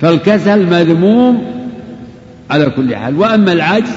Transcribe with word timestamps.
فالكسل 0.00 0.66
مذموم 0.66 1.42
على 2.50 2.70
كل 2.70 2.96
حال. 2.96 3.16
وأما 3.18 3.52
العجز 3.52 3.96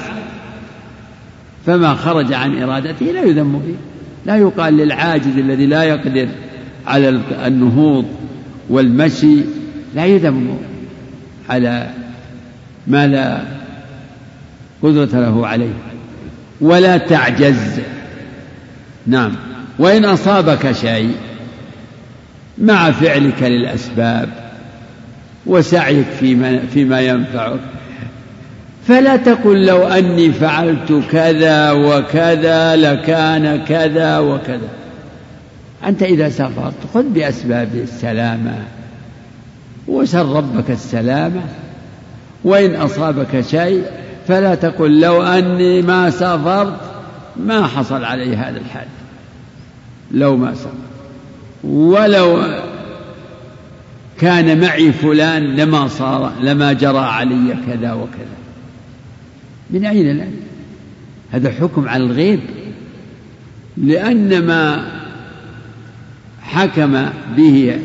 فما 1.66 1.94
خرج 1.94 2.32
عن 2.32 2.62
إرادته 2.62 3.06
لا 3.06 3.22
يذم 3.22 3.62
فيه 3.66 3.74
لا 4.26 4.36
يقال 4.36 4.76
للعاجز 4.76 5.38
الذي 5.38 5.66
لا 5.66 5.82
يقدر 5.82 6.28
على 6.86 7.20
النهوض 7.46 8.04
والمشي 8.68 9.36
لا 9.94 10.06
يذم 10.06 10.58
على 11.48 11.90
ما 12.86 13.06
لا 13.06 13.42
قدرة 14.82 15.20
له 15.20 15.46
عليه. 15.46 15.72
ولا 16.60 16.96
تعجز. 16.96 17.80
نعم. 19.06 19.32
وإن 19.78 20.04
أصابك 20.04 20.72
شيء 20.72 21.14
مع 22.58 22.90
فعلك 22.90 23.42
للأسباب 23.42 24.43
وسعيك 25.46 26.06
فيما, 26.20 26.58
فيما 26.58 27.00
ينفعك. 27.00 27.60
فلا 28.88 29.16
تقل 29.16 29.66
لو 29.66 29.88
أني 29.88 30.32
فعلت 30.32 31.02
كذا 31.10 31.72
وكذا 31.72 32.76
لكان 32.76 33.64
كذا 33.64 34.18
وكذا. 34.18 34.68
أنت 35.86 36.02
إذا 36.02 36.28
سافرت 36.28 36.74
خذ 36.94 37.02
بأسباب 37.02 37.68
السلامة. 37.74 38.54
وسل 39.88 40.26
ربك 40.26 40.70
السلامة. 40.70 41.42
وإن 42.44 42.74
أصابك 42.74 43.40
شيء 43.40 43.84
فلا 44.28 44.54
تقل 44.54 45.00
لو 45.00 45.22
أني 45.22 45.82
ما 45.82 46.10
سافرت 46.10 46.80
ما 47.36 47.66
حصل 47.66 48.04
علي 48.04 48.36
هذا 48.36 48.58
الحال 48.58 48.86
لو 50.10 50.36
ما 50.36 50.54
سافرت. 50.54 50.74
ولو 51.64 52.38
كان 54.20 54.60
معي 54.60 54.92
فلان 54.92 55.56
لما 55.56 55.88
صار 55.88 56.32
لما 56.42 56.72
جرى 56.72 56.98
علي 56.98 57.56
كذا 57.66 57.92
وكذا. 57.92 58.36
من 59.70 59.84
أين 59.84 60.10
الآن 60.10 60.34
هذا 61.30 61.50
حكم 61.50 61.88
على 61.88 62.04
الغيب. 62.04 62.40
لأن 63.76 64.46
ما 64.46 64.86
حكم 66.42 67.06
به 67.36 67.78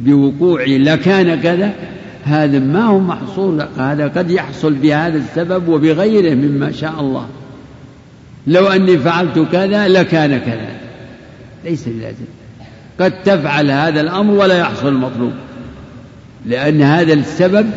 بوقوعي 0.00 0.78
لكان 0.78 1.40
كذا 1.40 1.72
هذا 2.24 2.58
ما 2.58 2.84
هو 2.84 3.00
محصول 3.00 3.66
هذا 3.78 4.08
قد 4.08 4.30
يحصل 4.30 4.74
بهذا 4.74 5.18
السبب 5.18 5.68
وبغيره 5.68 6.34
مما 6.34 6.72
شاء 6.72 7.00
الله. 7.00 7.28
لو 8.46 8.66
أني 8.66 8.98
فعلت 8.98 9.38
كذا 9.52 9.88
لكان 9.88 10.38
كذا. 10.38 10.68
ليس 11.64 11.88
بلازم. 11.88 12.24
قد 13.00 13.22
تفعل 13.22 13.70
هذا 13.70 14.00
الأمر 14.00 14.34
ولا 14.34 14.58
يحصل 14.58 14.88
المطلوب. 14.88 15.32
لأن 16.46 16.82
هذا 16.82 17.12
السبب 17.12 17.70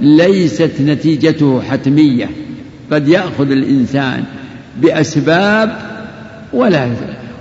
ليست 0.00 0.72
نتيجته 0.80 1.62
حتمية. 1.62 2.30
قد 2.92 3.08
يأخذ 3.08 3.50
الإنسان 3.50 4.24
بأسباب 4.82 5.76
ولا 6.52 6.90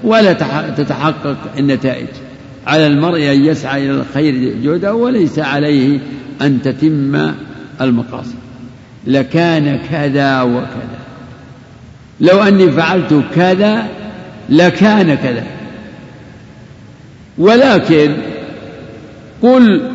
ولا 0.03 0.33
تتحقق 0.77 1.37
النتائج. 1.57 2.07
على 2.67 2.87
المرء 2.87 3.31
أن 3.31 3.45
يسعى 3.45 3.85
إلى 3.85 3.91
الخير 3.91 4.53
جهدا 4.63 4.91
وليس 4.91 5.39
عليه 5.39 5.99
أن 6.41 6.61
تتم 6.61 7.31
المقاصد. 7.81 8.35
لكان 9.07 9.79
كذا 9.91 10.41
وكذا. 10.41 10.99
لو 12.21 12.43
أني 12.43 12.71
فعلت 12.71 13.23
كذا 13.35 13.87
لكان 14.49 15.15
كذا. 15.15 15.43
ولكن 17.37 18.13
قل 19.41 19.91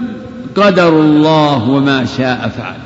قدر 0.56 1.00
الله 1.00 1.68
وما 1.68 2.04
شاء 2.04 2.52
فعل. 2.58 2.78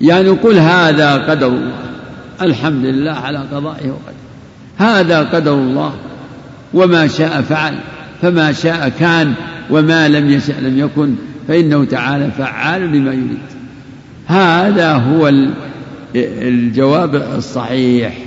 يعني 0.00 0.28
قل 0.28 0.58
هذا 0.58 1.16
قدر 1.16 1.46
الله. 1.46 1.72
الحمد 2.42 2.84
لله 2.84 3.12
على 3.12 3.38
قضائه 3.38 3.90
وقدره. 3.90 4.14
هذا 4.76 5.22
قدر 5.22 5.54
الله 5.54 5.92
وما 6.74 7.06
شاء 7.06 7.42
فعل. 7.42 7.78
فما 8.22 8.52
شاء 8.52 8.88
كان 8.88 9.34
وما 9.70 10.08
لم 10.08 10.30
يشأ 10.30 10.52
لم 10.52 10.78
يكن. 10.78 11.14
فإنه 11.48 11.84
تعالى 11.84 12.30
فعال 12.38 12.82
لما 12.92 13.12
يريد. 13.12 13.38
هذا 14.26 14.92
هو 14.92 15.32
الجواب 16.14 17.14
الصحيح. 17.14 18.18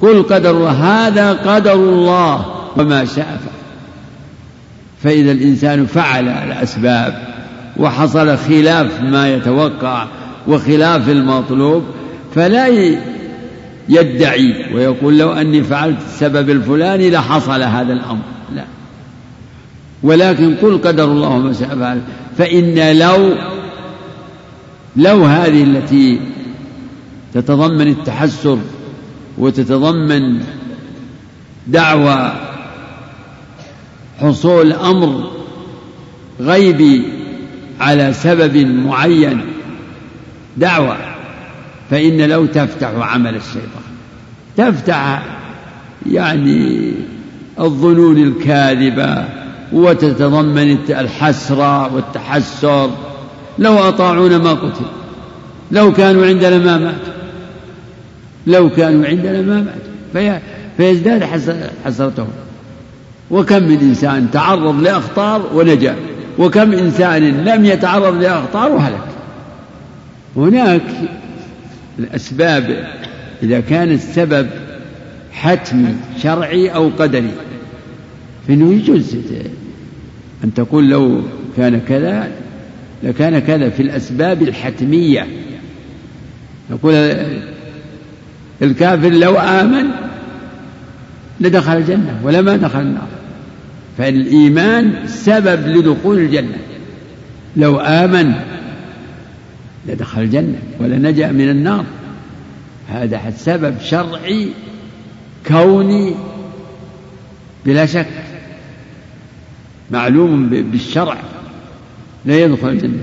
قل 0.00 0.22
قدر 0.22 0.50
الله. 0.50 0.70
هذا 0.70 1.32
قدر 1.32 1.74
الله 1.74 2.46
وما 2.76 3.04
شاء 3.04 3.40
فعل. 3.44 3.53
فإذا 5.04 5.32
الإنسان 5.32 5.86
فعل 5.86 6.28
الأسباب 6.28 7.34
وحصل 7.76 8.38
خلاف 8.38 9.00
ما 9.00 9.34
يتوقع 9.34 10.06
وخلاف 10.48 11.08
المطلوب 11.08 11.84
فلا 12.34 12.68
يدعي 13.88 14.74
ويقول 14.74 15.18
لو 15.18 15.32
أني 15.32 15.62
فعلت 15.62 15.98
السبب 16.06 16.50
الفلاني 16.50 17.10
لحصل 17.10 17.62
هذا 17.62 17.92
الأمر 17.92 18.22
لا. 18.54 18.64
ولكن 20.02 20.54
قل 20.54 20.78
قدر 20.78 21.04
الله 21.04 21.38
ما 21.38 21.52
شاء 21.52 21.68
فعل 21.68 22.00
فإن 22.38 22.98
لو 22.98 23.34
لو 24.96 25.24
هذه 25.24 25.62
التي 25.62 26.20
تتضمن 27.34 27.88
التحسر 27.88 28.58
وتتضمن 29.38 30.40
دعوى 31.66 32.32
حصول 34.20 34.72
أمر 34.72 35.30
غيبي 36.40 37.02
على 37.80 38.12
سبب 38.12 38.56
معين 38.56 39.40
دعوة 40.56 40.96
فإن 41.90 42.20
لو 42.20 42.46
تفتح 42.46 42.88
عمل 42.88 43.36
الشيطان 43.36 43.84
تفتح 44.56 45.22
يعني 46.06 46.92
الظنون 47.60 48.22
الكاذبة 48.22 49.24
وتتضمن 49.72 50.78
الحسرة 50.90 51.94
والتحسر 51.94 52.90
لو 53.58 53.78
أطاعونا 53.78 54.38
ما 54.38 54.50
قتل 54.50 54.84
لو 55.70 55.92
كانوا 55.92 56.26
عندنا 56.26 56.58
ما 56.58 56.78
ماتوا 56.78 57.14
لو 58.46 58.70
كانوا 58.70 59.06
عندنا 59.06 59.42
ما 59.42 59.66
ماتوا 60.14 60.40
فيزداد 60.76 61.24
حسرتهم. 61.84 62.28
وكم 63.30 63.62
من 63.62 63.78
إنسان 63.78 64.30
تعرض 64.30 64.80
لأخطار 64.80 65.50
ونجا 65.54 65.96
وكم 66.38 66.72
إنسان 66.72 67.22
لم 67.44 67.64
يتعرض 67.64 68.22
لأخطار 68.22 68.72
وهلك. 68.72 69.08
هناك 70.36 70.82
الأسباب 71.98 72.88
إذا 73.42 73.60
كان 73.60 73.90
السبب 73.90 74.46
حتمي 75.32 75.94
شرعي 76.22 76.68
أو 76.68 76.90
قدري 76.98 77.30
فإنه 78.48 78.72
يجوز 78.72 79.16
أن 80.44 80.54
تقول 80.54 80.90
لو 80.90 81.22
كان 81.56 81.80
كذا 81.88 82.28
لكان 83.02 83.38
كذا 83.38 83.68
في 83.68 83.82
الأسباب 83.82 84.42
الحتمية. 84.42 85.26
نقول 86.70 86.94
الكافر 88.62 89.08
لو 89.08 89.36
آمن 89.36 89.90
لدخل 91.40 91.76
الجنة 91.76 92.20
ولا 92.22 92.40
ما 92.40 92.56
دخل 92.56 92.80
النار. 92.80 93.08
فالإيمان 93.98 95.06
سبب 95.06 95.66
لدخول 95.66 96.18
الجنة. 96.18 96.58
لو 97.56 97.80
آمن 97.80 98.32
لدخل 99.88 100.20
الجنة 100.20 100.58
ولنجأ 100.80 101.32
من 101.32 101.50
النار. 101.50 101.84
هذا 102.88 103.32
سبب 103.36 103.74
شرعي 103.80 104.48
كوني 105.46 106.14
بلا 107.66 107.86
شك 107.86 108.06
معلوم 109.90 110.48
بالشرع 110.48 111.16
لا 112.24 112.38
يدخل 112.38 112.68
الجنة. 112.68 113.02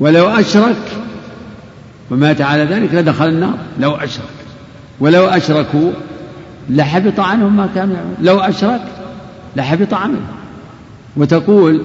ولو 0.00 0.28
أشرك 0.28 0.76
ومات 2.10 2.40
على 2.40 2.64
ذلك 2.64 2.94
لدخل 2.94 3.28
النار. 3.28 3.58
لو 3.80 3.90
أشرك. 3.90 4.24
ولو 5.00 5.26
أشركوا 5.26 5.92
لحبط 6.70 7.20
عنهم 7.20 7.56
ما 7.56 7.68
كانوا 7.74 7.94
يعملون. 7.94 8.16
لو 8.22 8.38
أشرك 8.38 8.82
لحبط 9.56 9.94
عنه 9.94 10.20
وتقول 11.16 11.82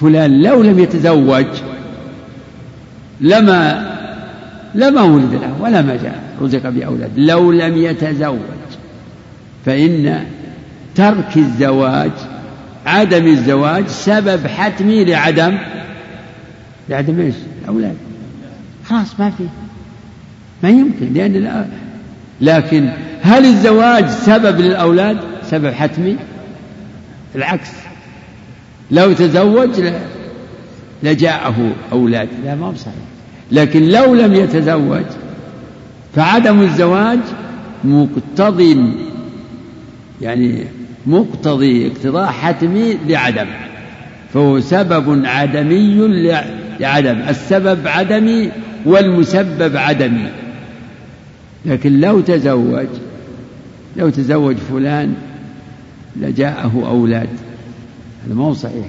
فلان 0.00 0.42
لو 0.42 0.62
لم 0.62 0.78
يتزوج 0.78 1.46
لما 3.20 3.90
لما 4.74 5.02
ولد 5.02 5.34
له 5.34 5.56
ولا 5.60 5.82
ما 5.82 5.96
جاء 5.96 6.22
رزق 6.40 6.68
بأولاد. 6.68 7.10
لو 7.16 7.52
لم 7.52 7.76
يتزوج 7.76 8.38
فإن 9.66 10.24
ترك 10.94 11.36
الزواج 11.36 12.10
عدم 12.86 13.26
الزواج 13.26 13.86
سبب 13.86 14.46
حتمي 14.46 15.04
لعدم 15.04 15.58
لعدم 16.88 17.20
إيش؟ 17.20 17.34
الأولاد 17.62 17.96
خلاص 18.88 19.20
ما 19.20 19.30
في. 19.30 19.44
ما 20.62 20.68
يمكن 20.68 21.12
لأن 21.12 21.66
لكن 22.40 22.88
هل 23.22 23.44
الزواج 23.44 24.08
سبب 24.08 24.60
للأولاد؟ 24.60 25.16
سبب 25.50 25.72
حتمي؟ 25.72 26.16
العكس. 27.34 27.70
لو 28.90 29.12
تزوج 29.12 29.70
لجاءه 31.02 31.72
أولاد. 31.92 32.28
لا 32.44 32.54
ما 32.54 32.74
صحيح 32.76 32.94
لكن 33.52 33.88
لو 33.88 34.14
لم 34.14 34.34
يتزوج 34.34 35.04
فعدم 36.14 36.60
الزواج 36.60 37.18
مقتضي 37.84 38.94
يعني 40.22 40.64
مقتضي 41.06 41.86
اقتضاء 41.86 42.26
حتمي 42.26 42.98
لعدم. 43.08 43.46
فهو 44.34 44.60
سبب 44.60 45.22
عدمي 45.26 46.08
لعدم. 46.80 47.22
السبب 47.28 47.88
عدمي 47.88 48.50
والمسبب 48.84 49.76
عدمي. 49.76 50.28
لكن 51.66 52.00
لو 52.00 52.20
تزوج 52.20 52.86
لو 53.96 54.10
تزوج 54.10 54.56
فلان 54.56 55.14
لجاءه 56.16 56.82
أولاد. 56.86 57.28
هذا 58.26 58.34
ما 58.34 58.44
هو 58.44 58.54
صحيح. 58.54 58.86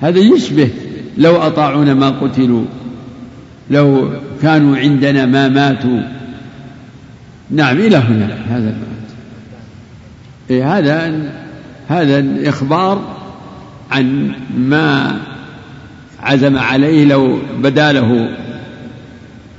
هذا 0.00 0.18
يشبه 0.18 0.70
لو 1.18 1.36
أطاعونا 1.36 1.94
ما 1.94 2.10
قتلوا. 2.10 2.64
لو 3.70 4.10
كانوا 4.42 4.76
عندنا 4.76 5.26
ما 5.26 5.48
ماتوا. 5.48 6.00
نعم 7.50 7.76
إلى 7.76 7.96
هنا 7.96 8.38
هذا 8.48 8.74
إيه 10.50 10.78
هذا 10.78 11.30
هذا 11.88 12.48
إخبار 12.48 13.16
عن 13.90 14.32
ما 14.58 15.20
عزم 16.20 16.58
عليه 16.58 17.04
لو 17.04 17.38
بدا 17.62 17.92
له 17.92 18.36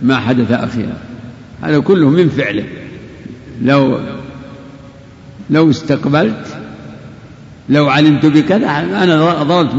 ما 0.01 0.17
حدث 0.17 0.51
أخيرا. 0.51 1.10
هذا 1.61 1.79
كله 1.79 2.09
من 2.09 2.29
فعله. 2.29 2.63
لو 3.61 3.99
لو 5.49 5.69
استقبلت 5.69 6.57
لو 7.69 7.89
علمت 7.89 8.25
بكذا 8.25 8.67
أنا 9.03 9.43
ضربت 9.43 9.73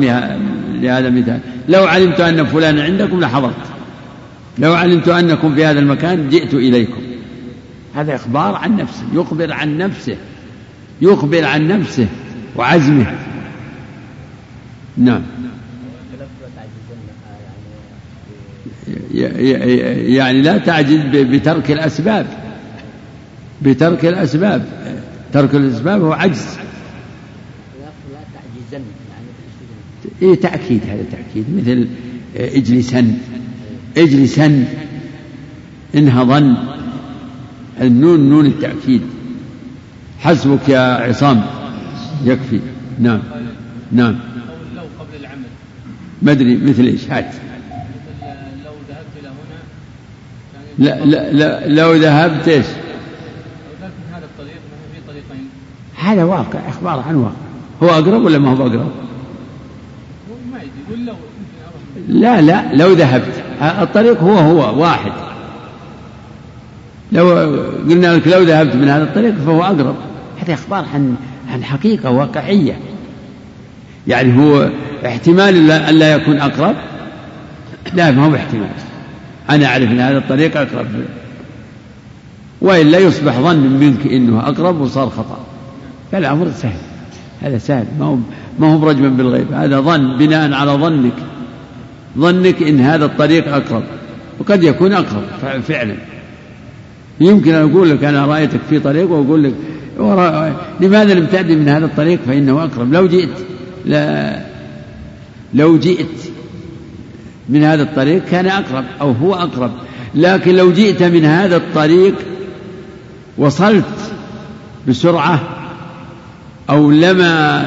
لهذا 0.74 1.08
المثال. 1.08 1.40
لو 1.68 1.84
علمت 1.84 2.20
أن 2.20 2.44
فلان 2.44 2.78
عندكم 2.78 3.20
لحضرت. 3.20 3.54
لو 4.58 4.74
علمت 4.74 5.08
أنكم 5.08 5.54
في 5.54 5.64
هذا 5.64 5.80
المكان 5.80 6.28
جئت 6.28 6.54
إليكم. 6.54 7.02
هذا 7.94 8.14
إخبار 8.14 8.54
عن 8.54 8.76
نفسه 8.76 9.04
يخبر 9.14 9.52
عن 9.52 9.78
نفسه 9.78 10.16
يخبر 11.02 11.44
عن 11.44 11.68
نفسه 11.68 12.06
وعزمه. 12.56 13.14
نعم. 14.96 15.22
يعني 19.12 20.42
لا 20.42 20.58
تعجز 20.58 21.00
بترك 21.12 21.70
الأسباب. 21.70 22.26
بترك 23.62 24.04
الأسباب. 24.06 24.64
ترك 25.32 25.54
الأسباب 25.54 26.02
هو 26.02 26.12
عجز. 26.12 26.46
إيه 30.22 30.34
تأكيد 30.34 30.80
هذا 30.88 31.04
تأكيد. 31.12 31.44
مثل 31.56 31.88
اجلسن 32.36 33.14
اجلسن 33.96 34.64
انهضن 35.94 36.54
النون 37.80 38.28
نون 38.28 38.46
التأكيد. 38.46 39.02
حسبك 40.18 40.68
يا 40.68 40.80
عصام. 40.80 41.42
يكفي. 42.24 42.60
نعم. 42.98 43.22
نعم. 43.92 44.18
لو 44.76 44.82
قبل 44.82 45.20
العمل. 45.20 45.42
ما 46.22 46.32
أدري 46.32 46.56
مثل 46.56 46.82
إيش؟ 46.82 47.10
هات 47.10 47.34
لو 48.64 48.72
ذهبت 48.88 49.14
إلى 49.20 49.28
هنا 49.28 49.58
لا 50.78 51.04
لا 51.04 51.32
لا 51.32 51.68
لو 51.68 51.92
ذهبت 51.92 52.48
إيش؟ 52.48 52.66
لو 52.66 52.72
ذهبت 53.80 53.94
من 53.98 54.14
هذا 54.14 54.24
الطريق 54.24 54.60
في 54.94 55.00
طريقين. 55.08 55.48
هذا 55.96 56.24
واقع 56.24 56.68
إخبار 56.68 57.04
عن 57.08 57.14
واقع. 57.14 57.34
هو 57.82 57.88
أقرب 57.88 58.24
ولا 58.24 58.38
ما 58.38 58.50
هو 58.50 58.66
أقرب؟ 58.66 58.90
ما 60.52 60.58
يدري 60.58 61.04
لو 61.04 61.14
لا 62.08 62.40
لا 62.40 62.74
لو 62.74 62.92
ذهبت. 62.92 63.42
الطريق 63.62 64.20
هو 64.20 64.38
هو 64.38 64.82
واحد. 64.82 65.12
لو 67.12 67.28
قلنا 67.88 68.16
لك 68.16 68.28
لو 68.28 68.42
ذهبت 68.42 68.74
من 68.74 68.88
هذا 68.88 69.04
الطريق 69.04 69.34
فهو 69.34 69.62
أقرب. 69.62 69.96
هذه 70.40 70.54
أخبار 70.54 70.84
عن 70.94 71.16
عن 71.52 71.64
حقيقة 71.64 72.10
واقعية. 72.10 72.78
يعني 74.06 74.38
هو 74.38 74.70
احتمال 75.06 75.70
أن 75.70 75.94
لا 75.94 76.14
يكون 76.14 76.40
أقرب؟ 76.40 76.76
لا 77.94 78.10
ما 78.10 78.26
هو 78.26 78.34
احتمال. 78.34 78.68
أنا 79.50 79.66
أعرف 79.66 79.90
أن 79.90 80.00
هذا 80.00 80.18
الطريق 80.18 80.56
أقرب. 80.56 80.86
وإلا 82.60 82.98
يصبح 82.98 83.40
ظن 83.40 83.78
منك 83.80 84.06
أنه 84.06 84.40
أقرب 84.40 84.80
وصار 84.80 85.10
خطأ. 85.10 85.38
فالأمر 86.12 86.50
سهل. 86.50 86.78
هذا 87.42 87.58
سهل. 87.58 87.84
ما 87.98 88.06
هو 88.06 88.16
ما 88.58 88.74
هو 88.74 88.78
برجما 88.78 89.08
بالغيب. 89.08 89.52
هذا 89.52 89.80
ظن. 89.80 90.18
بناء 90.18 90.52
على 90.52 90.72
ظنك. 90.72 91.14
ظنك 92.18 92.62
إن 92.62 92.80
هذا 92.80 93.04
الطريق 93.04 93.54
أقرب. 93.54 93.82
وقد 94.38 94.62
يكون 94.62 94.92
أقرب. 94.92 95.24
فعلا. 95.62 95.94
يمكن 97.20 97.54
أن 97.54 97.70
أقول 97.70 97.90
لك 97.90 98.04
أنا 98.04 98.26
رأيتك 98.26 98.60
في 98.70 98.80
طريق 98.80 99.10
وأقول 99.10 99.44
لك 99.44 99.54
لماذا 100.80 101.14
لم 101.14 101.26
تأتي 101.26 101.56
من 101.56 101.68
هذا 101.68 101.84
الطريق؟ 101.84 102.20
فإنه 102.26 102.64
أقرب. 102.64 102.92
لو 102.92 103.06
جئت. 103.06 103.28
لا. 103.84 104.38
لو 105.54 105.78
جئت. 105.78 106.31
من 107.48 107.64
هذا 107.64 107.82
الطريق 107.82 108.24
كان 108.24 108.46
أقرب 108.46 108.84
أو 109.00 109.12
هو 109.12 109.34
أقرب. 109.34 109.70
لكن 110.14 110.56
لو 110.56 110.72
جئت 110.72 111.02
من 111.02 111.24
هذا 111.24 111.56
الطريق 111.56 112.14
وصلت 113.38 114.12
بسرعة 114.88 115.40
أو 116.70 116.90
لما 116.90 117.66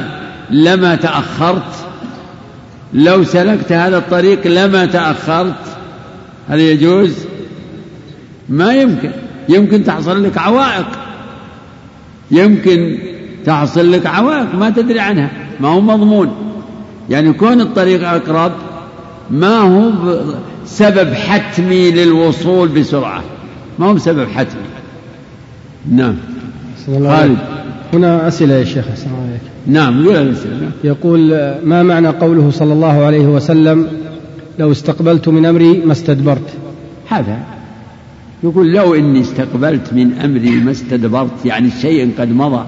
لما 0.50 0.94
تأخرت 0.94 1.86
لو 2.92 3.24
سلكت 3.24 3.72
هذا 3.72 3.98
الطريق 3.98 4.46
لما 4.46 4.86
تأخرت 4.86 5.54
هل 6.48 6.60
يجوز؟ 6.60 7.14
ما 8.48 8.74
يمكن. 8.74 9.10
يمكن 9.48 9.84
تحصل 9.84 10.24
لك 10.24 10.38
عوائق. 10.38 10.86
يمكن 12.30 12.98
تحصل 13.44 13.92
لك 13.92 14.06
عوائق 14.06 14.54
ما 14.54 14.70
تدري 14.70 15.00
عنها 15.00 15.30
ما 15.60 15.68
هو 15.68 15.80
مضمون. 15.80 16.34
يعني 17.10 17.32
كون 17.32 17.60
الطريق 17.60 18.08
أقرب 18.08 18.52
ما 19.30 19.58
هو 19.58 19.92
سبب 20.66 21.12
حتمي 21.14 21.90
للوصول 21.90 22.68
بسرعة. 22.68 23.22
ما 23.78 23.86
هو 23.86 23.98
سبب 23.98 24.28
حتمي. 24.28 24.62
نعم. 25.90 26.14
خالد. 26.86 27.38
هنا 27.94 28.28
أسئلة 28.28 28.54
يا 28.54 28.64
شيخ 28.64 28.84
عليك 28.88 29.40
نعم 29.66 30.08
الأسئلة 30.08 30.60
نعم. 30.60 30.70
يقول 30.84 31.30
ما 31.64 31.82
معنى 31.82 32.08
قوله 32.08 32.50
صلى 32.50 32.72
الله 32.72 33.04
عليه 33.04 33.26
وسلم 33.26 33.86
لو 34.58 34.72
استقبلت 34.72 35.28
من 35.28 35.46
أمري 35.46 35.78
ما 35.78 35.92
استدبرت؟ 35.92 36.50
هذا 37.08 37.38
يقول 38.44 38.72
لو 38.72 38.94
إني 38.94 39.20
استقبلت 39.20 39.92
من 39.92 40.12
أمري 40.12 40.50
ما 40.50 40.70
استدبرت 40.70 41.44
يعني 41.44 41.70
شيء 41.82 42.10
قد 42.18 42.32
مضى 42.32 42.64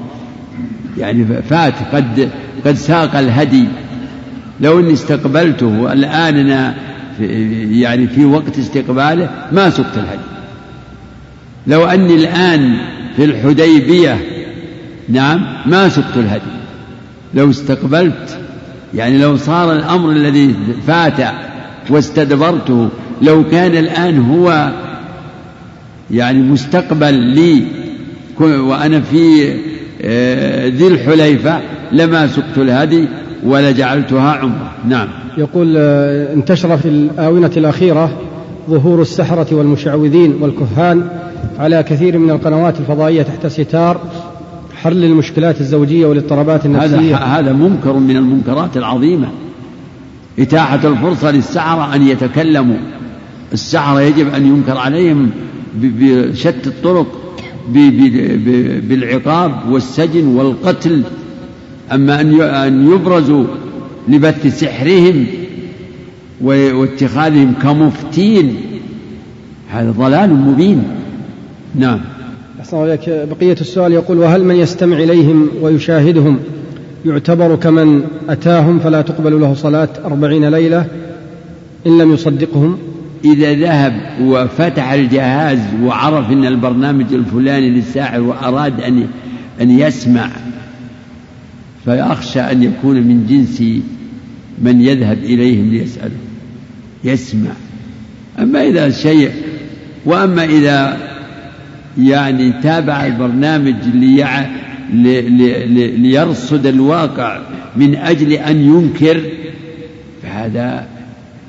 يعني 0.98 1.24
فات 1.24 1.74
قد 1.92 2.28
قد 2.66 2.74
ساق 2.74 3.16
الهدي. 3.16 3.64
لو 4.60 4.80
إني 4.80 4.92
استقبلته 4.92 5.92
الآن 5.92 6.36
أنا 6.36 6.74
في 7.18 7.80
يعني 7.80 8.06
في 8.06 8.24
وقت 8.24 8.58
استقباله 8.58 9.30
ما 9.52 9.70
سقت 9.70 9.96
الهدي. 9.96 10.28
لو 11.66 11.84
أني 11.84 12.14
الآن 12.14 12.76
في 13.16 13.24
الحديبية 13.24 14.20
نعم 15.08 15.46
ما 15.66 15.88
سقت 15.88 16.16
الهدي. 16.16 16.58
لو 17.34 17.50
استقبلت 17.50 18.38
يعني 18.94 19.18
لو 19.18 19.36
صار 19.36 19.72
الأمر 19.72 20.10
الذي 20.12 20.54
فات 20.86 21.34
واستدبرته 21.90 22.88
لو 23.22 23.48
كان 23.48 23.76
الآن 23.76 24.18
هو 24.18 24.72
يعني 26.10 26.38
مستقبل 26.38 27.14
لي 27.14 27.62
وأنا 28.40 29.00
في 29.00 29.54
آه، 30.02 30.68
ذي 30.68 30.86
الحليفة 30.86 31.60
لما 31.92 32.26
سقت 32.26 32.58
الهدي 32.58 33.08
ولجعلتها 33.44 34.32
عمرة. 34.32 34.70
نعم. 34.88 35.08
يقول 35.38 35.74
آه، 35.78 36.34
انتشر 36.34 36.76
في 36.76 36.88
الآونة 36.88 37.50
الأخيرة 37.56 38.10
ظهور 38.70 39.02
السحرة 39.02 39.54
والمشعوذين 39.54 40.34
والكهان 40.40 41.08
على 41.58 41.82
كثير 41.82 42.18
من 42.18 42.30
القنوات 42.30 42.80
الفضائية 42.80 43.22
تحت 43.22 43.46
ستار 43.46 44.00
حل 44.82 45.04
المشكلات 45.04 45.60
الزوجية 45.60 46.06
والاضطرابات 46.06 46.66
النفسية. 46.66 47.16
هذا 47.16 47.24
هذا 47.24 47.52
منكر 47.52 47.92
من 47.92 48.16
المنكرات 48.16 48.76
العظيمة. 48.76 49.28
إتاحة 50.38 50.88
الفرصة 50.88 51.30
للسحرة 51.30 51.94
أن 51.94 52.02
يتكلموا. 52.02 52.76
السحرة 53.52 54.00
يجب 54.00 54.34
أن 54.34 54.46
ينكر 54.46 54.78
عليهم 54.78 55.30
بشتى 55.74 56.66
الطرق 56.66 57.06
بالعقاب 58.88 59.52
والسجن 59.70 60.26
والقتل. 60.26 61.02
أما 61.92 62.20
أن 62.66 62.92
يبرزوا 62.92 63.44
لبث 64.08 64.60
سحرهم 64.60 65.26
واتخاذهم 66.40 67.54
كمفتين 67.62 68.56
هذا 69.70 69.90
ضلال 69.90 70.34
مبين. 70.34 70.84
نعم. 71.74 72.00
أحسن 72.60 72.76
عليك 72.76 73.00
بقية 73.08 73.56
السؤال 73.60 73.92
يقول 73.92 74.18
وهل 74.18 74.44
من 74.44 74.54
يستمع 74.54 74.96
إليهم 74.96 75.48
ويشاهدهم 75.62 76.38
يعتبر 77.06 77.56
كمن 77.56 78.04
أتاهم 78.28 78.78
فلا 78.78 79.02
تقبل 79.02 79.40
له 79.40 79.54
صلاة 79.54 79.88
أربعين 80.04 80.48
ليلة 80.48 80.86
إن 81.86 81.98
لم 81.98 82.12
يصدقهم؟ 82.12 82.78
إذا 83.24 83.54
ذهب 83.54 83.92
وفتح 84.22 84.92
الجهاز 84.92 85.58
وعرف 85.84 86.30
أن 86.30 86.46
البرنامج 86.46 87.14
الفلاني 87.14 87.70
للساحر 87.70 88.20
وأراد 88.20 88.80
أن 88.80 89.06
أن 89.60 89.70
يسمع 89.70 90.28
فيخشى 91.88 92.40
أن 92.40 92.62
يكون 92.62 92.96
من 92.96 93.26
جنس 93.26 93.62
من 94.62 94.80
يذهب 94.80 95.18
إليهم 95.18 95.70
ليسأله 95.70 96.16
يسمع. 97.04 97.50
أما 98.38 98.66
إذا 98.66 98.90
شيء 98.90 99.30
وأما 100.04 100.44
إذا 100.44 100.96
يعني 101.98 102.52
تابع 102.62 103.06
البرنامج 103.06 103.74
ليع... 103.94 104.46
ليرصد 105.98 106.66
الواقع 106.66 107.40
من 107.76 107.96
أجل 107.96 108.32
أن 108.32 108.56
ينكر 108.56 109.22
فهذا 110.22 110.86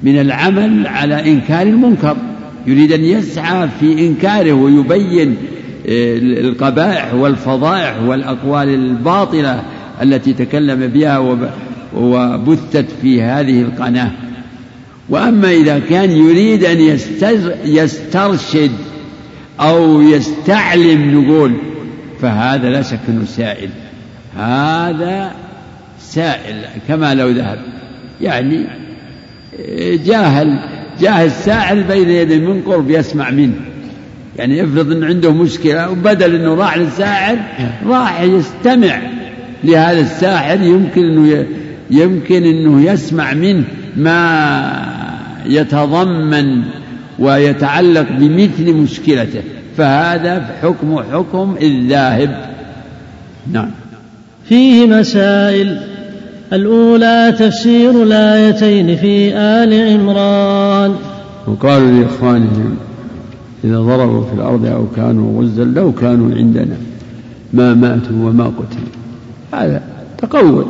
من 0.04 0.20
العمل 0.20 0.88
على 0.88 1.32
إنكار 1.32 1.68
المنكر. 1.68 2.18
يريد 2.68 2.92
أن 2.92 3.04
يسعى 3.04 3.70
في 3.80 4.08
إنكاره 4.08 4.54
ويبين 4.54 5.36
آه، 5.90 6.18
القبائح 6.18 7.14
والفضائح 7.14 8.02
والأقوال 8.08 8.70
الباطلة 8.70 9.64
التي 10.02 10.34
تكلم 10.34 10.88
بها 10.88 11.38
وبثت 11.96 12.86
في 13.02 13.22
هذه 13.22 13.62
القناة. 13.62 14.12
وأما 15.10 15.52
إذا 15.52 15.80
كان 15.80 16.12
يريد 16.12 16.64
أن 16.64 17.00
يسترشد 17.66 18.72
أو 19.60 20.02
يستعلم 20.02 21.22
نقول 21.22 21.54
فهذا 22.22 22.70
لا 22.70 22.82
شك 22.82 23.00
أنه 23.10 23.26
سائل. 23.26 23.70
هذا 24.38 25.32
سائل 26.00 26.56
كما 26.88 27.14
لو 27.14 27.30
ذهب. 27.30 27.60
يعني 28.22 28.66
جاهل 30.06 30.60
جاه 31.00 31.26
السائل 31.26 31.84
بين 31.84 32.10
يدي 32.10 32.40
من 32.40 32.62
قرب 32.62 32.90
يسمع 32.90 33.30
منه. 33.30 33.54
يعني 34.38 34.64
افرض 34.64 34.92
إن 34.92 35.04
عنده 35.04 35.34
مشكلة 35.34 35.90
وبدل 35.90 36.36
إنه 36.36 36.56
راح 36.56 36.78
للساحر 36.78 37.38
راح 37.86 38.22
يستمع. 38.22 39.02
لهذا 39.64 40.00
الساحر 40.00 40.62
يمكن 40.62 41.02
إنه 41.02 41.46
يمكن 41.92 42.44
إنه 42.44 42.92
يسمع 42.92 43.34
منه 43.34 43.64
ما 43.98 44.72
يتضمن 45.46 46.62
ويتعلق 47.20 48.06
بمثل 48.20 48.74
مشكلته. 48.74 49.42
فهذا 49.78 50.50
حكم 50.62 51.04
حكم 51.14 51.56
الذاهب. 51.62 52.50
نعم. 53.52 53.72
فيه 54.50 54.86
مسائل. 54.88 55.80
الأولى 56.54 57.36
تفسير 57.40 58.04
الآيتين 58.04 58.96
في 58.96 59.36
آل 59.36 60.00
عمران. 60.00 60.96
وقالوا 61.48 61.92
لإخوانهم 61.92 62.78
إذا 63.64 63.80
ضربوا 63.80 64.24
في 64.26 64.34
الأرض 64.34 64.66
أو 64.66 64.86
كانوا 64.96 65.42
غزا 65.42 65.64
لو 65.64 65.92
كانوا 65.92 66.36
عندنا 66.36 66.78
ما 67.54 67.74
ماتوا 67.74 68.30
وما 68.30 68.44
قتلوا. 68.44 69.00
هذا 69.54 69.82
تقول. 70.18 70.66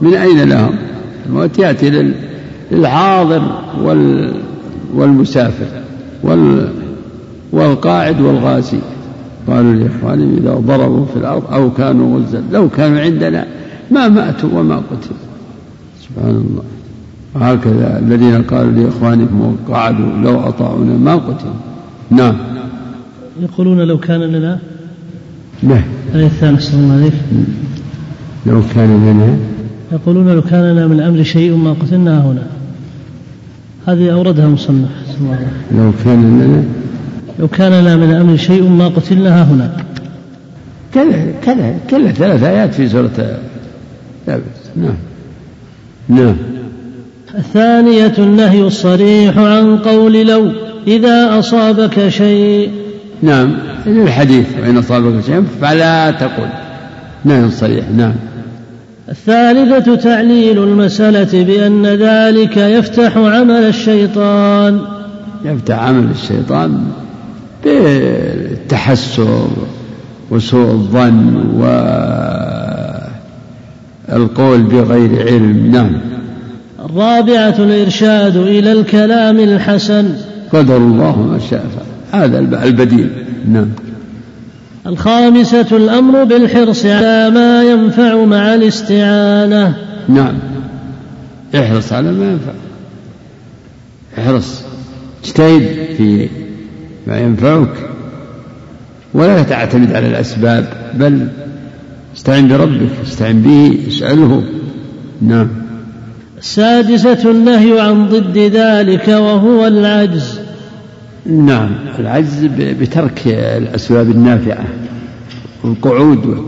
من 0.00 0.14
أين 0.14 0.48
لهم؟ 0.48 0.74
الموت 1.26 1.58
يأتي 1.58 2.12
للحاضر 2.72 3.42
والمسافر 4.94 5.66
والقاعد 7.52 8.20
والغازي. 8.20 8.78
قالوا 9.48 9.72
لإخوانهم 9.72 10.36
إذا 10.36 10.54
ضربوا 10.54 11.06
في 11.06 11.16
الأرض 11.16 11.52
أو 11.52 11.70
كانوا 11.70 12.18
غزا 12.18 12.42
لو 12.52 12.68
كانوا 12.68 13.00
عندنا 13.00 13.46
ما 13.90 14.08
ماتوا 14.08 14.50
وما 14.52 14.76
قتلوا. 14.76 15.16
سبحان 16.00 16.30
الله. 16.30 16.62
وهكذا 17.34 17.98
الذين 17.98 18.42
قالوا 18.42 18.72
لإخوانهم 18.72 19.56
وقعدوا 19.68 20.06
لو 20.22 20.40
أطاعونا 20.40 20.96
ما 20.96 21.14
قتلوا. 21.14 21.54
نعم. 22.10 22.36
يقولون 23.42 23.80
لو 23.80 23.98
كان 23.98 24.20
لنا 24.20 24.58
نعم 25.62 25.82
الآية 26.14 26.26
الثانية 26.26 26.58
الله 26.74 26.94
عليك 26.94 27.12
لو 28.46 28.62
كان 28.74 29.06
لنا. 29.06 29.36
يقولون 29.92 30.34
لو 30.34 30.42
كان 30.42 30.72
لنا 30.72 30.86
من 30.86 31.00
الأمر 31.00 31.22
شيء 31.22 31.56
ما 31.56 31.72
قتلنا 31.72 32.26
هنا. 32.26 32.42
هذه 33.86 34.12
أوردها 34.12 34.48
مصنف. 34.48 34.88
لو 35.72 35.92
كان 36.04 36.40
لنا. 36.40 36.64
لو 37.38 37.48
كان 37.48 37.72
لنا 37.72 37.96
من 37.96 38.10
الأمر 38.10 38.36
شيء 38.36 38.68
ما 38.68 38.88
قتلنا 38.88 39.42
هنا. 39.42 39.72
كذا 40.94 41.32
كذا 41.42 41.74
كذا 41.88 42.12
ثلاث 42.12 42.42
آيات 42.42 42.74
في 42.74 42.88
سورة 42.88 43.38
نعم. 44.76 44.94
نعم. 46.08 46.36
الثانية 47.38 48.14
النهي 48.18 48.60
الصريح 48.60 49.38
عن 49.38 49.78
قول 49.78 50.26
لو 50.26 50.52
إذا 50.86 51.38
أصابك 51.38 52.08
شيء. 52.08 52.70
نعم. 53.22 53.54
الحديث 53.86 54.46
وإن 54.62 54.76
أصابك 54.76 55.24
شيء 55.26 55.44
فلا 55.60 56.10
تقل. 56.10 56.48
نهي 57.24 57.50
صريح. 57.50 57.84
نعم. 57.96 58.12
الثالثة 59.10 59.94
تعليل 59.94 60.58
المسألة 60.58 61.44
بأن 61.44 61.86
ذلك 61.86 62.56
يفتح 62.56 63.16
عمل 63.16 63.50
الشيطان. 63.50 64.80
يفتح 65.44 65.78
عمل 65.78 66.10
الشيطان 66.10 66.80
بالتحسر 67.64 69.48
وسوء 70.30 70.70
الظن 70.70 71.36
والقول 74.08 74.62
بغير 74.62 75.28
علم. 75.28 75.70
نعم. 75.72 75.90
الرابعة 76.84 77.54
الإرشاد 77.58 78.36
إلى 78.36 78.72
الكلام 78.72 79.40
الحسن. 79.40 80.08
قدر 80.52 80.76
الله 80.76 81.22
ما 81.22 81.38
شاء 81.50 81.64
هذا 82.12 82.38
البديل. 82.38 83.10
نعم. 83.48 83.68
الخامسة 84.86 85.66
الأمر 85.72 86.24
بالحرص 86.24 86.86
على 86.86 87.30
ما 87.30 87.62
ينفع 87.64 88.24
مع 88.24 88.54
الاستعانة. 88.54 89.76
نعم. 90.08 90.38
احرص 91.54 91.92
على 91.92 92.12
ما 92.12 92.30
ينفع. 92.30 92.52
احرص. 94.18 94.62
اجتهد 95.24 95.94
في 95.96 96.28
ما 97.06 97.18
ينفعك. 97.20 97.74
ولا 99.14 99.42
تعتمد 99.42 99.92
على 99.92 100.06
الأسباب 100.06 100.68
بل 100.94 101.28
استعن 102.16 102.48
بربك 102.48 102.90
استعن 103.04 103.42
به 103.42 103.78
اسأله. 103.88 104.44
نعم. 105.22 105.48
السادسة 106.38 107.30
النهي 107.30 107.80
عن 107.80 108.08
ضد 108.08 108.38
ذلك 108.38 109.08
وهو 109.08 109.66
العجز. 109.66 110.39
نعم 111.26 111.70
العجز 111.98 112.44
بترك 112.80 113.22
الأسباب 113.26 114.10
النافعة 114.10 114.64
والقعود 115.64 116.44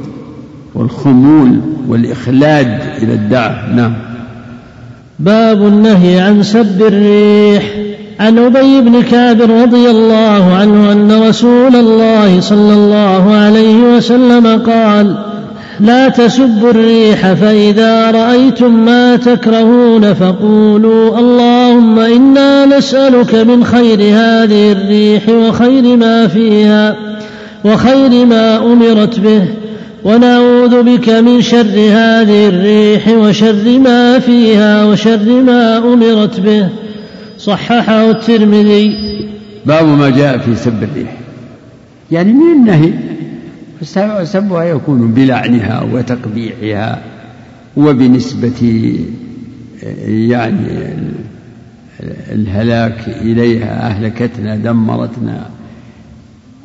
والخمول 0.74 1.60
والإخلاد 1.88 2.80
إلى 3.02 3.14
الدعوة 3.14 3.74
نعم. 3.74 3.94
باب 5.18 5.66
النهي 5.66 6.20
عن 6.20 6.42
سب 6.42 6.82
الريح. 6.82 7.64
عن 8.20 8.38
أبي 8.38 8.80
بن 8.80 9.02
كعب 9.02 9.42
رضي 9.42 9.90
الله 9.90 10.54
عنه 10.54 10.92
أن 10.92 11.22
رسول 11.28 11.76
الله 11.76 12.40
صلى 12.40 12.74
الله 12.74 13.34
عليه 13.34 13.76
وسلم 13.76 14.46
قال 14.46 15.16
لا 15.80 16.08
تسبوا 16.08 16.70
الريح 16.70 17.32
فإذا 17.32 18.10
رأيتم 18.10 18.84
ما 18.84 19.16
تكرهون 19.16 20.14
فقولوا 20.14 21.18
اللهم 21.82 21.98
إنا 21.98 22.78
نسألك 22.78 23.34
من 23.34 23.64
خير 23.64 23.98
هذه 24.00 24.72
الريح 24.72 25.28
وخير 25.28 25.96
ما 25.96 26.28
فيها 26.28 26.96
وخير 27.64 28.26
ما 28.26 28.72
أمرت 28.72 29.20
به 29.20 29.44
ونعوذ 30.04 30.82
بك 30.82 31.08
من 31.08 31.42
شر 31.42 31.76
هذه 31.90 32.48
الريح 32.48 33.08
وشر 33.08 33.78
ما 33.78 34.18
فيها 34.18 34.84
وشر 34.84 35.42
ما 35.42 35.78
أمرت 35.78 36.40
به. 36.40 36.68
صححه 37.38 38.10
الترمذي. 38.10 38.94
باب 39.66 39.86
ما 39.86 40.10
جاء 40.10 40.38
في 40.38 40.56
سب 40.56 40.82
الريح. 40.82 41.16
يعني 42.10 42.32
من 42.32 42.52
النهي 42.52 42.92
سبها 44.24 44.64
يكون 44.64 45.14
بلعنها 45.14 45.86
وتقبيحها 45.92 47.02
وبنسبة 47.76 48.60
يعني 50.06 50.96
الهلاك 52.32 53.08
إليها 53.08 53.86
أهلكتنا 53.86 54.56
دمرتنا 54.56 55.50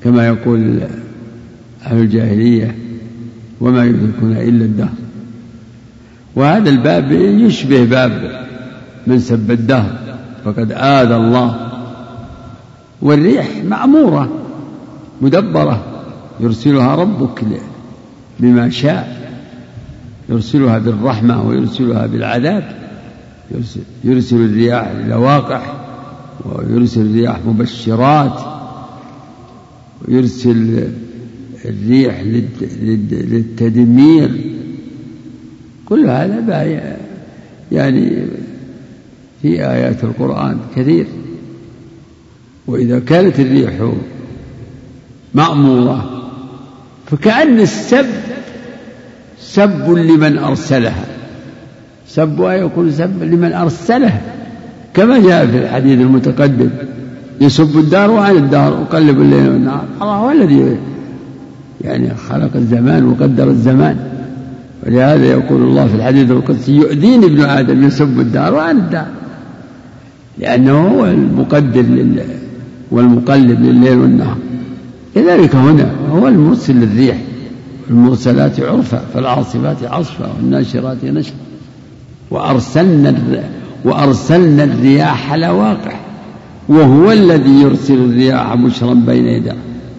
كما 0.04 0.28
يقول 0.28 0.80
أهل 1.86 1.98
الجاهلية 1.98 2.76
وما 3.62 3.86
يدركون 3.86 4.32
إلا 4.32 4.66
الدهر. 4.66 4.94
وهذا 6.36 6.70
الباب 6.70 7.12
يشبه 7.12 7.86
باب 7.86 8.46
من 9.08 9.20
سب 9.20 9.52
الدهر 9.52 9.98
فقد 10.46 10.72
آذى 10.72 11.16
الله. 11.16 11.72
والريح 13.02 13.48
معمورة 13.66 14.30
مدبرة 15.22 15.84
يرسلها 16.40 16.96
ربك 16.96 17.44
بما 18.40 18.70
شاء 18.70 19.18
يرسلها 20.30 20.78
بالرحمة 20.78 21.48
ويرسلها 21.48 22.06
بالعذاب. 22.06 22.87
يرسل, 24.04 24.36
الرياح 24.36 24.92
لواقع 25.08 25.62
ويرسل 26.46 27.02
الرياح 27.02 27.40
مبشرات 27.46 28.40
ويرسل 30.08 30.88
الريح 31.66 32.22
للتدمير. 33.12 34.54
كل 35.86 36.10
هذا 36.10 36.40
يعني 37.72 38.26
في 39.42 39.70
آيات 39.72 40.04
القرآن 40.04 40.60
كثير. 40.76 41.06
وإذا 42.68 43.00
كانت 43.00 43.40
الريح 43.40 43.92
مأمورة 45.34 46.30
فكأن 47.06 47.60
السب 47.60 48.06
سب 49.40 49.92
لمن 49.92 50.38
أرسلها. 50.38 51.17
سبها 52.18 52.54
يكون 52.54 52.92
سب 52.92 53.24
لمن 53.24 53.54
أرسلها 53.54 54.22
كما 54.94 55.20
جاء 55.20 55.46
في 55.46 55.58
الحديث 55.58 56.00
المتقدم 56.00 56.70
يسب 57.42 57.78
الدار 57.78 58.12
وعن 58.12 58.36
الدار 58.36 58.74
وقلب 58.74 59.22
الليل 59.22 59.50
والنهار. 59.50 59.86
الله 60.02 60.16
هو 60.16 60.32
الذي 60.32 60.78
يعني 61.82 62.10
خلق 62.30 62.50
الزمان 62.56 63.06
وقدر 63.06 63.50
الزمان. 63.50 63.98
ولهذا 64.86 65.26
يقول 65.26 65.62
الله 65.62 65.88
في 65.88 65.96
الحديث 65.96 66.32
القدسي 66.32 66.76
يؤذيني 66.76 67.26
ابن 67.26 67.42
آدم 67.42 67.84
يسب 67.88 68.20
الدار 68.20 68.54
وعن 68.54 68.78
الدار. 68.78 69.08
لأنه 70.40 70.88
هو 70.88 71.06
المقدر 71.06 71.82
لله 71.82 72.26
والمقلب 72.92 73.62
لليل 73.62 73.98
والنهار. 73.98 74.38
كذلك 75.16 75.56
هنا 75.56 75.92
هو 76.12 76.28
المرسل 76.28 76.76
للريح. 76.76 77.18
المرسلات 77.90 78.60
عرفا 78.60 79.02
فالعاصفات 79.14 79.84
عصفا 79.84 80.30
والناشرات 80.38 80.98
نشرا. 81.04 81.36
وأرسلنا 82.32 83.16
وأرسلنا 83.86 84.64
الرياح 84.64 85.34
لواقع 85.34 85.94
وهو 86.70 87.12
الذي 87.12 87.62
يرسل 87.62 87.94
الرياح 87.94 88.56
بشرا 88.56 88.94
بين 88.94 89.26
يديه. 89.26 89.56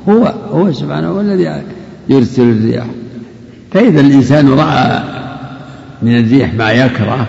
هو 0.08 0.34
هو 0.52 0.72
سبحانه 0.72 1.08
هو 1.08 1.20
الذي 1.20 1.62
يرسل 2.08 2.42
الرياح. 2.42 2.86
فإذا 3.70 4.00
الإنسان 4.00 4.48
رأى 4.48 5.02
من 6.02 6.18
الريح 6.18 6.54
ما 6.54 6.70
يكره 6.70 7.26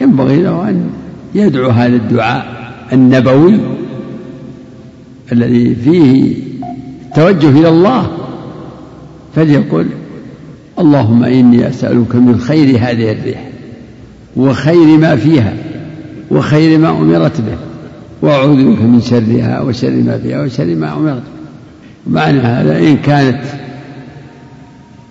ينبغي 0.00 0.42
له 0.42 0.68
أن 0.68 0.90
يدعو 1.34 1.70
هذا 1.70 1.96
الدعاء 1.96 2.46
النبوي 2.92 3.54
الذي 5.32 5.74
فيه 5.74 6.34
توجه 7.14 7.48
إلى 7.48 7.68
الله 7.68 8.06
فليقل 9.34 9.86
اللهم 10.78 11.24
إني 11.24 11.68
أسألك 11.68 12.14
من 12.16 12.38
خير 12.38 12.78
هذه 12.78 13.12
الريح. 13.12 13.53
وخير 14.36 14.98
ما 14.98 15.16
فيها 15.16 15.52
وخير 16.30 16.78
ما 16.78 16.90
أمرت 16.90 17.40
به 17.40 17.56
وأعوذ 18.22 18.56
بك 18.56 18.82
من 18.82 19.00
شرها 19.00 19.60
وشر 19.60 19.90
ما 19.90 20.18
فيها 20.18 20.42
وشر 20.42 20.74
ما 20.74 20.92
أمرت 20.96 21.22
معنى 22.06 22.38
هذا 22.38 22.78
إن 22.78 22.96
كانت 22.96 23.40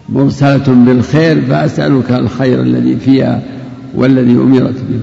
مرسلة 0.09 0.63
بالخير 0.67 1.41
فأسألك 1.41 2.11
الخير 2.11 2.61
الذي 2.61 2.95
فيها 2.95 3.41
والذي 3.95 4.31
أمرت 4.31 4.75
به. 4.89 4.99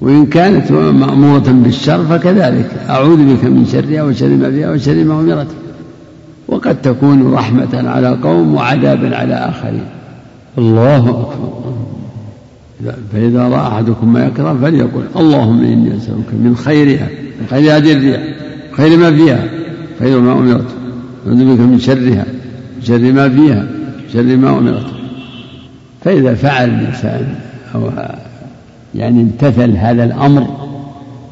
وإن 0.00 0.26
كانت 0.26 0.72
مأمورة 0.72 1.44
بالشر 1.48 2.04
فكذلك. 2.04 2.70
أعوذ 2.88 3.16
بك 3.16 3.44
من 3.44 3.66
شرها 3.72 4.02
وشر 4.02 4.28
ما 4.28 4.50
فيها 4.50 4.70
وشر 4.70 5.04
ما 5.04 5.20
أمرت 5.20 5.46
وقد 6.48 6.82
تكون 6.82 7.32
رحمة 7.32 7.90
على 7.90 8.08
قوم 8.22 8.54
وعذابا 8.54 9.16
على 9.16 9.34
آخرين. 9.34 9.84
الله 10.58 11.10
أكبر. 11.10 11.64
فإذا 13.12 13.48
رأى 13.48 13.66
أحدكم 13.66 14.12
ما 14.12 14.26
يكره 14.26 14.58
فليقل 14.62 15.04
اللهم 15.16 15.64
إني 15.64 15.96
أسألك 15.96 16.32
من 16.32 16.56
خيرها 16.56 17.08
من 17.40 17.46
خير 17.50 17.76
هذه 17.76 17.92
الريح 17.92 18.20
خير 18.72 18.98
ما 18.98 19.10
فيها 19.10 19.44
خير 19.98 20.20
ما 20.20 20.32
أمرت 20.32 20.74
أعوذ 21.26 21.54
بك 21.54 21.60
من 21.60 21.78
شرها 21.78 22.24
شر 22.82 23.12
ما 23.12 23.28
فيها 23.28 23.66
شر 24.12 24.36
ما 24.36 24.58
أمرت. 24.58 24.86
فإذا 26.04 26.34
فعل 26.34 26.68
الإنسان 26.68 27.34
أو 27.74 27.90
يعني 28.94 29.20
امتثل 29.20 29.76
هذا 29.76 30.04
الأمر 30.04 30.46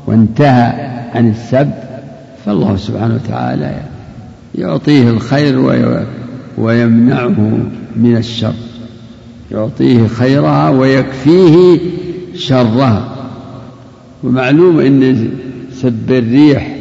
وانتهى 0.07 0.91
عن 1.15 1.31
السب 1.31 1.71
فالله 2.47 2.77
سبحانه 2.77 3.15
وتعالى 3.15 3.75
يعطيه 4.55 5.11
الخير 5.11 5.59
ويمنعه 6.59 7.59
من 7.97 8.17
الشر. 8.17 8.55
يعطيه 9.53 10.07
خيرها 10.07 10.71
ويكفيه 10.71 11.79
شرها. 12.35 13.09
ومعلوم 14.25 14.81
إن 14.81 15.29
سب 15.73 16.11
الريح 16.11 16.77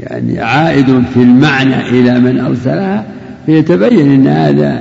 يعني 0.00 0.40
عائد 0.40 1.02
في 1.14 1.22
المعنى 1.22 1.88
إلى 1.88 2.20
من 2.20 2.40
أرسلها 2.40 3.06
فيتبين 3.46 4.12
إن 4.12 4.26
هذا 4.26 4.80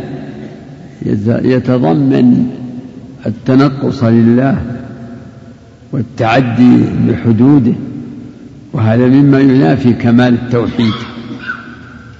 يتضمن 1.43 2.47
التنقص 3.25 4.03
لله 4.03 4.61
والتعدي 5.91 6.77
بحدوده. 7.07 7.73
وهذا 8.73 9.07
مما 9.07 9.39
ينافي 9.39 9.93
كمال 9.93 10.33
التوحيد 10.33 10.93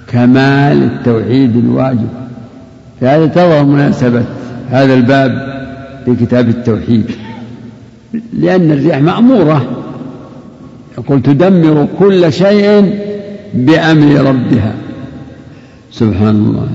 كمال 0.06 0.82
التوحيد 0.82 1.56
الواجب. 1.56 2.08
فهذا 3.00 3.26
تظهر 3.26 3.64
مناسبة 3.64 4.24
هذا 4.70 4.94
الباب 4.94 5.54
لكتاب 6.06 6.48
التوحيد. 6.48 7.04
لأن 8.32 8.70
الريح 8.70 8.98
مأمورة. 8.98 9.84
يقول 10.98 11.22
تدمر 11.22 11.88
كل 11.98 12.32
شيء 12.32 12.98
بأمر 13.54 14.20
ربها. 14.20 14.74
سبحان 15.92 16.28
الله. 16.28 16.68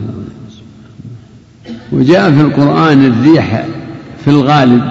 وجاء 1.92 2.32
في 2.32 2.42
القرآن 2.42 3.06
الريح 3.06 3.66
في 4.26 4.28
الغالب. 4.28 4.82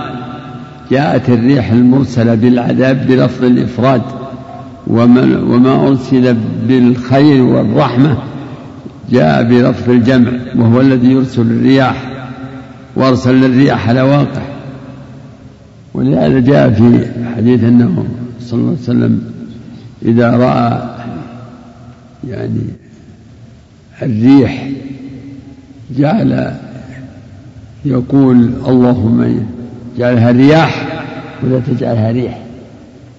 جاءت 0.91 1.29
الريح 1.29 1.71
المرسلة 1.71 2.35
بالعذاب 2.35 3.07
بلفظ 3.07 3.45
الإفراد. 3.45 4.03
وما 4.87 5.89
أرسل 5.89 6.37
بالخير 6.69 7.43
والرحمة. 7.43 8.19
جاء 9.11 9.43
بلفظ 9.43 9.91
الجمع. 9.91 10.31
وهو 10.57 10.81
الذي 10.81 11.13
يرسل 11.13 11.43
الرياح. 11.43 12.18
وارسلنا 12.99 13.47
الرياح 13.47 13.91
لواقع 13.91 14.43
ولهذا 15.95 16.41
جاء 16.41 16.71
في 16.71 17.07
حديث 17.37 17.65
أنه 17.65 18.05
صلى 18.41 18.61
الله 18.61 18.71
عليه 18.71 18.83
وسلم 18.83 19.33
إذا 20.03 20.31
رأى 20.31 20.97
يعني 22.29 22.61
الريح 24.03 24.69
جعل 25.99 26.55
يقول 27.85 28.51
اللهم 28.67 29.47
جعلها 29.99 30.31
رياح 30.31 31.05
ولا 31.43 31.61
تجعلها 31.61 32.13
ريح. 32.13 32.39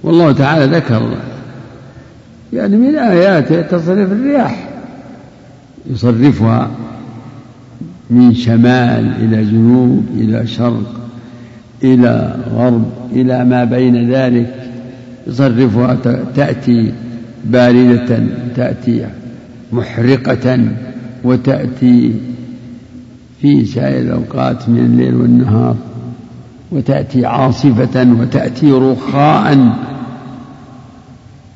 والله 0.04 0.32
تعالى 0.32 0.78
ذكر 0.78 1.10
يعني 2.54 2.78
من 2.78 2.96
آياته 2.96 3.62
تصرف 3.62 4.12
الرياح 4.12 4.70
يصرفها 5.92 6.72
من 8.10 8.34
شمال 8.36 9.12
إلى 9.20 9.46
جنوب 9.46 10.06
إلى 10.18 10.48
شرق 10.48 11.00
إلى 11.84 12.36
غرب 12.54 12.92
إلى 13.12 13.46
ما 13.46 13.64
بين 13.64 14.12
ذلك 14.12 14.56
يصرفها 15.28 15.98
تأتي 16.36 16.94
باردة 17.46 18.20
تأتي 18.56 19.06
محرقة 19.72 20.60
وتأتي 21.24 22.14
في 23.42 23.66
سائر 23.66 24.02
الأوقات 24.02 24.70
من 24.70 24.80
الليل 24.80 25.16
والنهار 25.16 25.76
وتأتي 26.72 27.26
عاصفة 27.26 28.14
وتأتي 28.22 28.72
رخاء. 28.72 29.78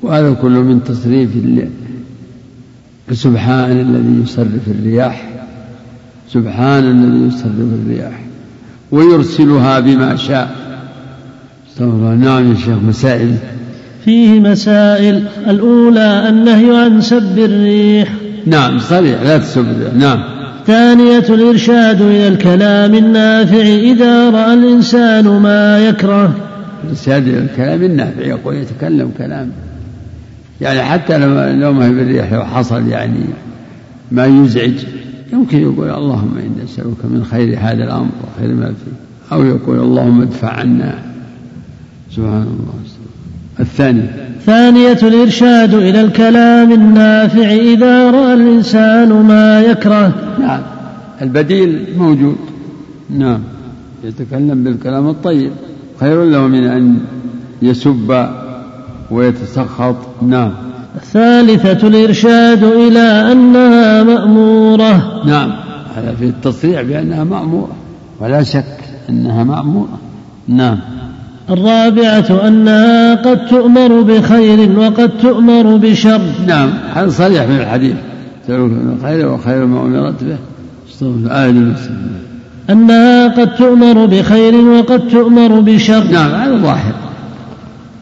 وهذا 0.01 0.33
كله 0.33 0.61
من 0.61 0.83
تصريف 0.83 1.29
سبحان 3.11 3.71
الذي 3.71 4.21
يصرف 4.23 4.67
الرياح. 4.67 5.32
سبحان 6.33 6.83
الذي 6.83 7.27
يصرف 7.27 7.69
الرياح 7.83 8.19
ويرسلها 8.91 9.79
بما 9.79 10.15
شاء. 10.15 10.55
استغفر 11.69 12.13
نعم 12.13 12.51
يا 12.51 12.55
شيخ 12.55 12.77
مسائل. 12.87 13.35
فيه 14.05 14.39
مسائل. 14.39 15.23
الأولى 15.47 16.29
النهي 16.29 16.77
عن 16.77 17.01
سب 17.01 17.39
الريح. 17.39 18.13
نعم 18.45 18.79
صريح 18.79 19.21
لا 19.21 19.37
تسب 19.37 19.65
نعم. 19.97 20.23
ثانية 20.67 21.25
الإرشاد 21.29 22.01
إلى 22.01 22.27
الكلام 22.27 22.95
النافع. 22.95 23.61
إذا 23.61 24.29
رأى 24.29 24.53
الإنسان 24.53 25.27
ما 25.27 25.79
يكره. 25.79 26.35
الإرشاد 26.83 27.27
إلى 27.27 27.39
الكلام 27.39 27.83
النافع 27.83 28.21
يقول 28.21 28.55
يتكلم 28.55 29.11
كلام. 29.17 29.51
يعني 30.61 30.81
حتى 30.83 31.17
لو 31.17 31.27
لو 31.61 31.73
ما 31.73 31.85
هي 31.85 31.89
بالريح 31.89 32.33
لو 32.33 32.45
حصل 32.45 32.87
يعني 32.87 33.25
ما 34.11 34.25
يزعج. 34.25 35.02
يمكن 35.33 35.61
يقول 35.61 35.89
اللهم 35.89 36.37
إني 36.37 36.63
أسألك 36.63 37.05
من 37.05 37.25
خير 37.31 37.57
هذا 37.59 37.83
الأمر 37.83 38.11
وخير 38.23 38.53
ما 38.53 38.65
فيه 38.65 39.35
أو 39.35 39.43
يقول 39.43 39.79
اللهم 39.79 40.21
ادفع 40.21 40.49
عنا. 40.49 40.99
سبحان 42.11 42.41
الله. 42.41 42.73
الثاني 43.59 44.03
ثانية 44.45 44.99
الإرشاد 45.03 45.73
إلى 45.73 46.01
الكلام 46.01 46.71
النافع 46.71 47.51
إذا 47.51 48.11
رأى 48.11 48.33
الإنسان 48.33 49.09
ما 49.09 49.61
يكره. 49.61 50.13
نعم. 50.39 50.61
البديل 51.21 51.85
موجود. 51.97 52.35
نعم. 53.09 53.39
يتكلم 54.03 54.63
بالكلام 54.63 55.09
الطيب. 55.09 55.51
خير 55.99 56.23
له 56.23 56.47
من 56.47 56.63
أن 56.63 56.99
يسب 57.61 58.27
ويتسخط. 59.11 59.95
نعم. 60.21 60.51
الثالثة 60.95 61.87
الإرشاد 61.87 62.63
إلى 62.63 63.31
أنها 63.31 64.03
مأمورة. 64.03 65.21
نعم. 65.25 65.51
هذا 65.95 66.15
في 66.19 66.25
التصريح 66.25 66.81
بأنها 66.81 67.23
مأمورة 67.23 67.75
ولا 68.19 68.43
شك 68.43 68.77
أنها 69.09 69.43
مأمورة. 69.43 69.99
نعم. 70.47 70.79
الرابعة 71.49 72.47
أنها 72.47 73.15
قد 73.15 73.45
تؤمر 73.45 74.01
بخير 74.01 74.79
وقد 74.79 75.09
تؤمر 75.21 75.77
بشر. 75.77 76.21
نعم. 76.47 76.69
هذا 76.93 77.09
صريح 77.09 77.43
في 77.43 77.61
الحديث. 77.61 77.95
خير 79.03 79.27
وخير 79.27 79.65
ما 79.65 79.81
أمرت 79.81 80.23
به. 80.23 80.37
المسلم 81.49 82.07
أنها 82.69 83.27
قد 83.27 83.55
تؤمر 83.55 84.05
بخير 84.05 84.55
وقد 84.55 85.07
تؤمر 85.07 85.59
بشر. 85.59 86.03
نعم. 86.11 86.31
هذا 86.31 86.57
ظاهر. 86.57 86.93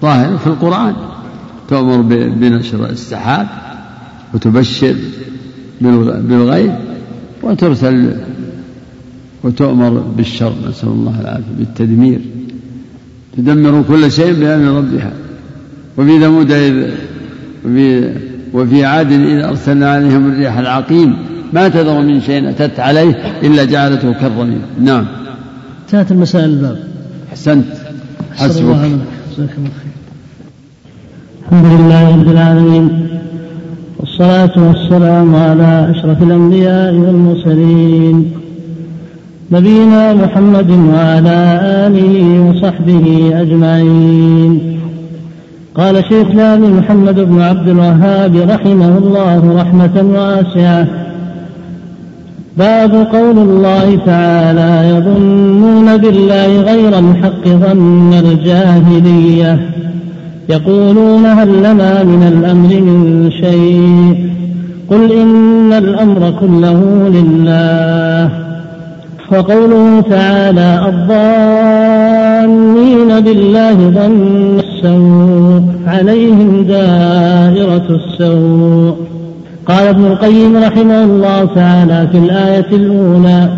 ظاهر 0.02 0.38
في 0.38 0.48
القرآن. 0.48 0.94
تؤمر 1.72 2.02
بنشر 2.28 2.90
السحاب 2.90 3.48
وتبشر 4.34 4.96
بالغيب 5.82 6.72
وترسل 7.44 8.14
وتؤمر 9.44 9.90
بالشر 9.90 10.54
نسأل 10.70 10.90
الله 10.90 11.22
العافية 11.22 11.54
بالتدمير. 11.58 12.20
تدمر 13.38 13.84
كل 13.88 14.12
شيء 14.12 14.34
بأمر 14.34 14.78
ربها. 14.78 15.14
وفي 15.98 16.20
ثمود 16.20 16.52
وفي 17.66 18.14
وفي 18.54 18.86
عاد 18.86 19.12
إذ 19.12 19.44
أرسلنا 19.44 19.92
عليهم 19.92 20.32
الريح 20.32 20.58
العقيم. 20.58 21.16
ما 21.54 21.70
تذر 21.70 22.02
من 22.02 22.22
شيء 22.22 22.50
أتت 22.50 22.80
عليه 22.80 23.12
إلا 23.44 23.64
جعلته 23.66 24.14
كالرميم 24.14 24.62
نعم. 24.80 25.06
انتهت 25.86 26.12
المسائل 26.12 26.50
الباب. 26.50 26.84
أحسنت. 27.32 27.66
حسبك. 28.36 29.00
الحمد 31.52 31.80
لله 31.80 32.10
رب 32.16 32.28
العالمين 32.28 33.08
والصلاة 34.00 34.52
والسلام 34.58 35.36
على 35.36 35.92
أشرف 35.92 36.24
الأنبياء 36.24 36.94
والمرسلين 36.94 38.32
نبينا 39.52 40.14
محمد 40.14 40.72
وعلى 40.72 41.60
آله 41.88 42.42
وصحبه 42.48 43.32
أجمعين 43.42 44.80
قال 45.76 46.04
شيخ 46.04 46.28
الإسلام 46.28 46.78
محمد 46.78 47.20
بن 47.20 47.42
عبد 47.42 47.68
الوهاب 47.68 48.36
رحمه 48.36 48.98
الله 48.98 49.62
رحمة 49.62 49.96
واسعة 50.16 50.88
باب 52.58 52.94
قول 52.94 53.38
الله 53.38 53.96
تعالى 54.06 54.72
يظنون 54.96 55.98
بالله 55.98 56.62
غير 56.62 57.00
الحق 57.00 57.48
ظن 57.48 58.14
الجاهلية 58.14 59.82
يقولون 60.52 61.26
هل 61.26 61.60
لنا 61.60 62.04
من 62.04 62.24
الأمر 62.28 62.82
من 62.82 63.32
شيء؟ 63.32 64.30
قل 64.90 65.12
إن 65.12 65.74
الأمر 65.74 66.34
كله 66.40 67.10
لله. 67.10 68.30
وقوله 69.32 70.02
تعالى 70.02 70.82
الظانين 70.88 72.30
بالله 73.20 73.74
ظن 73.74 74.60
السوء 74.60 75.62
عليهم 75.88 76.66
دائرة 76.68 77.88
السوء. 77.90 78.96
قال 79.66 79.88
ابن 79.88 80.06
القيم 80.06 80.58
رحمه 80.58 81.04
الله 81.04 81.46
تعالى 81.56 82.08
في 82.12 82.18
الآية 82.18 82.68
الأولى 82.72 83.50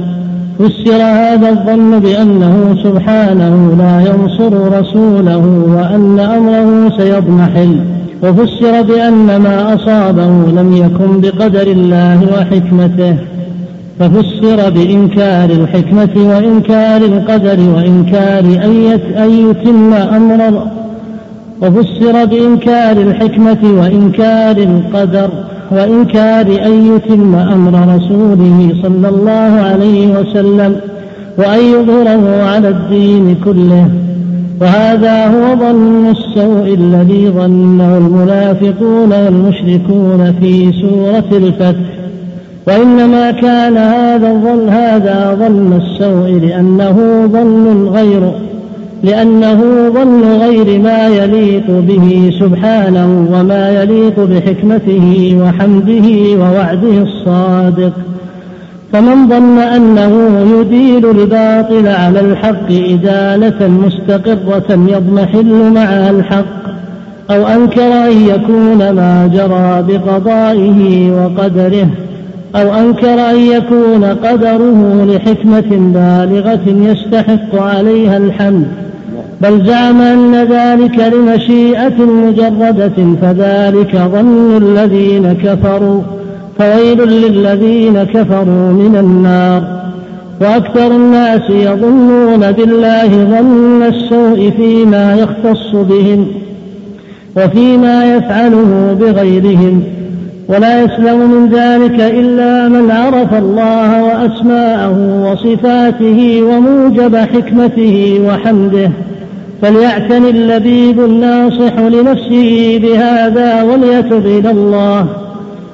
فسر 0.59 1.01
هذا 1.01 1.49
الظن 1.49 1.99
بأنه 1.99 2.75
سبحانه 2.83 3.75
لا 3.77 4.11
ينصر 4.11 4.79
رسوله 4.79 5.45
وأن 5.77 6.19
أمره 6.19 6.97
سيضمحل 6.97 7.79
وفسر 8.23 8.81
بأن 8.81 9.37
ما 9.37 9.73
أصابه 9.75 10.51
لم 10.61 10.73
يكن 10.75 11.21
بقدر 11.21 11.67
الله 11.67 12.27
وحكمته 12.33 13.15
ففسر 13.99 14.69
بإنكار 14.69 15.49
الحكمة 15.49 16.09
وإنكار 16.15 17.01
القدر 17.01 17.59
وإنكار 17.75 18.43
أن 19.17 19.29
يتم 19.49 19.93
أمر 19.93 20.67
وفسر 21.61 22.25
بإنكار 22.25 22.97
الحكمة 22.97 23.57
وإنكار 23.63 24.57
القدر. 24.57 25.29
وإنكار 25.73 26.65
أن 26.65 26.95
يتم 26.95 27.36
أمر 27.36 27.95
رسوله 27.95 28.73
صلى 28.83 29.09
الله 29.09 29.51
عليه 29.69 30.19
وسلم 30.19 30.75
وأن 31.38 31.59
يظهره 31.59 32.43
على 32.43 32.69
الدين 32.69 33.36
كله. 33.45 33.89
وهذا 34.62 35.27
هو 35.27 35.55
ظن 35.55 36.12
السوء 36.12 36.73
الذي 36.73 37.29
ظنه 37.29 37.97
المنافقون 37.97 39.12
والمشركون 39.12 40.33
في 40.41 40.71
سورة 40.81 41.38
الفتح. 41.38 41.89
وإنما 42.67 43.31
كان 43.31 43.77
هذا 43.77 44.31
الظن 44.31 44.69
هذا 44.69 45.38
ظن 45.39 45.81
السوء 45.81 46.39
لأنه 46.47 47.27
ظن 47.33 47.88
غير 47.88 48.31
لأنه 49.03 49.89
ظن 49.89 50.23
غير 50.41 50.79
ما 50.79 51.07
يليق 51.07 51.67
به 51.67 52.31
سبحانه 52.39 53.27
وما 53.33 53.81
يليق 53.81 54.19
بحكمته 54.19 55.37
وحمده 55.41 56.07
ووعده 56.39 57.01
الصادق. 57.01 57.93
فمن 58.93 59.29
ظن 59.29 59.57
أنه 59.59 60.39
يديل 60.59 61.09
الباطل 61.09 61.87
على 61.87 62.19
الحق 62.19 62.71
إدالة 62.71 63.67
مستقرة 63.67 64.69
يضمحل 64.69 65.71
معها 65.73 66.09
الحق 66.09 66.63
أو 67.31 67.47
أنكر 67.47 67.81
أن 67.81 68.11
يكون 68.11 68.77
ما 68.77 69.29
جرى 69.33 69.97
بقضائه 69.97 71.11
وقدره 71.11 71.87
أو 72.55 72.73
أنكر 72.73 73.29
أن 73.29 73.37
يكون 73.37 74.03
قدره 74.03 75.05
لحكمة 75.05 75.91
بالغة 75.93 76.89
يستحق 76.91 77.55
عليها 77.61 78.17
الحمد. 78.17 78.67
بل 79.43 79.65
زعم 79.65 80.01
أن 80.01 80.36
ذلك 80.36 81.13
لمشيئة 81.13 82.06
مجردة 82.06 83.15
فذلك 83.21 83.95
ظن 83.95 84.58
الذين 84.58 85.34
كفروا 85.34 86.01
فويل 86.60 87.01
للذين 87.08 88.03
كفروا 88.03 88.73
من 88.73 88.95
النار. 88.99 89.84
وأكثر 90.41 90.88
الناس 90.88 91.49
يظنون 91.49 92.51
بالله 92.51 93.08
ظن 93.08 93.84
السوء 93.84 94.51
فيما 94.58 95.15
يختص 95.15 95.75
بهم 95.75 96.27
وفيما 97.38 98.15
يفعله 98.15 98.97
بغيرهم 98.99 99.84
ولا 100.47 100.84
يسلم 100.84 101.32
من 101.32 101.49
ذلك 101.49 101.99
إلا 101.99 102.67
من 102.69 102.91
عرف 102.91 103.34
الله 103.34 104.03
وأسماءه 104.03 105.25
وصفاته 105.32 106.43
وموجب 106.43 107.15
حكمته 107.15 108.21
وحمده. 108.27 108.91
فليعتني 109.63 110.30
اللبيب 110.30 110.99
الناصح 110.99 111.80
لنفسه 111.80 112.80
بهذا 112.84 113.63
وليتب 113.63 114.26
إلى 114.26 114.52
الله 114.52 115.06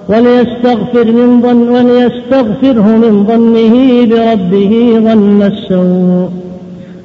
وليستغفر 0.10 1.12
من 1.12 1.42
ظن 1.42 1.70
وليستغفره 1.70 2.88
من 3.04 3.26
ظنه 3.28 4.06
بربه 4.06 5.00
ظن 5.00 5.42
السوء. 5.42 6.30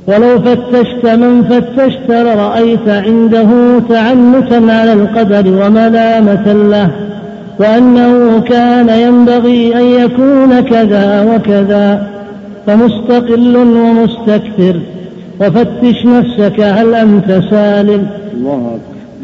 ولو 0.09 0.39
فتشت 0.39 1.07
من 1.07 1.43
فتشت 1.43 2.11
لرأيت 2.11 2.89
عنده 2.89 3.49
تعنتا 3.89 4.73
على 4.73 4.93
القدر 4.93 5.45
وملامة 5.47 6.53
له 6.53 6.91
وأنه 7.61 8.41
كان 8.41 8.89
ينبغي 8.89 9.77
أن 9.77 9.85
يكون 10.05 10.61
كذا 10.61 11.35
وكذا 11.35 12.09
فمستقل 12.67 13.57
ومستكثر. 13.57 14.81
وفتش 15.41 16.07
نفسك 16.07 16.61
هل 16.61 16.95
أنت 16.95 17.43
سالم؟ 17.51 18.07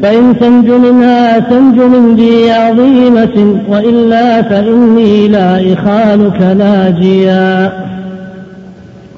فإن 0.01 0.39
تنج 0.39 0.69
منها 0.69 1.39
تنج 1.39 1.79
من 1.79 2.15
ذي 2.15 2.51
عظيمة 2.51 3.61
وإلا 3.69 4.41
فإني 4.41 5.27
لا 5.27 5.73
إخالك 5.73 6.41
ناجيا. 6.41 7.73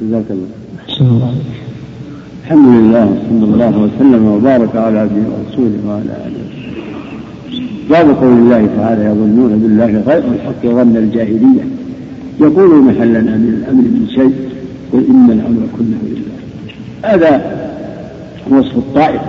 جزاك 0.01 0.25
الله. 0.31 1.33
الحمد 2.43 2.67
لله 2.67 3.07
صلى 3.29 3.43
الله 3.43 3.73
وسلم 3.77 4.25
وبارك 4.25 4.75
على 4.75 4.99
عبده 4.99 5.23
ورسوله 5.31 5.79
وعلى 5.87 6.13
آله 6.25 6.43
باب 7.89 8.17
قول 8.21 8.33
الله 8.33 8.69
تعالى 8.77 9.05
يظنون 9.05 9.51
بالله 9.61 10.03
غير 10.07 10.23
الحق 10.33 10.63
ظن 10.65 10.97
الجاهلية. 10.97 11.65
يقولون 12.39 12.95
هل 12.99 13.09
لنا 13.09 13.37
من 13.43 13.53
الأمر 13.59 13.81
من 13.81 14.07
شيء 14.15 14.33
قل 14.93 15.03
إن 15.09 15.27
الأمر 15.31 15.61
كله 15.77 16.01
لله. 16.11 16.42
هذا 17.03 17.41
وصف 18.49 18.77
الطائفة 18.77 19.25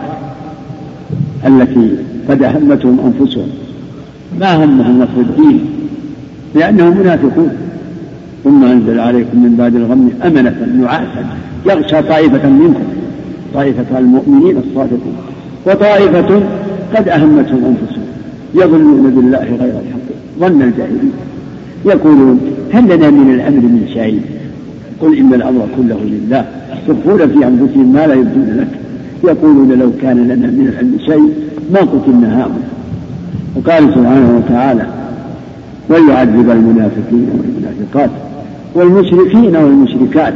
التي 1.46 1.90
قد 2.28 2.42
أهمتهم 2.42 3.12
أنفسهم. 3.20 3.48
ما 4.40 4.64
همهم 4.64 5.02
نصر 5.02 5.20
الدين؟ 5.20 5.64
لأنهم 6.54 6.98
منافقون. 6.98 7.52
ثم 8.44 8.64
أنزل 8.64 9.00
عليكم 9.00 9.42
من 9.42 9.56
بعد 9.56 9.74
الغم 9.74 10.10
أمنة 10.26 10.66
نعاسا 10.80 11.26
يغشى 11.66 12.02
طائفة 12.02 12.48
منكم 12.48 12.84
طائفة 13.54 13.98
المؤمنين 13.98 14.56
الصادقين 14.56 15.16
وطائفة 15.66 16.42
قد 16.94 17.08
أهمتهم 17.08 17.64
أنفسهم. 17.64 18.04
يظنون 18.54 19.10
بالله 19.10 19.38
غير 19.38 19.74
الحق 19.80 20.08
ظن 20.40 20.62
الجاهلين 20.62 21.12
يقولون 21.86 22.40
هل 22.72 22.96
لنا 22.96 23.10
من 23.10 23.34
الأمر 23.34 23.60
من 23.60 23.88
شيء؟ 23.94 24.20
قل 25.00 25.18
إن 25.18 25.34
الأمر 25.34 25.66
كله 25.76 25.98
لله. 26.04 26.44
يخفون 26.88 27.18
في 27.18 27.46
أنفسهم 27.46 27.92
ما 27.92 28.06
لا 28.06 28.14
يبدون 28.14 28.56
لك. 28.58 28.68
يقولون 29.24 29.78
لو 29.78 29.90
كان 30.02 30.16
لنا 30.16 30.46
من 30.46 30.68
العلم 30.72 30.98
شيء 31.06 31.34
ما 31.72 31.80
قتلنا 31.80 32.40
هؤلاء. 32.40 32.74
وقال 33.56 33.94
سبحانه 33.94 34.42
وتعالى 34.44 34.86
ويعذب 35.90 36.50
المنافقين 36.50 37.28
والمنافقات 37.32 38.10
والمشركين 38.74 39.56
والمشركات 39.56 40.34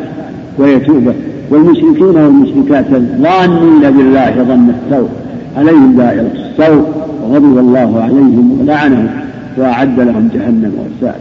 ويتوب 0.58 1.12
والمشركين 1.50 2.16
والمشركات 2.16 2.86
الظانين 2.92 3.80
بالله 3.80 4.44
ظن 4.48 4.72
السوء 4.84 5.08
عليهم 5.56 5.96
دائرة 5.96 6.30
السوء 6.34 6.84
وغضب 7.22 7.58
الله 7.58 8.00
عليهم 8.02 8.58
ولعنهم 8.60 9.08
وأعد 9.56 10.00
لهم 10.00 10.28
جهنم 10.34 10.72
وساءت 10.78 11.20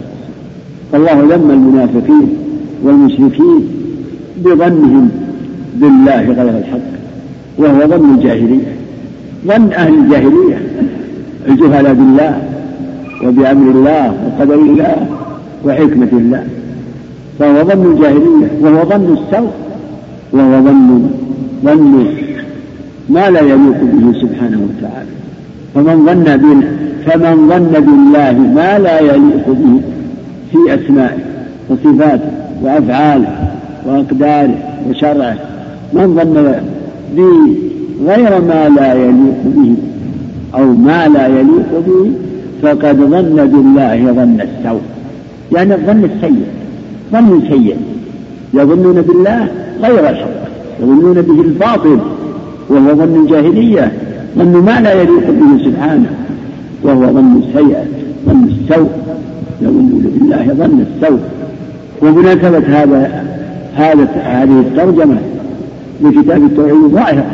فالله 0.92 1.36
ذم 1.36 1.52
المنافقين 1.52 2.30
والمشركين 2.84 3.68
بظنهم 4.46 5.10
بالله 5.76 6.22
غير 6.22 6.58
الحق 6.58 6.90
وهو 7.58 7.88
ظن 7.88 8.16
الجاهلية 8.16 8.76
ظن 9.48 9.74
أهل 9.74 9.94
الجاهلية 9.94 10.62
الجهلاء 11.50 11.94
بالله 11.94 12.42
وبأمر 13.24 13.72
الله 13.72 14.14
وقدر 14.26 14.56
الله 14.56 15.08
وحكمة 15.66 16.10
الله 16.14 16.44
فهو 17.40 17.64
ظن 17.64 17.92
الجاهلية 17.92 18.52
وهو 18.62 18.86
ظن 18.90 19.18
السوء 19.18 19.52
وهو 20.32 20.62
ظن 20.62 21.10
ظن 21.64 22.06
ما 23.10 23.30
لا 23.30 23.42
يليق 23.42 23.82
به 23.82 24.20
سبحانه 24.22 24.68
وتعالى. 24.68 25.10
فمن 25.76 26.06
ظن 26.06 26.38
بنا 26.38 26.68
فمن 27.06 27.48
ظن 27.50 27.80
بالله 27.80 28.54
ما 28.56 28.80
لا 28.80 29.00
يليق 29.00 29.48
به 29.48 29.82
في 30.52 30.74
أسمائه 30.74 31.18
وصفاته 31.70 32.47
وأفعاله 32.62 33.36
وأقداره 33.86 34.58
وشرعه. 34.90 35.38
من 35.94 36.16
ظن 36.16 36.54
به 37.18 37.56
غير 38.08 38.42
ما 38.42 38.70
لا 38.70 38.94
يليق 38.94 39.42
به 39.46 39.76
أو 40.56 40.66
ما 40.66 41.08
لا 41.08 41.28
يليق 41.28 41.72
به 41.88 42.12
فقد 42.62 42.96
ظن 42.96 43.36
بالله 43.36 44.12
ظن 44.12 44.42
السوء. 44.42 44.82
يعني 45.52 45.76
الظن 45.76 46.04
السيء 46.04 46.46
ظن 47.12 47.42
سيء. 47.50 47.76
يظنون 48.54 49.02
بالله 49.02 49.48
غير 49.84 50.10
الحق 50.10 50.38
يظنون 50.82 51.22
به 51.22 51.42
الباطل 51.42 52.00
وهو 52.70 52.96
ظن 52.96 53.24
الجاهلية 53.24 53.92
ظن 54.38 54.64
ما 54.66 54.82
لا 54.82 54.94
يليق 54.94 55.30
به 55.30 55.66
سبحانه 55.66 56.10
وهو 56.84 57.06
ظن 57.06 57.42
السيء 57.44 57.78
ظن 58.26 58.48
السوء. 58.48 58.90
يظنون 59.62 60.12
بالله 60.20 60.54
ظن 60.54 60.86
السوء. 60.88 61.20
ومناسبة 62.02 62.58
هذا 62.58 63.26
هذا 63.76 64.04
هذه 64.24 64.60
الترجمة 64.60 65.18
لكتاب 66.02 66.44
التوحيد 66.44 66.92
ظاهرة 66.92 67.26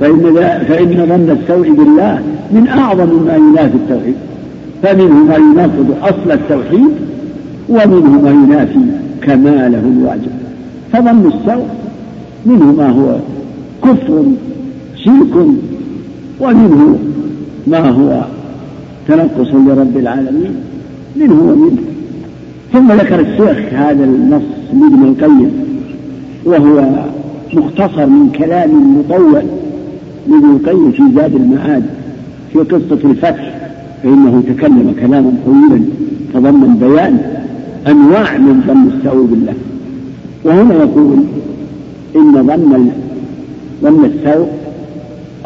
فإن 0.00 0.34
فإن 0.68 1.06
ظن 1.08 1.36
السوء 1.42 1.72
بالله 1.72 2.20
من 2.52 2.68
أعظم 2.68 3.26
ما 3.26 3.36
ينافي 3.36 3.74
التوحيد. 3.74 4.14
فمنه 4.82 5.24
ما 5.24 5.36
يناقض 5.36 5.94
أصل 6.02 6.30
التوحيد 6.30 6.90
ومنه 7.68 8.20
ما 8.22 8.30
ينافي 8.30 8.78
كماله 9.22 9.78
الواجب. 9.78 10.30
فظن 10.92 11.26
السوء 11.26 11.66
منه 12.46 12.72
ما 12.72 12.88
هو 12.88 13.18
كفر 13.84 14.24
شرك 14.96 15.46
ومنه 16.40 16.98
ما 17.66 17.88
هو 17.90 18.24
تنقص 19.08 19.54
لرب 19.54 19.96
العالمين. 19.96 20.54
منه 21.16 21.42
ومنه. 21.42 21.95
ثم 22.76 22.92
ذكر 22.92 23.20
الشيخ 23.20 23.72
هذا 23.72 24.04
النص 24.04 24.42
لابن 24.72 25.02
القيم 25.04 25.50
وهو 26.44 27.04
مختصر 27.52 28.06
من 28.06 28.30
كلام 28.38 28.98
مطول 28.98 29.42
لابن 30.28 30.50
القيم 30.50 30.92
في 30.92 31.02
زاد 31.14 31.34
المعاد 31.34 31.82
في 32.52 32.58
قصة 32.58 33.10
الفتح 33.10 33.54
فإنه 34.02 34.42
تكلم 34.48 34.94
كلاما 35.00 35.32
طويلا 35.46 35.84
تضمن 36.34 36.76
بيان 36.76 37.18
أنواع 37.86 38.36
من 38.36 38.62
ظن 38.66 38.88
السوء 38.96 39.26
بالله. 39.26 39.54
وهنا 40.44 40.74
يقول 40.74 41.18
إن 42.16 42.32
ظن 42.32 42.90
ظن 43.82 44.04
السوء 44.04 44.48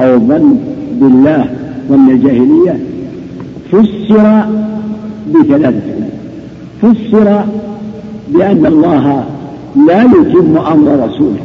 أو 0.00 0.18
ظن 0.18 0.56
بالله 1.00 1.50
ظن 1.88 2.10
الجاهلية 2.10 2.78
فسر 3.72 4.44
بثلاثة 5.34 5.99
فسر 6.82 7.44
بأن 8.28 8.66
الله 8.66 9.24
لا 9.86 10.02
يتم 10.02 10.56
أمر 10.56 11.08
رسوله 11.08 11.40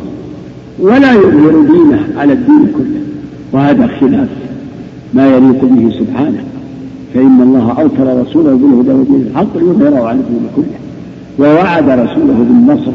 ولا 0.80 1.14
يظهر 1.14 1.62
دينه 1.62 2.08
على 2.18 2.34
الدين 2.34 2.68
كله 2.78 3.02
وهذا 3.52 3.88
خلاف 3.88 4.28
ما 5.14 5.28
يليق 5.28 5.66
به 5.66 5.92
سبحانه 6.00 6.44
فإن 7.14 7.42
الله 7.42 7.72
أرسل 7.72 8.22
رسوله 8.22 8.52
بالهدى 8.52 8.92
ودين 8.92 9.28
الحق 9.32 9.58
ليظهره 9.58 10.08
على 10.08 10.20
الدين 10.20 10.48
كله 10.56 10.76
ووعد 11.40 11.90
رسوله 11.90 12.46
بالنصر. 12.50 12.92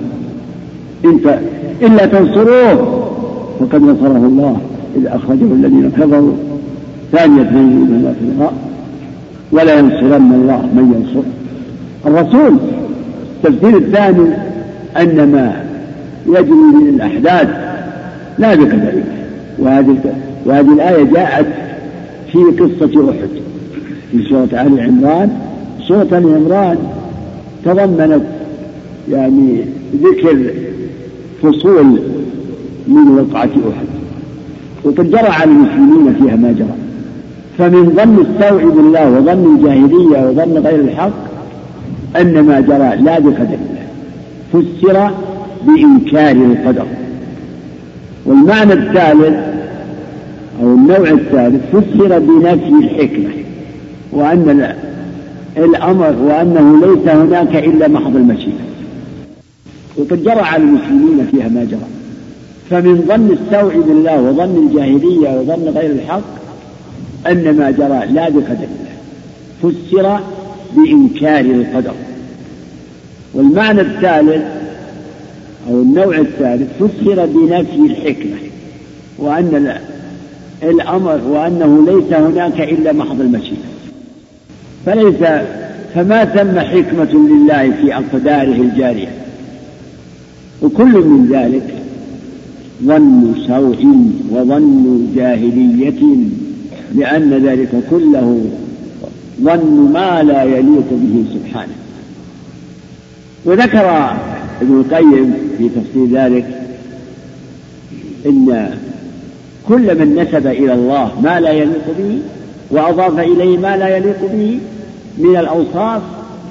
إن 1.04 1.40
إلا 1.82 2.06
تنصروه 2.06 3.08
فقد 3.60 3.82
نصره 3.82 4.26
الله 4.26 4.56
إذ 4.96 5.06
أخرجه 5.06 5.52
الذين 5.52 5.90
كفروا. 5.90 6.32
ثانية 7.12 7.42
اثنين 7.42 8.14
في 8.20 8.24
الغار 8.24 8.52
ولا 9.52 9.78
ينصرن 9.78 10.32
الله 10.32 10.68
من 10.74 10.94
ينصره. 10.94 11.39
الرسول. 12.06 12.56
التفسير 13.44 13.76
الثاني 13.76 14.28
أن 14.96 15.32
ما 15.32 15.64
يجري 16.26 16.50
من 16.50 16.88
الأحداث 16.94 17.48
لا 18.38 18.54
بقدر 18.54 18.92
وهذه 19.58 19.96
وهذه 20.46 20.72
الآية 20.72 21.04
جاءت 21.04 21.46
في 22.32 22.38
قصة 22.38 23.10
أحد 23.10 23.28
في 24.12 24.24
سورة 24.28 24.48
آل 24.52 24.80
عمران. 24.80 25.30
سورة 25.88 26.08
آل 26.12 26.34
عمران 26.34 26.78
تضمنت 27.64 28.22
يعني 29.10 29.64
ذكر 30.02 30.38
فصول 31.42 32.00
من 32.88 33.18
وقعة 33.18 33.44
أحد. 33.44 33.86
وقد 34.84 35.10
جرى 35.10 35.28
على 35.28 35.50
المسلمين 35.50 36.14
فيها 36.14 36.36
ما 36.36 36.52
جرى. 36.52 36.74
فمن 37.58 37.90
ظن 37.90 38.26
السوء 38.26 38.70
بالله 38.70 39.10
وظن 39.10 39.56
الجاهلية 39.56 40.28
وظن 40.28 40.58
غير 40.66 40.80
الحق 40.80 41.29
أن 42.16 42.40
ما 42.40 42.60
جرى 42.60 42.96
لا 42.96 43.18
بقدر 43.18 43.58
الله 43.60 43.86
فسر 44.52 45.10
بإنكار 45.66 46.30
القدر. 46.30 46.86
والمعنى 48.26 48.72
الثالث 48.72 49.38
أو 50.62 50.74
النوع 50.74 51.10
الثالث 51.10 51.62
فسر 51.72 52.18
بنفي 52.18 52.68
الحكمة 52.68 53.30
وأن 54.12 54.74
الأمر 55.56 56.14
وأنه 56.22 56.86
ليس 56.86 57.08
هناك 57.08 57.56
إلا 57.56 57.88
محض 57.88 58.16
المشيئة. 58.16 58.70
وقد 59.96 60.24
جرى 60.24 60.40
على 60.40 60.62
المسلمين 60.62 61.26
فيها 61.30 61.48
ما 61.48 61.64
جرى. 61.64 61.88
فمن 62.70 63.04
ظن 63.08 63.30
السوء 63.30 63.80
بالله 63.80 64.22
وظن 64.22 64.68
الجاهلية 64.68 65.40
وظن 65.40 65.68
غير 65.68 65.90
الحق 65.90 66.40
أن 67.26 67.56
ما 67.56 67.70
جرى 67.70 68.12
لا 68.12 68.28
بقدر 68.28 68.68
الله. 68.70 68.90
فسر 69.62 70.20
بإنكار 70.76 71.40
القدر. 71.40 71.94
والمعنى 73.34 73.80
الثالث 73.80 74.42
أو 75.70 75.82
النوع 75.82 76.18
الثالث 76.18 76.68
فسر 76.78 77.26
بنفي 77.26 77.92
الحكمة 77.92 78.36
وأن 79.18 79.76
الأمر 80.62 81.20
وأنه 81.28 81.84
ليس 81.86 82.12
هناك 82.12 82.60
إلا 82.60 82.92
محض 82.92 83.20
المشيئة. 83.20 83.70
فليس 84.86 85.44
فما 85.94 86.24
ثم 86.24 86.60
حكمة 86.60 87.28
لله 87.28 87.70
في 87.70 87.94
أقداره 87.94 88.60
الجارية؟ 88.60 89.08
وكل 90.62 90.98
من 90.98 91.28
ذلك 91.32 91.74
ظن 92.84 93.34
سوء 93.46 93.86
وظن 94.30 95.06
جاهلية 95.16 96.16
لأن 96.94 97.30
ذلك 97.30 97.82
كله 97.90 98.44
ظن 99.42 99.90
ما 99.92 100.22
لا 100.22 100.42
يليق 100.42 100.88
به 100.90 101.24
سبحانه. 101.34 101.74
وذكر 103.44 104.16
ابن 104.62 104.80
القيم 104.80 105.34
في 105.58 105.68
تفسير 105.68 106.06
ذلك 106.06 106.46
إن 108.26 108.70
كل 109.68 109.98
من 109.98 110.14
نسب 110.14 110.46
إلى 110.46 110.74
الله 110.74 111.20
ما 111.20 111.40
لا 111.40 111.50
يليق 111.50 111.84
به 111.98 112.18
وأضاف 112.70 113.18
إليه 113.18 113.58
ما 113.58 113.76
لا 113.76 113.96
يليق 113.96 114.20
به 114.32 114.58
من 115.18 115.36
الأوصاف 115.36 116.02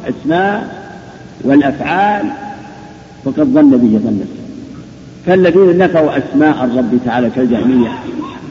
أسماء 0.10 0.80
والأفعال 1.44 2.26
فقد 3.26 3.44
ظن 3.44 3.70
به 3.70 4.00
ظن 4.04 4.22
فالذين 5.26 5.78
نفوا 5.78 6.18
أسماء 6.18 6.64
الرب 6.66 7.00
تعالى 7.06 7.30
كالجهمية 7.36 7.90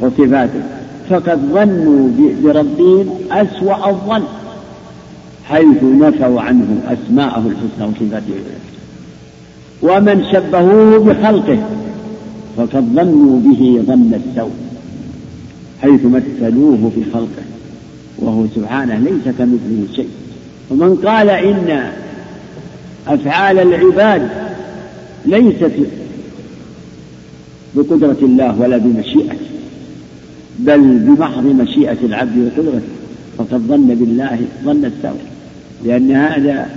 وصفاته 0.00 0.62
فقد 1.10 1.38
ظنوا 1.52 2.08
بربهم 2.42 3.10
أسوأ 3.30 3.90
الظن 3.90 4.22
حيث 5.44 5.82
نفوا 5.82 6.40
عنه 6.40 6.80
أسماءه 6.86 7.44
الحسنى 7.46 7.86
وصفاته 7.86 8.34
ومن 9.82 10.24
شبهوه 10.32 10.98
بخلقه 10.98 11.58
فقد 12.56 12.84
ظنوا 12.94 13.40
به 13.40 13.82
ظن 13.86 14.20
السوء 14.26 14.50
حيث 15.82 16.04
مثلوه 16.04 16.92
بخلقه 16.96 17.44
وهو 18.18 18.44
سبحانه 18.54 18.98
ليس 18.98 19.34
كمثله 19.38 19.86
شيء. 19.96 20.08
ومن 20.70 20.96
قال 20.96 21.30
إن 21.30 21.92
أفعال 23.08 23.58
العباد 23.58 24.28
ليست 25.26 25.72
بقدرة 27.74 28.16
الله 28.22 28.60
ولا 28.60 28.76
بمشيئته 28.76 29.57
بل 30.58 30.80
بمحض 30.80 31.44
مشيئة 31.44 31.96
العبد 32.02 32.38
وقدرته 32.38 32.86
فقد 33.38 33.60
ظن 33.68 33.86
بالله 33.86 34.38
ظن 34.64 34.84
السوء 34.84 35.20
لأن 35.84 36.10
هذا 36.12 36.68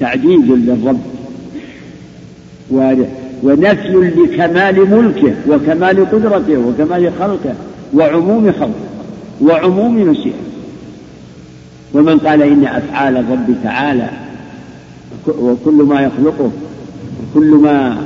تعجيز 0.00 0.44
للرب 0.48 1.00
ونفي 3.42 4.12
لكمال 4.16 4.90
ملكه 4.90 5.34
وكمال 5.48 6.10
قدرته 6.10 6.58
وكمال 6.58 7.12
خلقه 7.18 7.54
وعموم 7.94 8.52
خلقه 8.52 8.90
وعموم 9.40 9.94
مشيئته. 9.94 10.36
ومن 11.94 12.18
قال 12.18 12.42
إن 12.42 12.64
أفعال 12.64 13.16
الرب 13.16 13.54
تعالى 13.64 14.10
وكل 15.26 15.72
ما 15.74 16.00
يخلقه 16.00 16.50
وكل 17.22 17.50
ما 17.50 18.02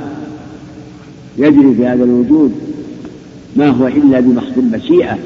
يجري 1.37 1.75
في 1.75 1.87
هذا 1.87 2.03
الوجود 2.03 2.51
ما 3.55 3.69
هو 3.69 3.87
إلا 3.87 4.19
بمحض 4.19 4.57
المشيئة 4.57 5.17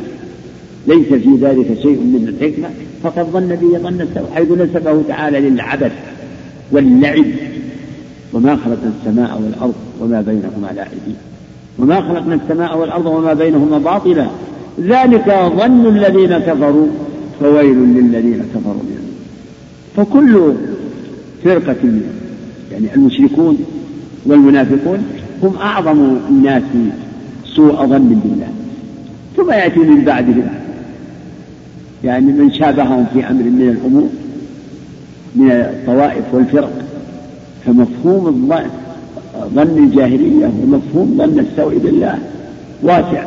ليس 0.87 1.07
في 1.07 1.29
ذلك 1.41 1.77
شيء 1.81 1.97
من 1.97 2.27
الحكمة. 2.27 2.69
فقد 3.03 3.25
ظن 3.25 3.47
به 3.55 3.77
ظن 3.77 4.01
السوء 4.01 4.29
حيث 4.35 4.51
نسبه 4.51 5.01
تعالى 5.07 5.49
للعبث 5.49 5.91
واللعب. 6.71 7.25
وما 8.33 8.55
خلقنا 8.55 8.91
السماء 8.99 9.41
والأرض 9.41 9.75
وما 10.01 10.21
بينهما 10.21 10.71
لاعبين 10.75 11.15
وما 11.79 12.01
خلقنا 12.01 12.39
السماء 12.43 12.77
والأرض 12.77 13.05
وما 13.05 13.33
بينهما 13.33 13.77
باطلا. 13.77 14.27
ذلك 14.79 15.51
ظن 15.57 15.85
الذين 15.85 16.37
كفروا 16.37 16.87
فويل 17.39 17.77
للذين 17.77 18.43
كفروا 18.55 18.83
منهم 18.83 19.09
فكل 19.95 20.53
فرقة 21.43 21.99
يعني 22.71 22.95
المشركون 22.95 23.57
والمنافقون 24.25 25.05
هم 25.43 25.55
أعظم 25.55 26.17
الناس 26.29 26.63
سوء 27.55 27.85
ظن 27.85 28.21
بالله. 28.23 28.47
ثم 29.37 29.51
يأتي 29.51 29.79
من 29.79 30.03
بعدهم 30.03 30.47
يعني 32.03 32.25
من 32.25 32.51
شابههم 32.51 33.05
في 33.13 33.29
أمر 33.29 33.43
من 33.43 33.77
الأمور 33.77 34.09
من 35.35 35.51
الطوائف 35.51 36.23
والفرق. 36.33 36.71
فمفهوم 37.65 38.49
ظن 39.55 39.77
الجاهلية 39.77 40.51
ومفهوم 40.63 41.15
ظن 41.17 41.39
السوء 41.39 41.77
بالله. 41.77 42.17
واسع. 42.83 43.23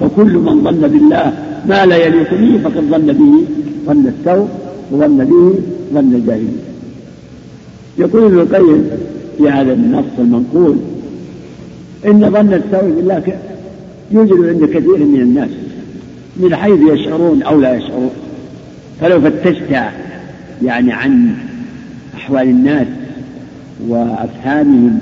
فكل 0.00 0.32
من 0.32 0.64
ظن 0.64 0.88
بالله 0.88 1.32
ما 1.68 1.86
لا 1.86 1.96
يليق 1.96 2.30
به 2.34 2.60
فقد 2.64 2.84
ظن 2.90 3.06
به 3.06 3.44
ظن 3.86 4.12
السوء 4.18 4.48
وظن 4.92 5.24
به 5.24 5.54
ظن 5.94 6.14
الجاهلية. 6.14 6.62
يقول 7.98 8.24
ابن 8.24 8.38
القيم 8.38 8.90
في 9.38 9.48
هذا 9.48 9.72
النص 9.72 10.04
المنقول 10.18 10.76
إن 12.06 12.20
ظن 12.20 12.52
السوء 12.54 12.90
بالله 12.96 13.18
يوجد 14.10 14.44
عند 14.44 14.64
كثير 14.64 14.98
من 14.98 15.20
الناس 15.20 15.50
من 16.36 16.56
حيث 16.56 16.80
يشعرون 16.80 17.42
أو 17.42 17.60
لا 17.60 17.74
يشعرون 17.74 18.10
فلو 19.00 19.20
فتشت 19.20 19.90
يعني 20.62 20.92
عن 20.92 21.34
أحوال 22.14 22.48
الناس 22.48 22.86
وأفهامهم 23.88 24.98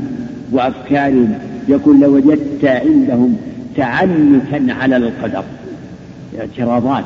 وأفكارهم 0.52 1.38
يقول 1.68 2.00
لوجدت 2.00 2.64
عندهم 2.64 3.36
تعنتا 3.76 4.72
على 4.72 4.96
القدر 4.96 5.44
اعتراضات 6.38 7.04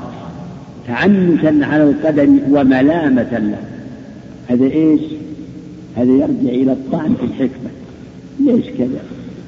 تعنتا 0.88 1.66
على 1.66 1.82
القدر 1.82 2.28
وملامة 2.50 3.38
له 3.38 3.58
هذا 4.48 4.64
إيش؟ 4.64 5.00
هذا 5.96 6.12
يرجع 6.12 6.48
إلى 6.48 6.72
الطعن 6.72 7.14
في 7.14 7.24
الحكمة 7.24 7.70
ليش 8.40 8.66
كذا؟ 8.78 9.00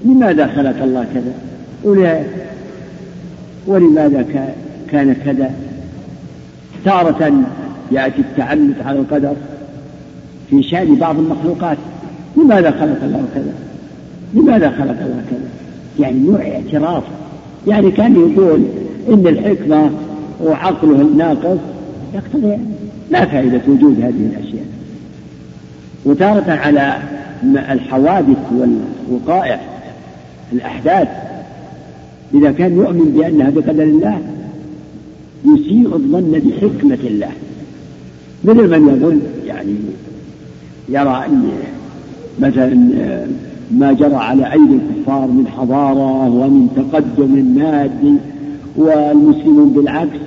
لماذا 0.04 0.46
خلق 0.46 0.82
الله 0.82 1.06
كذا؟ 1.14 1.32
ولماذا 3.66 4.24
كان 4.90 5.16
كذا؟ 5.24 5.50
تارة 6.84 7.32
يأتي 7.92 8.20
التعنت 8.20 8.82
على 8.86 8.98
القدر 8.98 9.34
في 10.50 10.62
شأن 10.62 10.94
بعض 10.94 11.18
المخلوقات 11.18 11.78
لماذا 12.36 12.70
خلق 12.70 13.02
الله 13.02 13.24
كذا؟ 13.34 13.54
لماذا 14.34 14.70
خلق 14.70 15.00
الله 15.00 15.22
كذا؟ 15.30 15.48
يعني 16.00 16.18
نوع 16.18 16.40
اعتراف 16.40 17.02
يعني 17.66 17.90
كان 17.90 18.12
يقول 18.16 18.64
إن 19.08 19.26
الحكمة 19.26 19.90
وعقله 20.40 21.00
الناقص 21.00 21.58
يقتضي 22.14 22.58
لا 23.10 23.24
فائدة 23.24 23.60
وجود 23.68 24.00
هذه 24.00 24.30
الأشياء 24.32 24.66
وتارة 26.04 26.50
على 26.50 26.98
الحوادث 27.72 28.38
والوقائع 28.52 29.60
الأحداث 30.52 31.08
إذا 32.34 32.52
كان 32.52 32.76
يؤمن 32.76 33.12
بأنها 33.16 33.50
بقدر 33.50 33.82
الله 33.82 34.18
يسيء 35.44 35.94
الظن 35.94 36.32
بحكمة 36.32 36.98
الله. 37.04 37.30
مثل 38.44 38.80
من 38.80 38.88
يظن 38.88 39.20
يعني 39.46 39.74
يرى 40.88 41.24
أن 41.26 41.48
مثلا 42.40 42.74
ما 43.70 43.92
جرى 43.92 44.14
على 44.14 44.52
أيدي 44.52 44.74
الكفار 44.74 45.26
من 45.26 45.46
حضارة 45.46 46.28
ومن 46.28 46.68
تقدم 46.76 47.54
مادي 47.58 48.14
والمسلمون 48.76 49.68
بالعكس. 49.68 50.18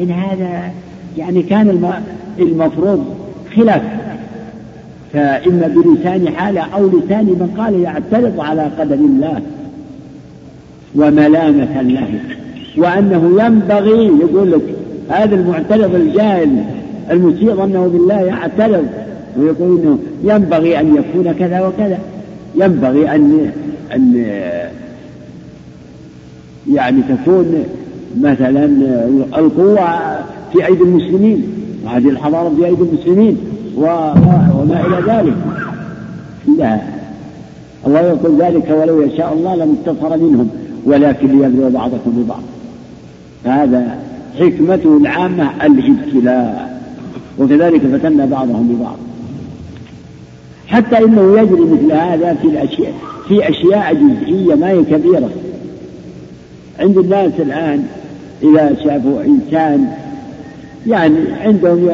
إن 0.00 0.10
هذا 0.10 0.70
يعني 1.18 1.42
كان 1.42 1.92
المفروض 2.38 3.04
خلاف. 3.56 3.82
فإما 5.12 5.68
بلسان 5.68 6.28
حاله 6.28 6.60
أو 6.60 6.86
لسان 6.86 7.24
من 7.24 7.54
قال 7.58 7.80
يعترض 7.80 8.40
على 8.40 8.62
قدر 8.62 8.94
الله. 8.94 9.42
وملامة 10.96 11.82
له. 11.82 12.20
وأنه 12.76 13.44
ينبغي 13.44 14.10
يقول 14.20 14.52
لك 14.52 14.62
هذا 15.08 15.34
المعترض 15.34 15.94
الجاهل 15.94 16.64
المسيء 17.10 17.54
ظنه 17.54 17.86
بالله 17.86 18.20
يعترض 18.20 18.86
ويقول 19.38 19.80
إنه 19.80 19.98
ينبغي 20.24 20.80
أن 20.80 20.96
يكون 20.96 21.32
كذا 21.32 21.66
وكذا. 21.66 21.98
ينبغي 22.54 23.14
أن 23.14 23.50
أن 23.94 24.24
يعني 26.72 27.02
تكون 27.02 27.64
مثلا 28.20 28.64
القوة 29.38 29.88
في 30.52 30.66
أيدي 30.66 30.82
المسلمين 30.82 31.42
وهذه 31.84 32.08
الحضارة 32.08 32.52
في 32.56 32.66
أيدي 32.66 32.82
المسلمين 32.82 33.38
وما 33.76 34.84
إلى 34.86 35.12
ذلك. 35.12 35.34
لا. 36.58 36.78
الله 37.86 38.00
يقول 38.00 38.42
ذلك 38.42 38.70
ولو 38.80 39.02
يشاء 39.02 39.32
الله 39.32 39.54
لم 39.56 39.76
انتصر 39.78 40.16
منهم. 40.16 40.50
ولكن 40.86 41.38
ليبلو 41.38 41.70
بعضكم 41.70 42.10
ببعض 42.10 42.42
هذا 43.44 43.98
حكمته 44.40 44.96
العامة 44.96 45.66
الابتلاء 45.66 46.80
وكذلك 47.38 47.80
فتنا 47.80 48.26
بعضهم 48.26 48.68
ببعض. 48.68 48.96
حتى 50.66 51.04
إنه 51.04 51.40
يجري 51.40 51.60
مثل 51.60 51.92
هذا 51.92 52.34
في 52.34 52.48
الأشياء 52.48 52.92
في 53.28 53.48
أشياء 53.48 53.94
جزئية 53.94 54.54
ما 54.54 54.70
هي 54.70 54.84
كبيرة. 54.84 55.30
عند 56.80 56.98
الناس 56.98 57.32
الآن 57.38 57.86
إذا 58.42 58.76
شافوا 58.84 59.22
إنسان 59.24 59.88
يعني 60.86 61.16
عندهم 61.40 61.88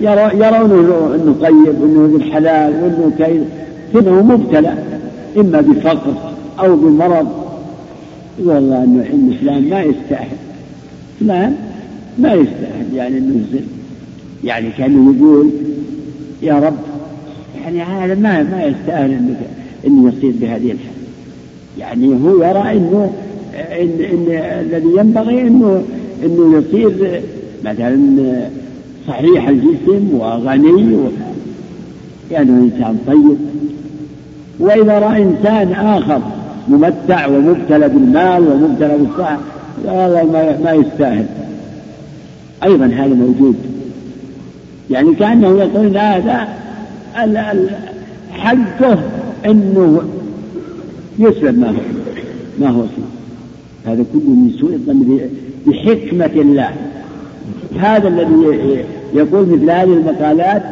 يرونه 0.00 1.14
إنه 1.14 1.36
طيب 1.42 1.80
وانه 1.80 2.08
ذي 2.10 2.16
الحلال 2.16 2.72
وإنه 2.82 3.12
كيد 3.18 3.44
فانه 3.94 4.22
مبتلى 4.22 4.74
إما 5.36 5.60
بفقر 5.60 6.14
أو 6.60 6.76
بمرض 6.76 7.45
والله 8.44 8.84
إنه 8.84 9.02
الحين 9.02 9.36
فلان 9.40 9.68
ما 9.68 9.82
يستاهل. 9.82 10.36
فلان 11.20 11.56
ما 12.18 12.32
يستاهل. 12.32 12.94
يعني 12.94 13.18
إنه 13.18 13.44
يعني 14.44 14.70
كانه 14.78 15.14
يقول 15.16 15.50
يا 16.42 16.54
رب. 16.54 16.76
يعني 17.62 17.82
هذا 17.82 18.14
ما 18.14 18.42
ما 18.42 18.64
يستاهل 18.64 19.10
إنك 19.10 19.36
انه 19.86 20.08
يصير 20.08 20.32
بهذه 20.40 20.72
الحال. 20.72 20.96
يعني 21.78 22.08
هو 22.24 22.44
يرى 22.44 22.72
إنه 22.72 23.12
إن, 23.54 23.90
إن 24.12 24.26
الذي 24.60 24.88
ينبغي 24.98 25.40
أنه 25.40 25.82
أنه 26.24 26.58
يصير 26.58 27.20
مثلا 27.64 27.98
صحيح 29.08 29.48
الجسم 29.48 30.14
وغني. 30.14 30.96
يعني 32.30 32.50
إنسان 32.50 32.98
طيب. 33.06 33.36
وإذا 34.58 34.98
رأى 34.98 35.22
إنسان 35.22 35.72
آخر 35.72 36.20
ممتع 36.68 37.26
ومبتلى 37.26 37.88
بالمال 37.88 38.48
ومبتلى 38.48 38.98
بالصحة. 38.98 39.38
هذا 39.88 40.24
ما, 40.24 40.58
ما 40.64 40.72
يستاهل. 40.72 41.26
أيضا 42.64 42.86
هذا 42.86 43.14
موجود. 43.14 43.56
يعني 44.90 45.14
كأنه 45.14 45.48
يقول 45.48 45.96
هذا 45.98 46.48
حقه 48.32 48.98
أنه 49.46 50.02
يسلم 51.18 51.60
ما 51.60 51.68
هو 51.68 51.74
ما 52.60 52.68
هو 52.68 52.82
فيه 52.82 53.92
هذا 53.92 54.04
كله 54.12 54.30
من 54.30 54.56
سوء 54.60 54.72
الظن 54.72 55.20
بحكمة 55.66 56.42
الله. 56.42 56.70
هذا 57.80 58.08
الذي 58.08 58.84
يقول 59.14 59.46
مثل 59.46 59.70
هذه 59.70 59.92
المقالات 59.92 60.62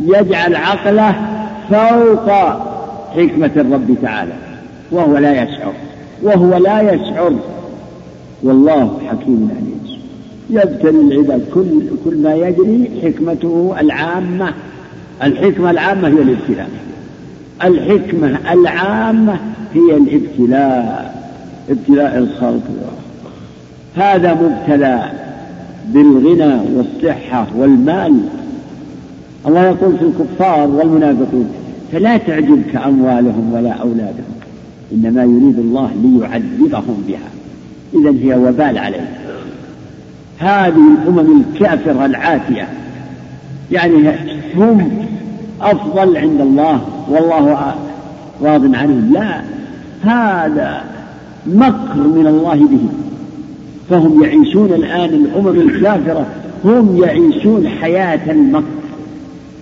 يجعل 0.00 0.54
عقله 0.56 1.14
فوق 1.70 2.30
حكمة 3.16 3.50
الرب 3.56 3.96
تعالى. 4.02 4.32
وهو 4.92 5.18
لا 5.18 5.42
يشعر. 5.42 5.72
وهو 6.22 6.56
لا 6.56 6.94
يشعر. 6.94 7.32
والله 8.42 8.98
حكيم 9.08 9.50
عليم. 9.56 9.98
يبتلي 10.50 11.00
العباد 11.00 11.42
كل 11.54 11.82
كل 12.04 12.16
ما 12.22 12.34
يجري 12.34 12.90
حكمته 13.02 13.74
العامة. 13.80 14.52
الحكمة 15.22 15.70
العامة 15.70 16.08
هي 16.08 16.22
الابتلاء. 16.22 16.70
الحكمة 17.64 18.52
العامة 18.52 19.36
هي 19.74 19.96
الابتلاء. 19.96 21.18
ابتلاء 21.70 22.18
الخلق. 22.18 22.62
هذا 23.96 24.34
مبتلى 24.34 25.12
بالغنى 25.86 26.60
والصحة 26.76 27.46
والمال. 27.56 28.20
الله 29.46 29.64
يقول 29.64 29.96
في 29.98 30.04
الكفار 30.04 30.68
والمنافقين 30.68 31.48
فلا 31.92 32.16
تعجبك 32.16 32.76
أموالهم 32.76 33.52
ولا 33.54 33.72
أولادهم. 33.72 34.37
إنما 34.92 35.22
يريد 35.22 35.58
الله 35.58 35.90
ليعذبهم 36.02 37.04
بها. 37.08 37.28
إذا 37.94 38.24
هي 38.24 38.38
وبال 38.38 38.78
عليهم 38.78 39.06
هذه 40.38 40.82
الأمم 41.02 41.40
الكافرة 41.40 42.06
العاتية. 42.06 42.68
يعني 43.72 44.10
هم 44.56 45.06
أفضل 45.60 46.16
عند 46.16 46.40
الله. 46.40 46.80
والله 47.08 47.74
راض 48.42 48.74
عنهم. 48.74 49.10
لا. 49.12 49.40
هذا 50.02 50.84
مكر 51.46 51.96
من 51.96 52.26
الله 52.26 52.54
بهم 52.54 52.92
فهم 53.90 54.22
يعيشون 54.24 54.72
الآن 54.72 55.08
الأمم 55.08 55.60
الكافرة. 55.60 56.26
هم 56.64 57.02
يعيشون 57.02 57.68
حياة 57.68 58.30
المكر 58.30 58.64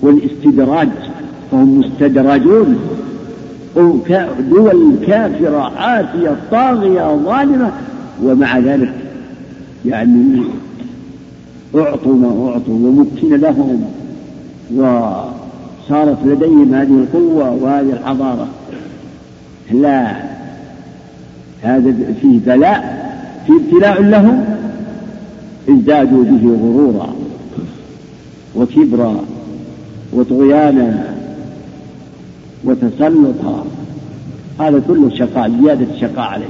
والإستدراج. 0.02 0.88
فهم 1.50 1.80
مستدرجون. 1.80 2.78
دول 4.50 4.96
كافرة 5.06 5.72
عاتية 5.78 6.36
طاغية 6.50 7.16
ظالمة 7.16 7.70
ومع 8.22 8.58
ذلك 8.58 8.92
يعني 9.86 10.42
أعطوا 11.74 12.14
ما 12.14 12.48
أعطوا 12.48 12.74
ومكن 12.74 13.36
لهم 13.36 13.84
وصارت 14.74 16.18
لديهم 16.24 16.74
هذه 16.74 16.90
القوة 16.90 17.50
وهذه 17.50 17.92
الحضارة. 17.92 18.48
لا 19.72 20.16
هذا 21.62 21.94
فيه 22.20 22.38
بلاء 22.46 23.06
في 23.46 23.52
ابتلاء 23.52 24.02
لهم 24.02 24.44
ازدادوا 25.68 26.24
به 26.24 26.58
غرورا 26.62 27.08
وكبرا 28.56 29.14
وطغيانا. 30.12 31.15
وتسلطا 32.66 33.66
هذا 34.60 34.82
كله 34.88 35.10
شقاء 35.14 35.52
زيادة 35.62 35.86
شقاء 36.00 36.20
عليه. 36.20 36.44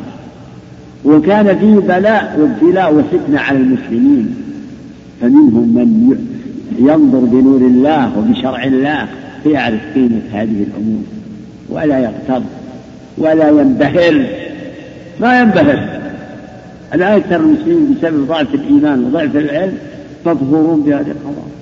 وكان 1.04 1.58
فيه 1.58 1.74
بلاء 1.74 2.38
وابتلاء 2.40 2.94
وفتنة 2.94 3.40
على 3.40 3.58
المسلمين. 3.58 4.34
فمنهم 5.20 5.74
من 5.74 6.16
ينظر 6.78 7.18
بنور 7.18 7.60
الله 7.60 8.18
وبشرع 8.18 8.64
الله 8.64 9.06
فيعرف 9.42 9.80
قيمة 9.94 10.20
هذه 10.32 10.66
الأمور. 10.68 11.02
ولا 11.68 11.98
يغتر 11.98 12.42
ولا 13.18 13.48
ينبهر. 13.48 14.26
ما 15.20 15.40
ينبهر. 15.40 16.00
الآن 16.94 17.12
أكثر 17.12 17.36
المسلمين 17.36 17.94
بسبب 17.94 18.26
ضعف 18.26 18.54
الإيمان 18.54 19.04
وضعف 19.04 19.36
العلم 19.36 19.78
مبهورون 20.26 20.80
بهذه 20.80 21.10
القضايا 21.10 21.56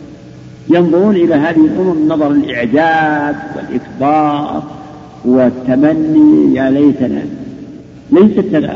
ينظرون 0.68 1.16
إلى 1.16 1.34
هذه 1.34 1.64
الأمم 1.64 2.08
نظر 2.08 2.30
الإعجاب 2.30 3.36
والإكبار 3.56 4.62
والتمني 5.24 6.54
يا 6.54 6.70
ليتنا 6.70 7.22
ليست 8.12 8.70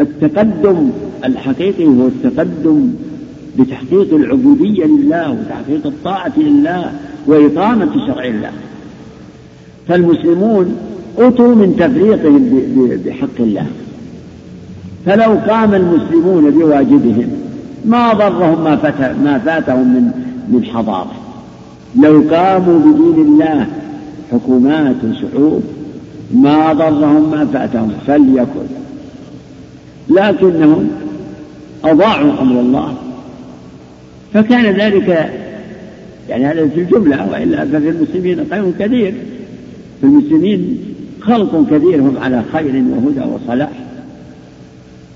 التقدم 0.00 0.90
الحقيقي 1.24 1.86
هو 1.86 2.06
التقدم 2.06 2.92
بتحقيق 3.58 4.14
العبودية 4.14 4.84
لله 4.84 5.30
وتحقيق 5.30 5.86
الطاعة 5.86 6.32
لله 6.36 6.92
وإقامة 7.26 8.06
شرع 8.06 8.24
الله. 8.24 8.50
فالمسلمون 9.88 10.76
أتوا 11.18 11.54
من 11.54 11.76
تفريطهم 11.76 12.62
بحق 13.06 13.40
الله. 13.40 13.66
فلو 15.06 15.38
قام 15.48 15.74
المسلمون 15.74 16.50
بواجبهم 16.50 17.28
ما 17.84 18.12
ضرهم 18.12 18.64
ما, 18.64 18.78
ما 19.24 19.38
فاتهم 19.38 19.94
من 19.94 20.31
من 20.52 20.64
حضارة 20.64 21.12
لو 21.96 22.24
قاموا 22.30 22.78
بدين 22.78 23.26
الله 23.26 23.66
حكومات 24.32 24.96
وشعوب 25.04 25.62
ما 26.34 26.72
ضرهم 26.72 27.30
ما 27.30 27.46
فاتهم 27.52 27.92
فليكن. 28.06 28.66
لكنهم 30.10 30.90
أضاعوا 31.84 32.40
أمر 32.40 32.60
الله. 32.60 32.94
فكان 34.34 34.64
ذلك 34.64 35.32
يعني 36.28 36.46
هذا 36.46 36.68
في 36.68 36.80
الجملة 36.80 37.30
وإلا 37.32 37.64
ففي 37.64 37.88
المسلمين 37.88 38.46
خير 38.50 38.72
كثير. 38.78 39.14
في 40.00 40.06
المسلمين 40.06 40.78
خلق 41.20 41.66
كثير 41.70 42.00
هم 42.00 42.16
على 42.22 42.42
خير 42.52 42.84
وهدى 42.90 43.20
وصلاح 43.34 43.70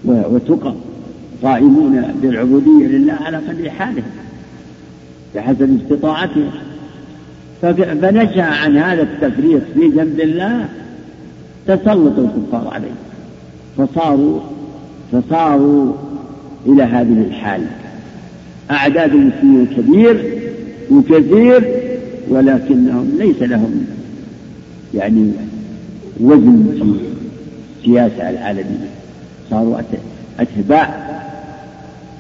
وتقى. 0.05 0.75
قائمون 1.43 2.03
بالعبودية 2.23 2.87
لله 2.87 3.13
على 3.13 3.37
قدر 3.37 3.71
حالهم. 3.71 4.05
بحسب 5.37 5.79
استطاعتهم 5.83 6.51
فنشأ 7.63 8.43
عن 8.43 8.77
هذا 8.77 9.03
التفريط 9.03 9.63
في 9.75 9.89
جنب 9.89 10.21
الله 10.21 10.69
تسلط 11.67 12.19
الكفار 12.19 12.69
عليه. 12.73 12.95
فصاروا 13.79 14.41
فصاروا 15.13 15.93
إلى 16.67 16.83
هذه 16.83 17.25
الحال. 17.29 17.61
أعداد 18.71 19.13
المسلمين 19.15 19.67
كبير 19.67 20.41
وكثير 20.91 21.75
ولكنهم 22.29 23.13
ليس 23.19 23.43
لهم 23.43 23.87
يعني 24.95 25.31
وزن 26.21 26.67
في 26.77 26.97
السياسة 27.81 28.31
العالمية. 28.31 28.91
صاروا 29.51 29.81
أتباع. 30.39 31.07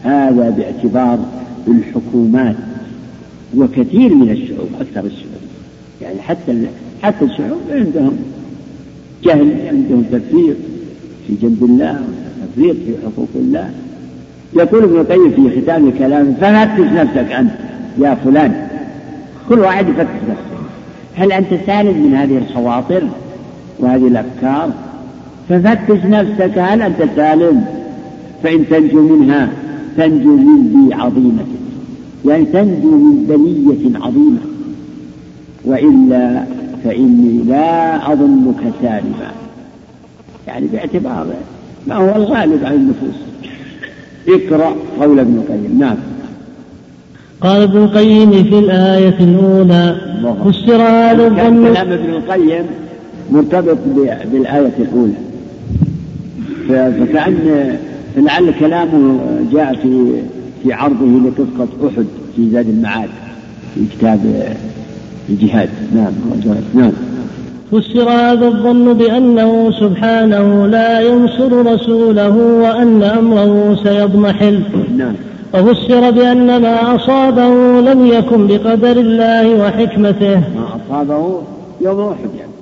هذا 0.05 0.51
باعتبار 0.51 1.19
الحكومات. 1.69 2.57
وكثير 3.57 4.15
من 4.15 4.31
الشعوب 4.31 4.69
أكثر 4.81 5.07
الشعوب. 5.07 5.47
يعني 6.03 6.21
حتى 6.21 6.67
حتى 7.03 7.25
الشعوب 7.25 7.61
عندهم 7.71 8.17
جهل 9.25 9.69
عندهم 9.69 10.03
تفريط 10.03 10.57
في 11.27 11.35
جنب 11.43 11.65
الله 11.65 12.01
تفريط 12.53 12.77
في 12.77 12.95
حقوق 13.05 13.29
الله. 13.35 13.71
يقول 14.57 14.83
ابن 14.83 14.97
القيم 14.97 15.31
في 15.31 15.63
ختام 15.63 15.91
كلامه 15.91 16.35
ففتش 16.41 16.93
نفسك 16.93 17.33
أنت 17.33 17.51
يا 17.99 18.15
فلان. 18.15 18.69
كل 19.49 19.59
واحد 19.59 19.89
يفتش 19.89 20.01
نفسه. 20.31 20.57
هل 21.15 21.33
أنت 21.33 21.49
سالم 21.67 22.07
من 22.07 22.15
هذه 22.15 22.39
الخواطر 22.39 23.03
وهذه 23.79 24.09
الأفكار؟ 24.09 24.73
ففتش 25.49 26.05
نفسك 26.05 26.59
هل 26.59 26.83
أنت 26.83 27.05
سالم؟ 27.17 27.65
فإن 28.43 28.69
تنجو 28.69 29.17
منها 29.17 29.49
تنجو 29.97 30.37
من 30.37 30.89
ذي 30.89 30.95
عظيمة. 30.95 31.45
يعني 32.25 32.45
تنجو 32.45 32.91
من 32.91 33.25
بلية 33.29 33.99
عظيمة. 33.99 34.39
وإلا 35.65 36.45
فإني 36.85 37.43
لا 37.49 38.13
أظنك 38.13 38.73
سالما. 38.83 39.33
يعني 40.47 40.67
باعتبار 40.67 41.27
ما 41.87 41.95
هو 41.95 42.17
الغالب 42.17 42.65
على 42.65 42.77
النفوس. 42.77 43.21
اقرأ 44.29 44.77
قول 45.01 45.21
ابن 45.21 45.35
القيم. 45.35 45.79
نعم. 45.79 45.97
قال 47.41 47.63
ابن 47.63 47.77
القيم 47.77 48.31
في 48.31 48.59
الآية 48.59 49.19
الأولى 49.21 49.97
فسر 50.45 50.83
هذا 50.83 51.27
الظن 51.27 51.73
كلام 51.73 51.93
ابن 51.93 52.11
القيم 52.11 52.65
مرتبط 53.33 53.79
بالآية 54.33 54.73
الأولى. 54.79 55.13
فكأن 56.69 57.77
فلعل 58.17 58.53
كلامه 58.61 59.19
جاء 59.53 59.75
في 59.83 60.13
في 60.67 60.73
عرضه 60.73 61.07
لقصة 61.07 61.89
أحد 61.89 62.07
في 62.37 62.51
زاد 62.51 62.69
المعاد 62.69 63.09
في 63.75 63.81
كتاب 63.87 64.21
الجهاد. 65.29 65.69
نعم 65.95 66.13
نعم. 66.75 66.93
فسر 67.73 68.11
هذا 68.11 68.49
الظن 68.49 68.93
بأنه 68.93 69.71
سبحانه 69.81 70.67
لا 70.67 71.01
ينصر 71.01 71.73
رسوله 71.75 72.37
وأن 72.37 73.03
أمره 73.03 73.79
سيضمحل. 73.85 74.63
نعم. 74.97 75.15
وفسر 75.55 76.11
بأن 76.11 76.63
ما 76.63 76.97
أصابه 76.97 77.81
لم 77.81 78.07
يكن 78.07 78.47
بقدر 78.47 79.01
الله 79.01 79.55
وحكمته. 79.55 80.35
ما 80.35 80.81
أصابه 80.89 81.43
يوم 81.81 82.01
أحد 82.01 82.31
يعني. 82.39 82.53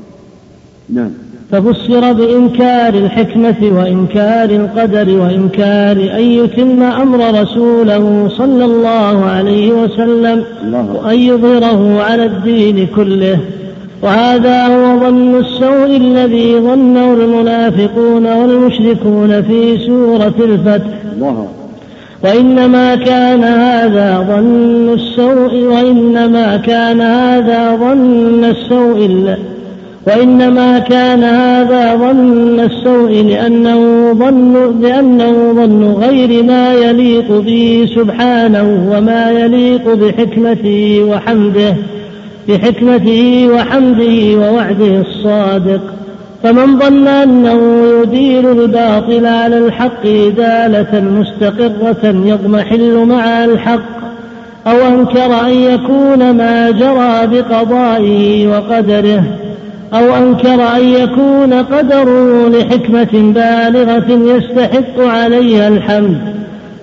نعم. 0.90 1.10
ففسر 1.50 2.12
بإنكار 2.12 2.94
الحكمة 2.94 3.56
وإنكار 3.62 4.50
القدر 4.50 5.18
وإنكار 5.18 5.96
أن 6.18 6.22
يتم 6.22 6.82
أمر 6.82 7.42
رسوله 7.42 8.28
صلى 8.28 8.64
الله 8.64 9.24
عليه 9.24 9.72
وسلم 9.72 10.44
وأن 10.94 11.18
يظهره 11.18 12.02
على 12.02 12.24
الدين 12.26 12.86
كله. 12.96 13.38
وهذا 14.02 14.66
هو 14.66 15.00
ظن 15.00 15.34
السوء 15.38 15.96
الذي 15.96 16.60
ظنه 16.60 17.14
المنافقون 17.14 18.26
والمشركون 18.26 19.42
في 19.42 19.78
سورة 19.86 20.34
الفتح. 20.40 20.90
وإنما 22.24 22.94
كان 22.94 23.44
هذا 23.44 24.26
ظن 24.28 24.92
السوء 24.92 25.64
وإنما 25.64 26.56
كان 26.56 27.00
هذا 27.00 27.76
ظن 27.76 28.44
السوء 28.44 29.04
وإنما 30.06 30.78
كان 30.78 31.24
هذا 31.24 31.96
ظن 31.96 32.60
السوء 32.60 33.10
لأنه 33.10 34.12
ظن 34.12 34.80
لأنه 34.82 35.52
ظن 35.52 35.84
غير 35.84 36.42
ما 36.42 36.74
يليق 36.74 37.40
به 37.40 37.88
سبحانه 37.94 38.90
وما 38.92 39.30
يليق 39.30 39.94
بحكمته 39.94 41.04
وحمده 41.10 41.74
بحكمته 42.48 43.48
وحمده 43.54 44.36
ووعده 44.36 45.00
الصادق. 45.00 45.80
فمن 46.42 46.78
ظن 46.78 47.08
أنه 47.08 47.60
يدير 48.02 48.52
الباطل 48.52 49.26
على 49.26 49.58
الحق 49.58 50.06
إدالة 50.06 51.00
مستقرة 51.00 52.14
يضمحل 52.26 53.04
مع 53.06 53.44
الحق 53.44 53.94
أو 54.66 54.76
أنكر 54.94 55.46
أن 55.46 55.54
يكون 55.54 56.30
ما 56.30 56.70
جرى 56.70 57.26
بقضائه 57.26 58.48
وقدره. 58.48 59.24
أو 59.92 60.14
أنكر 60.16 60.76
أن 60.76 60.88
يكون 60.88 61.52
قدره 61.52 62.48
لحكمة 62.48 63.32
بالغة 63.34 64.36
يستحق 64.36 65.00
عليها 65.00 65.68
الحمد 65.68 66.18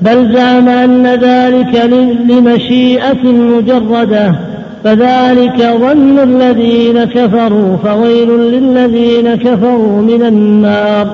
بل 0.02 0.34
زعم 0.34 0.70
أن 0.70 1.08
ذلك 1.08 1.92
لمشيئة 2.30 3.24
مجردة 3.24 4.36
فذلك 4.84 5.58
ظن 5.58 6.20
الذين 6.20 7.04
كفروا 7.04 7.78
فويل 7.78 8.30
للذين 8.30 9.36
كفروا 9.36 10.02
من 10.02 10.24
النار. 10.24 11.08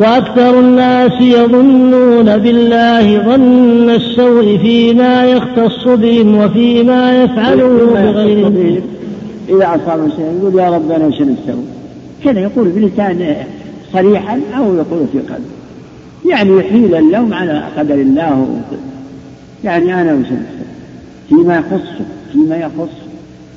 وأكثر 0.00 0.60
الناس 0.60 1.12
يظنون 1.20 2.36
بالله 2.36 3.18
ظن 3.18 3.90
السوء 3.90 4.58
فيما 4.62 5.24
يختص 5.24 5.88
بهم 5.88 6.38
وفيما 6.38 7.24
يفعله 7.24 7.88
بغيرهم 7.94 8.82
إذا 9.48 9.66
أصاب 9.66 10.10
شيء 10.16 10.38
يقول 10.40 10.58
يا 10.58 10.70
رب 10.70 10.90
أنا 10.90 11.10
شنو 11.10 11.34
أسوي؟ 11.44 11.64
كذا 12.24 12.40
يقول 12.40 12.68
بلسان 12.68 13.36
صريحا 13.92 14.40
أو 14.56 14.74
يقول 14.74 15.06
في 15.12 15.18
قلبه. 15.18 15.58
يعني 16.26 16.50
يحيل 16.50 16.94
اللوم 16.94 17.34
على 17.34 17.64
قدر 17.76 17.94
الله 17.94 18.60
يعني 19.64 20.00
أنا 20.00 20.14
وش 20.14 20.26
فيما 21.28 21.56
يخصه 21.56 22.04
فيما 22.32 22.56
يخصه 22.56 23.08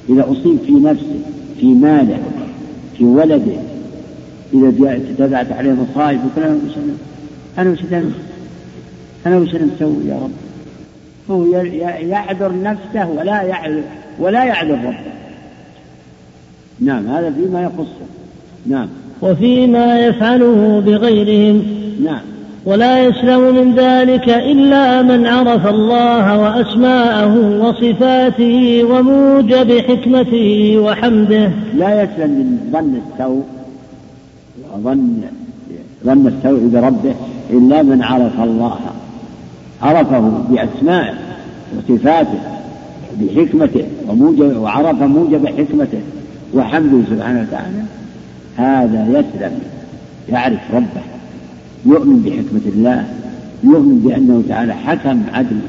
إذا 0.10 0.32
أصيب 0.32 0.58
في 0.66 0.72
نفسه 0.72 1.20
في 1.60 1.66
ماله 1.66 2.20
في 2.98 3.06
ولده. 3.06 3.58
إذا 4.54 5.00
تتابعت 5.16 5.52
عليه 5.52 5.72
مصائب 5.72 6.20
يقول 6.38 6.50
أنا 6.50 6.60
وش 6.66 6.72
أنا 7.58 7.70
وش 7.70 7.80
أنا 9.26 9.38
وش 9.38 9.50
أسوي 9.50 10.06
يا 10.08 10.16
رب؟ 10.16 10.32
هو 11.32 11.56
يعذر 12.10 12.52
نفسه 12.64 13.10
ولا 13.10 13.42
يعذر 13.42 13.84
ولا 14.20 14.44
يعذر 14.44 14.74
ربه. 14.74 15.21
نعم 16.82 17.08
هذا 17.08 17.32
فيما 17.32 17.62
يخصه. 17.62 18.06
نعم. 18.66 18.88
وفيما 19.22 20.00
يفعله 20.00 20.84
بغيرهم. 20.86 21.64
نعم. 22.04 22.22
ولا 22.66 23.06
يسلم 23.06 23.56
من 23.56 23.76
ذلك 23.76 24.30
إلا 24.30 25.02
من 25.02 25.28
عرف 25.28 25.68
الله 25.68 26.40
وأسماءه 26.40 27.60
وصفاته 27.62 28.84
وموجب 28.84 29.80
حكمته 29.80 30.78
وحمده. 30.80 31.52
لا 31.78 32.04
يسلم 32.04 32.30
من 32.30 32.70
ظن 32.72 33.02
السوء 33.12 33.44
وظن 34.74 35.22
ظن 36.06 36.28
السوء 36.28 36.70
بربه 36.74 37.16
إلا 37.50 37.84
من 37.84 38.04
عرف 38.04 38.44
الله. 38.44 38.80
عرفه 39.82 40.32
بأسمائه 40.50 41.14
وصفاته 41.78 42.40
بحكمته 43.20 43.84
وموجب 44.10 44.58
وعرف 44.58 45.02
موجب 45.04 45.48
حكمته. 45.48 46.00
وحمده 46.54 46.98
سبحانه 47.10 47.42
وتعالى 47.42 47.84
هذا 48.58 49.08
يسلم 49.10 49.60
يعرف 50.30 50.60
ربه 50.74 51.02
يؤمن 51.86 52.22
بحكمة 52.22 52.74
الله 52.76 53.06
يؤمن 53.64 54.00
بأنه 54.00 54.44
تعالى 54.50 54.74
حكم 54.74 55.22
عدل 55.34 55.60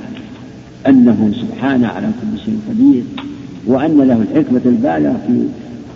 أنه 0.89 1.33
سبحانه 1.41 1.89
على 1.89 2.07
كل 2.07 2.39
شيء 2.45 2.59
قدير 2.70 3.03
وأن 3.66 3.99
له 3.99 4.22
الحكمة 4.30 4.61
البالغة 4.66 5.20
في 5.26 5.47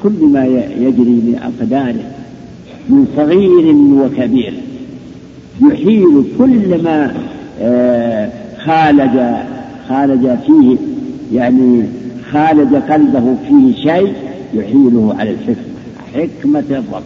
كل 0.02 0.26
ما 0.26 0.44
يجري 0.80 1.10
من 1.26 1.40
أقداره 1.42 2.04
من 2.88 3.06
صغير 3.16 3.74
وكبير 3.74 4.54
يحيل 5.62 6.24
كل 6.38 6.82
ما 6.82 7.12
آه، 7.60 8.30
خالج 8.64 9.20
خالج 9.88 10.38
فيه 10.46 10.76
يعني 11.34 11.82
خالج 12.32 12.74
قلبه 12.74 13.36
فيه 13.48 13.74
شيء 13.74 14.12
يحيله 14.54 15.16
على 15.18 15.30
الحكمة 15.30 15.76
حكمة 16.14 16.64
الرب. 16.70 17.02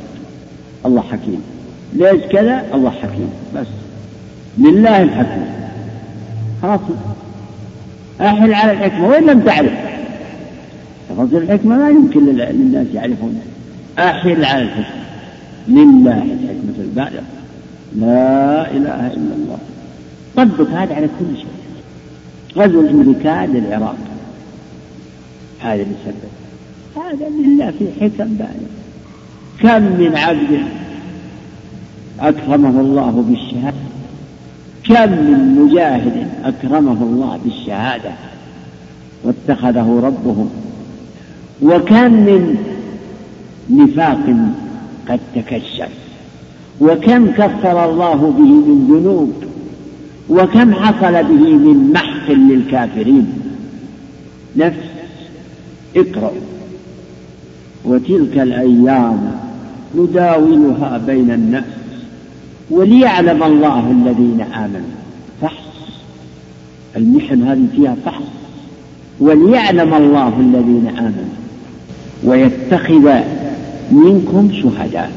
الله 0.87 1.03
حكيم. 1.03 1.43
ليش 1.93 2.23
كذا؟ 2.31 2.65
الله 2.75 2.91
حكيم. 2.91 3.31
بس. 3.57 3.67
لله 4.59 5.03
الحكمة 5.03 5.47
خلاص. 6.63 6.81
أحل 8.21 8.55
على 8.55 8.73
الحكمة. 8.73 9.09
وإن 9.09 9.27
لم 9.27 9.41
تعرف؟ 9.41 9.73
تفاصيل 11.11 11.43
الحكمة. 11.43 11.77
ما 11.77 11.89
يمكن 11.89 12.27
للناس 12.27 12.87
يعرفون. 12.95 13.41
أحل 13.99 14.45
على 14.45 14.63
الحكمة. 14.63 15.01
لله 15.69 16.23
الحكمة 16.23 16.75
البالغة. 16.79 17.25
لا 17.97 18.71
إله 18.71 19.07
إلا 19.07 19.35
الله. 19.35 19.59
طبق 20.37 20.71
هذا 20.71 20.95
على 20.95 21.09
كل 21.19 21.37
شيء. 21.37 21.47
غزو 22.57 22.81
الأمريكان 22.81 23.53
للعراق. 23.53 23.97
هذا 25.61 25.83
اللي 25.83 25.95
سبب. 26.05 26.30
هذا 26.97 27.29
لله 27.29 27.71
في 27.71 27.87
حكم 28.01 28.35
بالغة 28.35 28.81
كم 29.61 29.83
من 29.83 30.17
عبد 30.17 30.63
أكرمه 32.21 32.81
الله 32.81 33.25
بالشهادة؟ 33.29 33.77
كم 34.85 35.11
من 35.11 35.59
مجاهد 35.63 36.29
أكرمه 36.45 37.03
الله 37.03 37.39
بالشهادة 37.45 38.11
واتخذه 39.25 40.01
ربه 40.05 40.47
وكم 41.63 42.13
من 42.13 42.57
نفاق 43.71 44.37
قد 45.09 45.21
تكشف؟ 45.35 45.91
وكم 46.81 47.31
كفر 47.31 47.91
الله 47.91 48.15
به 48.15 48.51
من 48.51 48.89
ذنوب؟ 48.91 49.33
وكم 50.29 50.75
حصل 50.75 51.13
به 51.13 51.57
من 51.57 51.93
محق 51.93 52.31
للكافرين؟ 52.31 53.33
نفس 54.57 54.91
اقرأوا 55.97 56.60
وتلك 57.85 58.39
الأيام 58.39 59.33
نداولها 59.99 61.01
بين 61.07 61.31
الناس 61.31 61.65
وليعلم 62.71 63.43
الله 63.43 63.91
الذين 63.91 64.41
آمنوا. 64.41 64.91
فحص. 65.43 65.55
المحن 66.97 67.43
هذه 67.43 67.67
فيها 67.77 67.97
فحص. 68.05 68.23
وليعلم 69.21 69.95
الله 69.95 70.41
الذين 70.41 70.93
آمنوا 70.99 71.35
ويتخذ 72.25 73.19
منكم 73.91 74.51
شهداء. 74.63 75.13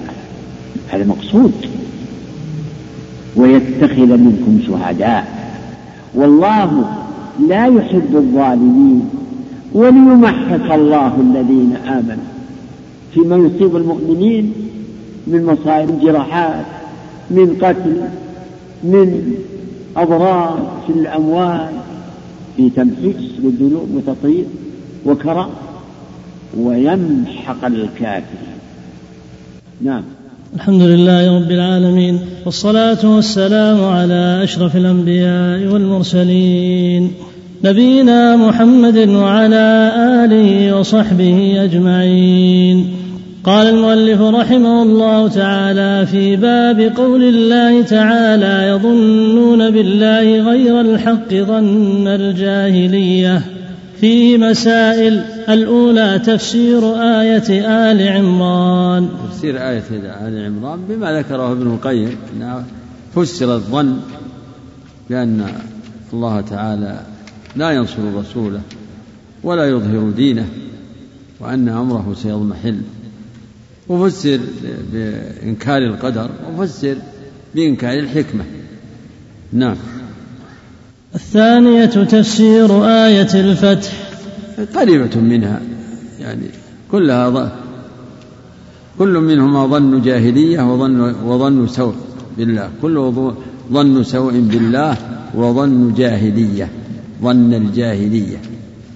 هذا 0.89 1.05
مقصود. 1.05 1.53
ويتخذ 3.35 4.17
منكم 4.17 4.59
شهداء. 4.67 5.27
والله 6.15 6.85
لا 7.47 7.65
يحب 7.65 8.15
الظالمين. 8.15 9.09
وليمحق 9.73 10.73
الله 10.73 11.15
الذين 11.19 11.75
آمنوا. 11.87 12.32
فيما 13.13 13.35
يصيب 13.35 13.75
المؤمنين 13.75 14.53
من 15.27 15.45
مصائب 15.45 15.99
جراحات 16.01 16.65
من 17.31 17.57
قتل 17.61 18.01
من 18.83 19.33
أضرار 19.97 20.81
في 20.87 20.93
الأموال 20.93 21.69
في 22.57 22.69
تمحيص 22.69 23.39
وذنوب 23.43 23.89
وتطهير 23.95 24.45
وكرم 25.05 25.49
ويمحق 26.57 27.65
الكافر 27.65 28.43
نعم. 29.81 30.03
الحمد 30.55 30.81
لله 30.81 31.37
رب 31.37 31.51
العالمين 31.51 32.19
والصلاة 32.45 33.15
والسلام 33.15 33.83
على 33.83 34.43
أشرف 34.43 34.75
الأنبياء 34.75 35.73
والمرسلين 35.73 37.11
نبينا 37.63 38.35
محمد 38.35 38.97
وعلى 39.09 39.91
آله 40.25 40.79
وصحبه 40.79 41.63
أجمعين. 41.63 43.02
قال 43.43 43.67
المؤلف 43.67 44.21
رحمه 44.21 44.83
الله 44.83 45.27
تعالى 45.27 46.05
في 46.05 46.35
باب 46.35 46.79
قول 46.79 47.23
الله 47.23 47.81
تعالى 47.81 48.67
يظنون 48.67 49.71
بالله 49.71 50.51
غير 50.51 50.81
الحق 50.81 51.33
ظن 51.33 52.07
الجاهلية 52.07 53.41
فيه 54.01 54.37
مسائل 54.37 55.23
الأولى 55.49 56.21
تفسير 56.25 56.95
آية 56.95 57.67
آل 57.91 58.07
عمران. 58.07 59.09
تفسير 59.29 59.69
آية 59.69 59.83
آل 60.27 60.45
عمران 60.45 60.79
بما 60.89 61.19
ذكره 61.19 61.51
ابن 61.51 61.67
القيم 61.67 62.17
فسر 63.15 63.55
الظن 63.55 63.97
بأن 65.09 65.45
الله 66.13 66.41
تعالى 66.41 66.99
لا 67.55 67.71
ينصر 67.71 68.01
رسوله 68.15 68.61
ولا 69.43 69.69
يظهر 69.69 70.09
دينه 70.09 70.45
وأن 71.39 71.69
أمره 71.69 72.13
سيضمحل. 72.15 72.75
وفسر 73.89 74.39
بإنكار 74.93 75.77
القدر 75.77 76.29
وفسر 76.57 76.95
بإنكار 77.55 77.99
الحكمة. 77.99 78.43
نعم. 79.53 79.75
الثانية 81.15 81.85
تفسير 81.85 82.85
آية 82.85 83.33
الفتح. 83.33 83.91
قريبة 84.75 85.19
منها 85.19 85.61
يعني 86.19 86.47
كلها 86.91 87.29
ظن 87.29 87.49
كل 88.99 89.19
منهما 89.19 89.67
ظن 89.67 90.01
جاهلية 90.01 90.73
وظن 90.73 91.01
وظن 91.25 91.67
سوء 91.67 91.95
بالله. 92.37 92.69
كل 92.81 93.13
ظن 93.71 94.03
سوء 94.03 94.33
بالله 94.39 94.97
وظن 95.35 95.93
جاهلية 95.93 96.69
ظن 97.21 97.53
الجاهلية. 97.53 98.37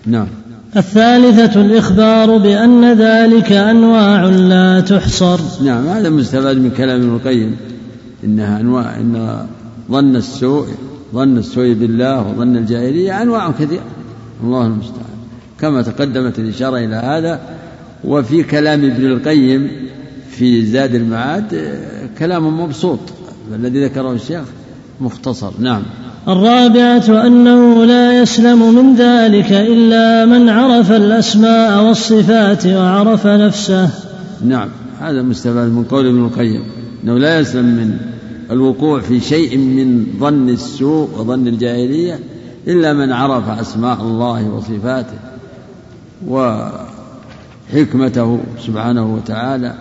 نعم. 0.05 0.27
الثالثة 0.75 1.61
الإخبار 1.61 2.37
بأن 2.37 2.93
ذلك 2.93 3.51
أنواع 3.51 4.25
لا 4.25 4.79
تحصر. 4.79 5.39
نعم 5.63 5.87
هذا 5.87 6.09
مستفاد 6.09 6.57
من 6.57 6.71
كلام 6.77 7.01
ابن 7.01 7.15
القيم. 7.15 7.57
إنها 8.23 8.59
أنواع 8.59 8.95
إن 8.95 9.45
ظن 9.91 10.15
السوء 10.15 10.67
ظن 11.13 11.37
السوء 11.37 11.73
بالله 11.73 12.21
وظن 12.21 12.57
الجاهلية 12.57 13.21
أنواع 13.21 13.51
كثيرة. 13.51 13.83
الله 14.43 14.65
المستعان. 14.65 15.17
كما 15.59 15.81
تقدمت 15.81 16.39
الإشارة 16.39 16.77
إلى 16.77 16.95
هذا 16.95 17.39
وفي 18.03 18.43
كلام 18.43 18.85
ابن 18.85 19.05
القيم 19.05 19.71
في 20.29 20.65
زاد 20.65 20.95
المعاد 20.95 21.77
كلام 22.19 22.61
مبسوط 22.61 22.99
الذي 23.55 23.85
ذكره 23.85 24.11
الشيخ 24.11 24.43
مختصر. 25.01 25.51
نعم. 25.59 25.83
الرابعة 26.27 27.27
أنه 27.27 27.85
لا 27.85 28.21
يسلم 28.21 28.75
من 28.75 28.95
ذلك 28.95 29.51
إلا 29.51 30.25
من 30.25 30.49
عرف 30.49 30.91
الأسماء 30.91 31.83
والصفات 31.83 32.65
وعرف 32.65 33.27
نفسه. 33.27 33.89
نعم 34.45 34.69
هذا 34.99 35.21
مستفاد 35.21 35.71
من 35.71 35.83
قول 35.83 36.07
ابن 36.07 36.25
القيم 36.25 36.63
أنه 37.03 37.17
لا 37.17 37.39
يسلم 37.39 37.65
من 37.65 37.97
الوقوع 38.51 38.99
في 38.99 39.19
شيء 39.19 39.57
من 39.57 40.05
ظن 40.19 40.49
السوء 40.49 41.09
وظن 41.17 41.47
الجاهلية 41.47 42.19
إلا 42.67 42.93
من 42.93 43.11
عرف 43.11 43.49
أسماء 43.49 44.01
الله 44.01 44.49
وصفاته 44.49 45.17
وحكمته 47.71 48.39
سبحانه 48.65 49.15
وتعالى 49.15 49.73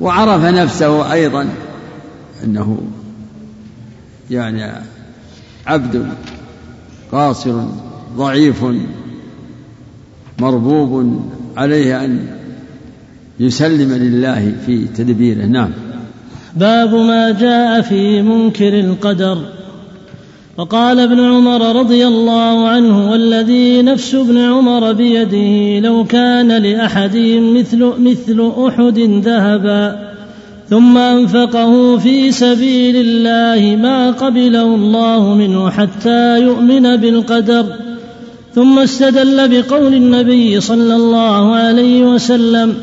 وعرف 0.00 0.44
نفسه 0.44 1.12
أيضا 1.12 1.48
أنه 2.44 2.78
يعني 4.30 4.72
عبد 5.66 6.06
قاصر 7.12 7.64
ضعيف 8.16 8.64
مربوب 10.38 11.20
عليه 11.56 12.04
أن 12.04 12.26
يسلم 13.40 13.92
لله 13.92 14.52
في 14.66 14.84
تدبيره. 14.84 15.46
نعم. 15.46 15.70
باب 16.56 16.94
ما 16.94 17.30
جاء 17.30 17.80
في 17.80 18.22
منكر 18.22 18.80
القدر. 18.80 19.38
وقال 20.56 21.00
ابن 21.00 21.20
عمر 21.20 21.76
رضي 21.76 22.06
الله 22.06 22.68
عنه 22.68 23.10
والذي 23.10 23.82
نفس 23.82 24.14
ابن 24.14 24.38
عمر 24.38 24.92
بيده 24.92 25.78
لو 25.88 26.04
كان 26.04 26.62
لأحدهم 26.62 27.58
مثل 27.58 27.92
مثل 27.98 28.52
أحد 28.66 28.98
ذهبا. 28.98 30.09
ثم 30.70 30.98
أنفقه 30.98 31.98
في 31.98 32.32
سبيل 32.32 32.96
الله 32.96 33.76
ما 33.76 34.10
قبله 34.10 34.74
الله 34.74 35.34
منه 35.34 35.70
حتى 35.70 36.40
يؤمن 36.40 36.96
بالقدر 36.96 37.66
ثم 38.54 38.78
استدل 38.78 39.48
بقول 39.48 39.94
النبي 39.94 40.60
صلى 40.60 40.96
الله 40.96 41.54
عليه 41.54 42.02
وسلم 42.02 42.74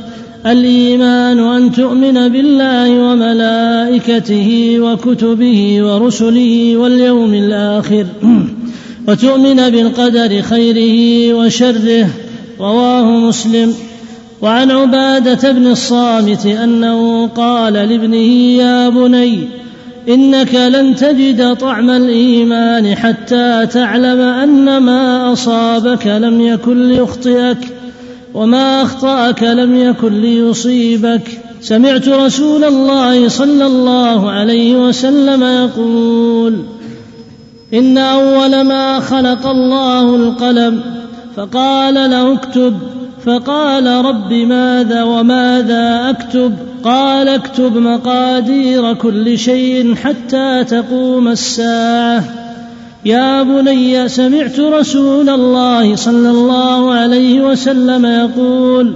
الإيمان 0.46 1.40
أن 1.40 1.72
تؤمن 1.72 2.30
بالله 2.30 2.90
وملائكته 2.92 4.78
وكتبه 4.80 5.84
ورسله 5.84 6.78
واليوم 6.78 7.34
الآخر 7.34 8.06
وتؤمن 9.08 9.70
بالقدر 9.70 10.42
خيره 10.42 11.34
وشره 11.34 12.08
رواه 12.60 13.20
مسلم. 13.20 13.74
وعن 14.42 14.72
عبادة 14.72 15.52
بن 15.52 15.68
الصامت 15.68 16.46
أنه 16.46 17.28
قال 17.28 17.74
لابنه 17.74 18.58
يا 18.58 18.90
بني 18.90 19.48
إنك 20.10 20.56
لن 20.56 20.96
تجد 20.96 21.56
طعم 21.56 21.90
الإيمان 21.90 22.96
حتى 22.96 23.66
تعلم 23.66 24.22
أن 24.22 24.78
ما 24.78 25.34
أصابك 25.34 26.08
لم 26.08 26.42
يكن 26.42 26.88
ليخطئك 26.88 27.58
وما 28.34 28.82
أخطأك 28.82 29.44
لم 29.44 29.76
يكن 29.76 30.22
ليصيبك. 30.22 31.42
سمعت 31.62 32.08
رسول 32.08 32.64
الله 32.64 33.28
صلى 33.28 33.66
الله 33.66 34.32
عليه 34.32 34.76
وسلم 34.76 35.44
يقول 35.44 36.64
إن 37.74 37.98
أول 37.98 38.62
ما 38.62 39.00
خلق 39.00 39.48
الله 39.48 40.16
القلم 40.16 40.82
فقال 41.36 41.94
له 41.94 42.34
اكتب 42.34 42.78
فقال 43.28 43.88
رب 44.06 44.34
ماذا 44.34 45.04
وماذا 45.04 46.10
أكتب؟ 46.10 46.54
قال 46.84 47.28
اكتب 47.28 47.78
مقادير 47.78 48.94
كل 48.94 49.40
شيء 49.40 49.96
حتى 49.96 50.64
تقوم 50.64 51.28
الساعة. 51.28 52.24
يا 53.06 53.44
بني 53.44 54.08
سمعت 54.08 54.60
رسول 54.60 55.30
الله 55.30 55.96
صلى 55.96 56.30
الله 56.30 56.94
عليه 56.94 57.42
وسلم 57.42 58.06
يقول 58.06 58.96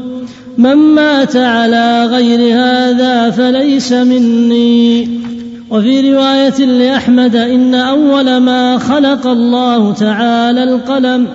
من 0.58 0.76
مات 0.76 1.36
على 1.36 2.06
غير 2.06 2.56
هذا 2.56 3.30
فليس 3.30 3.94
مني. 3.94 5.10
وفي 5.70 6.14
رواية 6.14 6.66
لأحمد 6.66 7.36
إن 7.36 7.76
أول 7.76 8.38
ما 8.38 8.78
خلق 8.78 9.28
الله 9.28 9.94
تعالى 9.94 10.64
القلم 10.64 11.28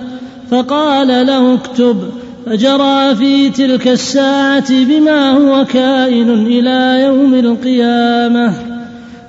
فقال 0.51 1.07
له 1.07 1.53
اكتب 1.53 1.97
فجرى 2.49 3.15
في 3.15 3.49
تلك 3.49 3.87
الساعة 3.87 4.85
بما 4.85 5.31
هو 5.31 5.65
كائن 5.65 6.29
إلى 6.29 7.01
يوم 7.03 7.33
القيامة. 7.33 8.53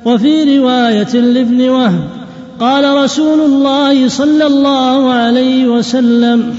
وفي 0.04 0.58
رواية 0.58 1.14
لابن 1.14 1.68
وهب 1.68 2.00
قال 2.60 2.96
رسول 3.04 3.40
الله 3.40 4.08
صلى 4.08 4.46
الله 4.46 5.12
عليه 5.12 5.66
وسلم 5.66 6.54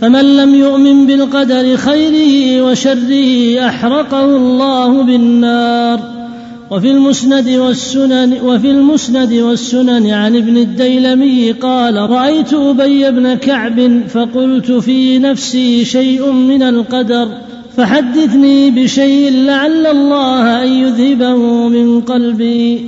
فمن 0.00 0.36
لم 0.36 0.54
يؤمن 0.54 1.06
بالقدر 1.06 1.76
خيره 1.76 2.62
وشره 2.62 3.66
أحرقه 3.68 4.24
الله 4.24 5.02
بالنار. 5.02 6.13
وفي 6.74 6.90
المسند 6.90 7.48
والسنن 7.48 8.32
وفي 8.44 8.70
المسند 8.70 9.32
والسنن 9.32 10.10
عن 10.10 10.36
ابن 10.36 10.56
الديلمي 10.56 11.52
قال 11.52 11.96
رأيت 12.10 12.54
أبي 12.54 13.10
بن 13.10 13.34
كعب 13.34 14.02
فقلت 14.08 14.72
في 14.72 15.18
نفسي 15.18 15.84
شيء 15.84 16.32
من 16.32 16.62
القدر 16.62 17.28
فحدثني 17.76 18.70
بشيء 18.70 19.32
لعل 19.32 19.86
الله 19.86 20.62
أن 20.62 20.68
يذهبه 20.68 21.68
من 21.68 22.00
قلبي. 22.00 22.80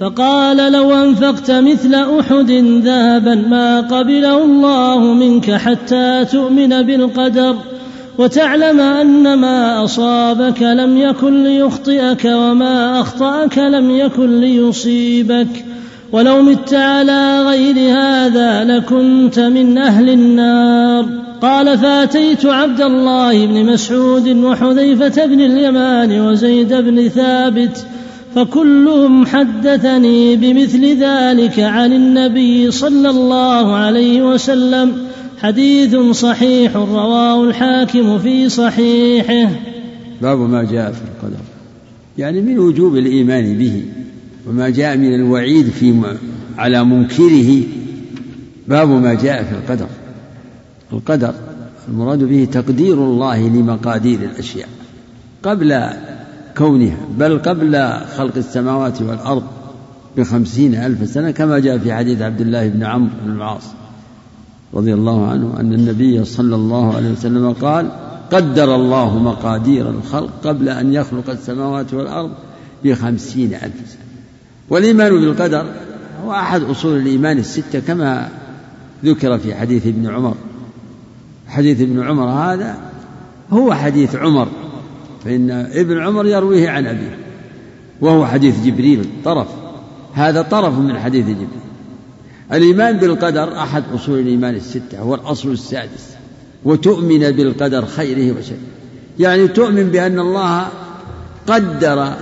فقال 0.00 0.72
لو 0.72 0.92
أنفقت 0.92 1.50
مثل 1.50 1.94
أحد 1.94 2.50
ذهبا 2.84 3.34
ما 3.34 3.80
قبله 3.80 4.44
الله 4.44 5.14
منك 5.14 5.50
حتى 5.50 6.24
تؤمن 6.32 6.82
بالقدر. 6.82 7.56
وتعلم 8.18 8.80
أن 8.80 9.34
ما 9.34 9.84
أصابك 9.84 10.62
لم 10.62 10.98
يكن 10.98 11.44
ليخطئك 11.44 12.24
وما 12.24 13.00
أخطأك 13.00 13.58
لم 13.58 13.90
يكن 13.90 14.40
ليصيبك. 14.40 15.64
ولو 16.12 16.42
مت 16.42 16.74
على 16.74 17.42
غير 17.42 17.76
هذا 17.98 18.64
لكنت 18.64 19.38
من 19.38 19.78
أهل 19.78 20.10
النار. 20.10 21.06
قال 21.42 21.78
فأتيت 21.78 22.46
عبد 22.46 22.80
الله 22.80 23.46
بن 23.46 23.66
مسعود 23.72 24.28
وحذيفة 24.28 25.26
بن 25.26 25.40
اليمان 25.40 26.20
وزيد 26.20 26.74
بن 26.74 27.08
ثابت 27.08 27.86
فكلهم 28.34 29.26
حدثني 29.26 30.36
بمثل 30.36 30.84
ذلك 30.84 31.60
عن 31.60 31.92
النبي 31.92 32.70
صلى 32.70 33.10
الله 33.10 33.74
عليه 33.76 34.22
وسلم. 34.22 34.92
حديث 35.44 35.96
صحيح 35.96 36.76
رواه 36.76 37.44
الحاكم 37.44 38.18
في 38.18 38.48
صحيحه. 38.48 39.50
باب 40.22 40.38
ما 40.38 40.64
جاء 40.64 40.92
في 40.92 41.00
القدر. 41.02 41.40
يعني 42.18 42.40
من 42.40 42.58
وجوب 42.58 42.96
الإيمان 42.96 43.58
به 43.58 43.82
وما 44.48 44.68
جاء 44.68 44.96
من 44.96 45.14
الوعيد 45.14 45.68
في 45.70 46.02
على 46.58 46.84
منكره. 46.84 47.62
باب 48.68 48.88
ما 48.88 49.14
جاء 49.14 49.42
في 49.42 49.52
القدر. 49.52 49.86
القدر 50.92 51.34
المراد 51.88 52.24
به 52.24 52.48
تقدير 52.52 52.94
الله 52.94 53.48
لمقادير 53.48 54.18
الأشياء 54.20 54.68
قبل 55.42 55.88
كونها 56.56 56.96
بل 57.18 57.38
قبل 57.38 57.88
خلق 58.16 58.36
السماوات 58.36 59.02
والأرض 59.02 59.42
بخمسين 60.16 60.74
ألف 60.74 61.08
سنة 61.08 61.30
كما 61.30 61.58
جاء 61.58 61.78
في 61.78 61.94
حديث 61.94 62.22
عبد 62.22 62.40
الله 62.40 62.68
بن 62.68 62.84
عمرو 62.84 63.10
بن 63.26 63.32
العاص. 63.32 63.83
رضي 64.74 64.94
الله 64.94 65.26
عنه 65.26 65.60
أن 65.60 65.72
النبي 65.72 66.24
صلى 66.24 66.54
الله 66.54 66.96
عليه 66.96 67.12
وسلم 67.12 67.52
قال 67.52 67.90
قدر 68.32 68.74
الله 68.74 69.18
مقادير 69.18 69.90
الخلق 69.90 70.30
قبل 70.44 70.68
أن 70.68 70.92
يخلق 70.92 71.30
السماوات 71.30 71.94
والأرض 71.94 72.30
بخمسين 72.84 73.54
ألف 73.54 73.74
سنة. 73.86 74.04
والإيمان 74.70 75.12
بالقدر 75.12 75.66
هو 76.24 76.32
أحد 76.32 76.62
أصول 76.62 76.96
الإيمان 76.96 77.38
الستة 77.38 77.80
كما 77.80 78.28
ذكر 79.04 79.38
في 79.38 79.54
حديث 79.54 79.86
ابن 79.86 80.06
عمر. 80.06 80.34
حديث 81.48 81.80
ابن 81.80 82.02
عمر 82.02 82.28
هذا 82.28 82.78
هو 83.52 83.74
حديث 83.74 84.16
عمر 84.16 84.48
فإن 85.24 85.50
ابن 85.50 85.98
عمر 85.98 86.26
يرويه 86.26 86.70
عن 86.70 86.86
أبيه 86.86 87.18
وهو 88.00 88.26
حديث 88.26 88.64
جبريل 88.64 89.08
طرف 89.24 89.46
هذا 90.14 90.42
طرف 90.42 90.78
من 90.78 90.98
حديث 90.98 91.24
جبريل. 91.24 91.48
الإيمان 92.52 92.96
بالقدر 92.96 93.58
أحد 93.58 93.84
أصول 93.94 94.18
الإيمان 94.18 94.54
الستة 94.54 94.98
هو 94.98 95.14
الأصل 95.14 95.52
السادس. 95.52 96.14
وتؤمن 96.64 97.30
بالقدر 97.30 97.86
خيره 97.86 98.38
وشره. 98.38 98.56
يعني 99.18 99.48
تؤمن 99.48 99.90
بأن 99.90 100.18
الله 100.18 100.68
قدر 101.46 102.12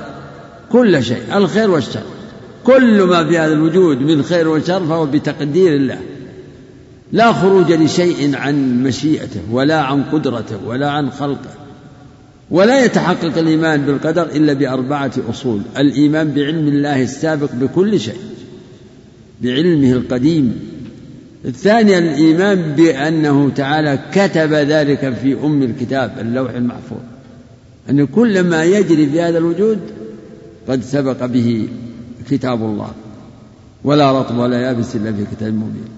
كل 0.73 1.05
شيء 1.05 1.37
الخير 1.37 1.71
والشر. 1.71 2.03
كل 2.65 3.03
ما 3.03 3.25
في 3.25 3.39
هذا 3.39 3.53
الوجود 3.53 4.01
من 4.01 4.23
خير 4.23 4.49
وشر 4.49 4.87
فهو 4.87 5.07
بتقدير 5.07 5.77
الله. 5.77 5.99
لا 7.13 7.33
خروج 7.33 7.73
لشيء 7.73 8.37
عن 8.37 8.83
مشيئته 8.83 9.41
ولا 9.51 9.81
عن 9.81 10.03
قدرته 10.03 10.57
ولا 10.67 10.91
عن 10.91 11.11
خلقه. 11.11 11.51
ولا 12.51 12.85
يتحقق 12.85 13.39
الإيمان 13.39 13.83
بالقدر 13.83 14.23
إلا 14.23 14.53
بأربعة 14.53 15.13
أصول. 15.31 15.61
الإيمان 15.79 16.33
بعلم 16.33 16.69
الله 16.69 17.03
السابق 17.03 17.49
بكل 17.53 18.01
شيء. 18.01 18.21
بعلمه 19.43 19.93
القديم. 19.93 20.61
الثانية 21.45 21.99
الإيمان 21.99 22.63
بأنه 22.63 23.51
تعالى 23.51 23.99
كتب 24.13 24.53
ذلك 24.53 25.15
في 25.23 25.35
أم 25.45 25.63
الكتاب 25.63 26.19
اللوح 26.21 26.51
المحفوظ. 26.51 26.99
أن 27.91 28.07
كل 28.07 28.43
ما 28.43 28.65
يجري 28.65 29.07
في 29.07 29.21
هذا 29.21 29.39
الوجود 29.39 29.79
قد 30.69 30.83
سبق 30.83 31.27
به 31.27 31.69
كتاب 32.31 32.63
الله. 32.63 32.93
ولا 33.85 34.21
رطب 34.21 34.39
ولا 34.39 34.61
يابس 34.61 34.97
إلا 34.97 35.13
في 35.13 35.25
كتاب 35.37 35.55
مبين. 35.55 35.89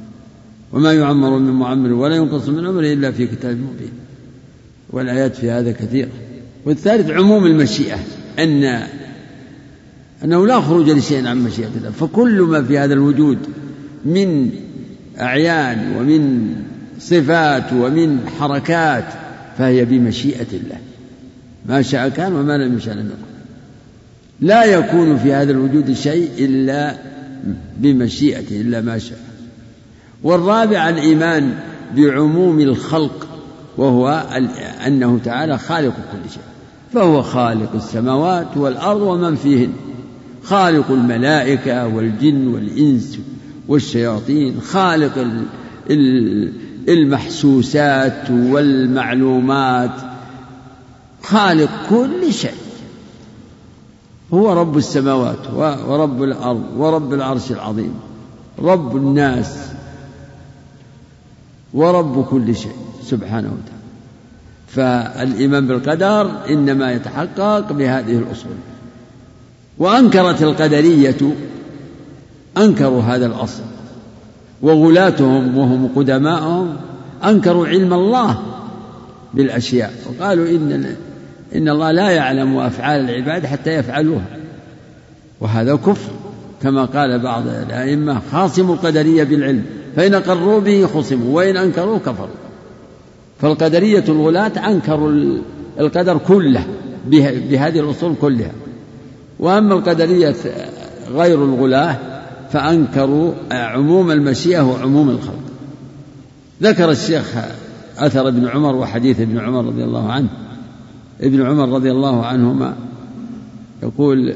وما 0.73 0.93
يعمر 0.93 1.39
من 1.39 1.53
معمر 1.53 1.93
ولا 1.93 2.17
ينقص 2.17 2.49
من 2.49 2.67
عمره 2.67 2.93
إلا 2.93 3.11
في 3.11 3.27
كتاب 3.27 3.57
مبين. 3.57 3.93
والآيات 4.91 5.37
في 5.37 5.51
هذا 5.51 5.73
كثيرة. 5.73 6.09
والثالث 6.65 7.11
عموم 7.11 7.47
المشيئة. 7.47 7.99
أن 8.39 8.83
أنه 10.25 10.47
لا 10.47 10.61
خروج 10.61 10.91
لشيء 10.91 11.27
عن 11.27 11.45
مشيئة 11.45 11.71
الله. 11.77 11.91
فكل 11.91 12.41
ما 12.41 12.63
في 12.63 12.79
هذا 12.79 12.95
الوجود 12.95 13.39
من 14.05 14.51
أعيان 15.21 15.97
ومن 15.97 16.55
صفات 16.99 17.73
ومن 17.73 18.21
حركات 18.39 19.05
فهي 19.59 19.85
بمشيئة 19.85 20.47
الله. 20.53 20.79
ما 21.67 21.83
شاء 21.83 22.09
كان 22.09 22.33
وما 22.33 22.57
لم 22.57 22.77
يشاء 22.77 22.95
لم 22.95 23.07
يكن. 23.07 23.35
لا 24.41 24.65
يكون 24.65 25.17
في 25.17 25.33
هذا 25.33 25.53
الوجود 25.53 25.93
شيء 25.93 26.31
إلا 26.39 26.95
بمشيئته 27.79 28.61
إلا 28.61 28.81
ما 28.81 28.99
شاء. 28.99 29.19
والرابع 30.23 30.89
الإيمان 30.89 31.55
بعموم 31.97 32.61
الخلق 32.61 33.27
وهو 33.77 34.27
أنه 34.87 35.21
تعالى 35.25 35.59
خالق 35.59 35.95
كل 36.13 36.31
شيء. 36.31 36.43
فهو 36.93 37.23
خالق 37.23 37.75
السماوات 37.75 38.57
والأرض 38.57 39.01
ومن 39.01 39.35
فيهن. 39.35 39.73
خالق 40.45 40.91
الملائكة 40.91 41.87
والجن 41.87 42.47
والإنس 42.47 43.19
والشياطين 43.69 44.61
خالق 44.61 45.27
المحسوسات 46.89 48.31
والمعلومات 48.31 49.91
خالق 51.23 51.71
كل 51.91 52.33
شيء. 52.33 52.55
هو 54.35 54.53
رب 54.53 54.77
السماوات 54.77 55.51
ورب 55.89 56.23
الأرض 56.23 56.65
ورب 56.77 57.15
العرش 57.15 57.53
العظيم 57.53 57.95
رب 58.59 58.97
الناس 58.97 59.69
ورب 61.75 62.25
كل 62.25 62.57
شيء 62.57 62.77
سبحانه 63.03 63.49
وتعالى. 63.49 63.85
فالإيمان 64.69 65.67
بالقدر 65.67 66.49
إنما 66.51 66.93
يتحقق 66.93 67.73
بهذه 67.73 68.19
الأصول. 68.19 68.53
وأنكرت 69.79 70.43
القدرية 70.43 71.17
أنكروا 72.59 73.03
هذا 73.03 73.27
الأصل 73.27 73.63
وغلاتهم 74.63 75.59
وهم 75.59 75.89
قدماءهم 75.97 76.77
أنكروا 77.25 77.67
علم 77.67 77.95
الله 77.95 78.39
بالأشياء 79.35 79.93
وقالوا 80.07 80.49
إن 80.49 80.95
إن 81.55 81.69
الله 81.69 81.91
لا 81.91 82.11
يعلم 82.11 82.57
أفعال 82.59 83.11
العباد 83.11 83.47
حتى 83.47 83.71
يفعلوها 83.71 84.27
وهذا 85.41 85.75
كفر 85.75 86.11
كما 86.63 86.85
قال 86.85 87.19
بعض 87.19 87.43
الأئمة 87.47 88.21
خاصموا 88.33 88.75
القدرية 88.75 89.25
بالعلم 89.25 89.65
فإن 89.97 90.15
قروا 90.15 90.61
به 90.61 90.87
خصموا 90.87 91.37
وإن 91.37 91.57
أنكروا 91.57 91.99
كفروا 91.99 92.29
فالقدرية 93.41 94.05
الغلاة 94.09 94.71
أنكروا 94.71 95.39
القدر 95.81 96.19
كله 96.19 96.67
بهذه 97.51 97.81
الأصول 97.81 98.15
كلها. 98.21 98.53
وأما 99.39 99.75
القدرية 99.75 100.37
غير 101.11 101.45
الغلاة 101.45 101.97
فأنكروا 102.53 103.33
عموم 103.51 104.11
المشيئة 104.11 104.61
وعموم 104.61 105.11
الخلق. 105.11 105.43
ذكر 106.63 106.91
الشيخ 106.91 107.35
أثر 107.99 108.29
ابن 108.29 108.49
عمر 108.49 108.77
وحديث 108.77 109.21
ابن 109.21 109.39
عمر 109.39 109.65
رضي 109.65 109.85
الله 109.85 110.13
عنه. 110.13 110.29
ابن 111.21 111.47
عمر 111.47 111.69
رضي 111.69 111.91
الله 111.91 112.27
عنهما 112.27 112.75
يقول 113.83 114.35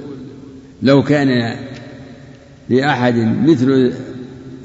لو 0.82 1.02
كان 1.02 1.56
لأحد 2.68 3.14
مثل 3.46 3.92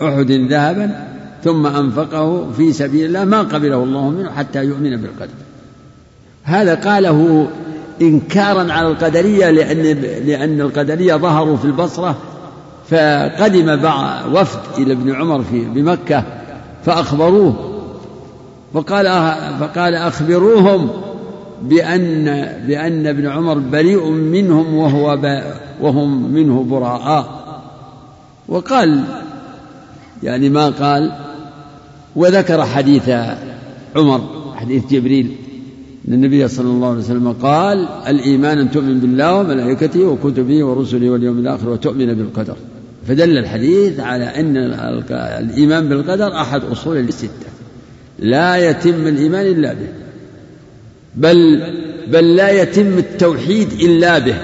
أحد 0.02 0.32
ذهبا 0.32 1.08
ثم 1.44 1.68
أنفقه 1.68 2.52
في 2.52 2.74
سبيل 2.74 3.06
الله 3.06 3.26
ما 3.26 3.42
قبله 3.42 3.84
الله 3.84 4.10
منه 4.10 4.32
حتى 4.32 4.66
يؤمن 4.66 4.98
بالقدر. 4.98 5.34
هذا 6.44 6.76
قاله 6.76 7.48
إنكارا 8.02 8.74
على 8.74 8.88
القدرية 8.88 9.50
لأن 9.50 10.02
لأن 10.26 10.62
القدرية 10.62 11.16
ظهروا 11.16 11.58
في 11.58 11.66
البصرة 11.66 12.16
فقدم 12.89 13.70
وفد 14.34 14.60
إلى 14.78 14.94
ابن 14.94 15.16
عمر 15.16 15.44
في 15.44 15.66
بمكة 15.66 16.24
فأخبروه 16.86 17.54
فقال 18.74 19.06
فقال 19.60 19.96
أخبروهم 19.96 20.89
بأن 21.62 22.26
بأن 22.68 23.08
ابن 23.08 23.28
عمر 23.28 23.58
بريء 23.58 24.10
منهم 24.10 24.76
وهو 24.76 25.18
وهم 25.82 26.32
منه 26.32 26.64
براء. 26.64 27.44
وقال 28.48 29.04
يعني 30.24 30.50
ما 30.50 30.70
قال 30.70 31.12
وذكر 32.16 32.66
حديث 32.66 33.10
عمر 33.96 34.22
حديث 34.56 34.86
جبريل 34.88 35.36
أن 36.08 36.14
النبي 36.14 36.47
صلى 36.47 36.68
الله 36.68 36.89
عليه 36.89 36.99
وسلم 36.99 37.32
قال 37.32 37.88
الإيمان 38.08 38.58
أن 38.58 38.72
تؤمن 38.72 38.99
بالله 38.99 39.36
وملائكته 39.36 40.04
وكتبه 40.04 40.64
ورسله 40.64 41.10
واليوم 41.10 41.39
الآخر 41.39 41.70
وتؤمن 41.70 42.14
بالقدر. 42.14 42.56
فدل 43.08 43.38
الحديث 43.38 43.99
على 43.99 44.26
أن 44.26 44.58
الإيمان 45.12 45.89
بالقدر 45.89 46.41
أحد 46.41 46.62
أصول 46.64 46.97
الستة. 46.97 47.47
لا 48.20 48.70
يتم 48.70 49.08
الإيمان 49.08 49.45
إلا 49.45 49.74
به. 49.74 49.88
بل 51.16 51.62
بل 52.08 52.36
لا 52.36 52.62
يتم 52.62 52.97
التوحيد 52.97 53.72
إلا 53.72 54.20
به. 54.20 54.36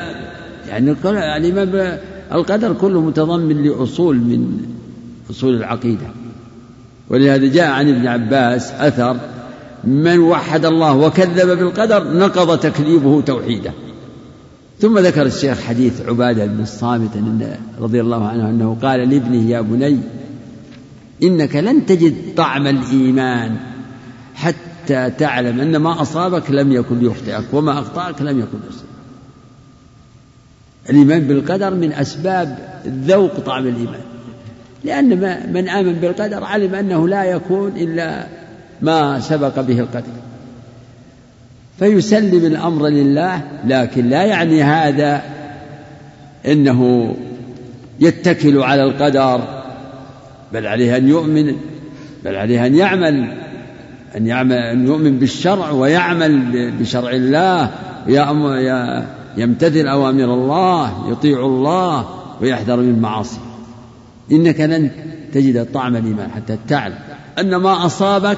يعني 0.70 0.96
يعني 1.04 1.54
القدر 2.34 2.74
كله 2.74 3.02
متضمن 3.02 3.64
لأصول 3.64 4.16
من 4.16 4.60
أصول 5.30 5.56
العقيدة. 5.56 6.08
ولهذا 7.10 7.48
جاء 7.48 7.72
عن 7.72 7.90
ابن 7.90 8.08
عباس 8.08 8.72
أثر 8.72 9.18
من 9.84 10.20
وحد 10.20 10.66
الله 10.66 10.94
وكذب 10.94 11.58
بالقدر 11.58 12.14
نقض 12.14 12.60
تكذيبه 12.60 13.22
توحيده. 13.22 13.72
ثم 14.80 15.00
ذكر 15.00 15.26
الشيخ 15.26 15.62
حديث 15.62 16.02
عبادة 16.02 16.46
بن 16.46 16.62
الصامت 16.62 17.12
رضي 17.80 18.02
الله 18.02 18.28
عنه 18.28 18.50
أنه 18.50 18.78
قال 18.82 19.10
لابنه 19.10 19.50
يا 19.50 19.62
بني 19.62 20.00
إنك 21.24 21.56
لن 21.56 21.86
تجد 21.86 22.16
طعم 22.36 22.68
الإيمان 22.68 23.58
حتى 24.36 25.10
تعلم 25.10 25.60
أن 25.60 25.78
ما 25.78 26.02
أصابك 26.02 26.52
لم 26.52 26.72
يكن 26.72 27.00
ليخطئك 27.00 27.54
وما 27.54 27.80
أخطأك 27.80 28.22
لم 28.22 28.40
يكن 28.40 28.58
يصيبك 28.70 28.90
الإيمان 30.90 31.28
بالقدر 31.28 31.74
من 31.74 31.94
أسباب 31.94 32.80
ذوق 32.88 33.40
طعم 33.40 33.68
الإيمان. 33.68 34.02
لأن 34.84 35.10
من 35.54 35.70
آمن 35.70 35.94
بالقدر 35.94 36.44
علم 36.44 36.76
أنه 36.76 37.08
لا 37.08 37.24
يكون 37.24 37.72
إلا 37.78 38.28
ما 38.82 39.20
سبق 39.20 39.60
به 39.60 39.80
القدر 39.80 40.12
فيسلم 41.80 42.46
الأمر 42.46 42.88
لله 42.88 43.42
لكن 43.66 44.10
لا 44.10 44.24
يعني 44.24 44.64
هذا 44.64 45.22
أنه 46.46 47.16
يتكل 48.00 48.60
على 48.60 48.84
القدر 48.84 49.42
بل 50.54 50.68
عليه 50.68 50.98
أن 50.98 51.08
يؤمن 51.08 51.56
بل 52.26 52.36
عليه 52.36 52.66
أن 52.66 52.76
يعمل 52.76 53.38
أن 54.18 54.28
يعمل 54.28 54.58
أن 54.58 54.88
يؤمن 54.88 55.20
بالشرع 55.20 55.72
ويعمل 55.72 56.72
بشرع 56.80 57.12
الله 57.12 57.72
يمتثل 59.38 59.88
أوامر 59.88 60.34
الله 60.34 61.12
يطيع 61.12 61.46
الله 61.46 62.06
ويحذر 62.42 62.78
من 62.78 62.90
المعاصي 62.90 63.40
إنك 64.32 64.60
لن 64.62 64.92
تجد 65.34 65.72
طعم 65.74 65.96
الإيمان 65.96 66.32
حتى 66.32 66.58
تعلم 66.68 66.96
أن 67.40 67.56
ما 67.56 67.86
أصابك 67.86 68.38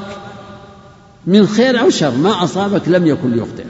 من 1.28 1.45
خير 1.45 1.82
أو 1.82 1.89
شر 1.89 2.17
ما 2.17 2.43
أصابك 2.43 2.82
لم 2.88 3.07
يكن 3.07 3.32
ليخطئك 3.32 3.65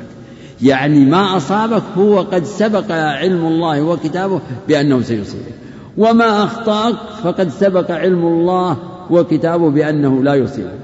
يعني 0.63 1.05
ما 1.05 1.37
أصابك 1.37 1.83
هو 1.97 2.19
قد 2.19 2.43
سبق 2.43 2.91
علم 2.91 3.45
الله 3.45 3.81
وكتابه 3.81 4.41
بأنه 4.67 5.01
سيصيبك. 5.01 5.53
وما 5.97 6.43
أخطأك 6.43 6.95
فقد 7.23 7.49
سبق 7.49 7.91
علم 7.91 8.25
الله 8.25 8.77
وكتابه 9.09 9.69
بأنه 9.69 10.23
لا 10.23 10.35
يصيبك. 10.35 10.79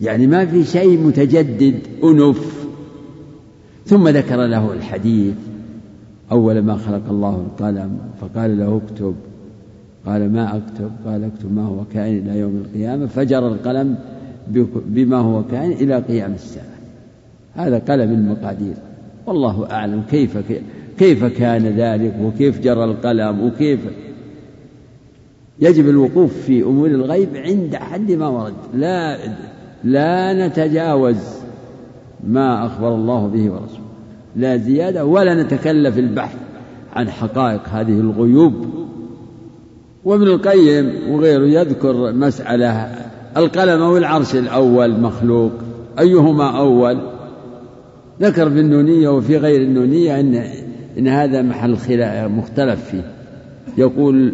يعني 0.00 0.26
ما 0.26 0.46
في 0.46 0.64
شيء 0.64 0.98
متجدد 0.98 1.78
أنف. 2.04 2.66
ثم 3.86 4.08
ذكر 4.08 4.46
له 4.46 4.72
الحديث 4.72 5.34
أول 6.30 6.58
ما 6.58 6.76
خلق 6.76 7.02
الله 7.10 7.46
القلم 7.46 7.98
فقال 8.20 8.58
له 8.58 8.80
اكتب. 8.84 9.14
قال 10.06 10.32
ما 10.32 10.56
أكتب؟ 10.56 10.90
قال 11.06 11.24
اكتب 11.24 11.54
ما 11.54 11.66
هو 11.66 11.84
كائن 11.94 12.18
إلى 12.18 12.38
يوم 12.38 12.62
القيامة. 12.64 13.06
فجر 13.06 13.48
القلم 13.48 13.96
بما 14.86 15.16
هو 15.16 15.42
كائن 15.50 15.72
إلى 15.72 15.98
قيام 15.98 16.32
الساعة. 16.32 16.66
هذا 17.54 17.78
قلم 17.78 18.12
المقادير. 18.12 18.74
والله 19.26 19.70
أعلم 19.70 20.02
كيف 20.10 20.38
كيف 20.98 21.24
كان 21.24 21.66
ذلك 21.66 22.14
وكيف 22.22 22.60
جرى 22.60 22.84
القلم 22.84 23.46
وكيف 23.46 23.80
يجب 25.60 25.88
الوقوف 25.88 26.32
في 26.32 26.62
أمور 26.62 26.86
الغيب 26.86 27.28
عند 27.36 27.76
حد 27.76 28.12
ما 28.12 28.28
ورد. 28.28 28.54
لا 28.74 29.18
لا 29.84 30.46
نتجاوز 30.46 31.16
ما 32.26 32.66
أخبر 32.66 32.94
الله 32.94 33.26
به 33.26 33.50
ورسوله. 33.50 33.82
لا 34.36 34.56
زيادة 34.56 35.04
ولا 35.04 35.42
نتكلف 35.42 35.98
البحث 35.98 36.36
عن 36.92 37.10
حقائق 37.10 37.68
هذه 37.68 38.00
الغيوب. 38.00 38.66
وابن 40.04 40.22
القيم 40.22 40.92
وغيره 41.10 41.46
يذكر 41.46 42.12
مسألة 42.12 42.90
القلم 43.36 43.82
أو 43.82 43.96
العرش 43.96 44.34
الأول 44.34 45.00
مخلوق. 45.00 45.52
أيهما 45.98 46.58
أول؟ 46.58 46.98
ذكر 48.20 48.50
في 48.50 48.60
النونية 48.60 49.08
وفي 49.08 49.36
غير 49.36 49.62
النونية 49.62 50.20
أن 50.20 50.44
إن 50.98 51.08
هذا 51.08 51.42
محل 51.42 51.76
خلاف 51.76 52.30
مختلف 52.30 52.84
فيه. 52.84 53.04
يقول 53.78 54.32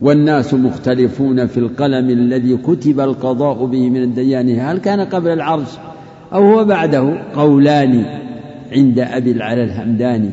والناس 0.00 0.54
مختلفون 0.54 1.46
في 1.46 1.58
القلم 1.60 2.10
الذي 2.10 2.56
كتب 2.56 3.00
القضاء 3.00 3.64
به 3.66 3.90
من 3.90 4.02
الديان. 4.02 4.58
هل 4.58 4.78
كان 4.78 5.00
قبل 5.00 5.30
العرش 5.30 5.68
أو 6.32 6.52
هو 6.52 6.64
بعده؟ 6.64 7.22
قولان 7.34 8.04
عند 8.72 8.98
أبي 8.98 9.30
العلا 9.30 9.64
الهمداني. 9.64 10.30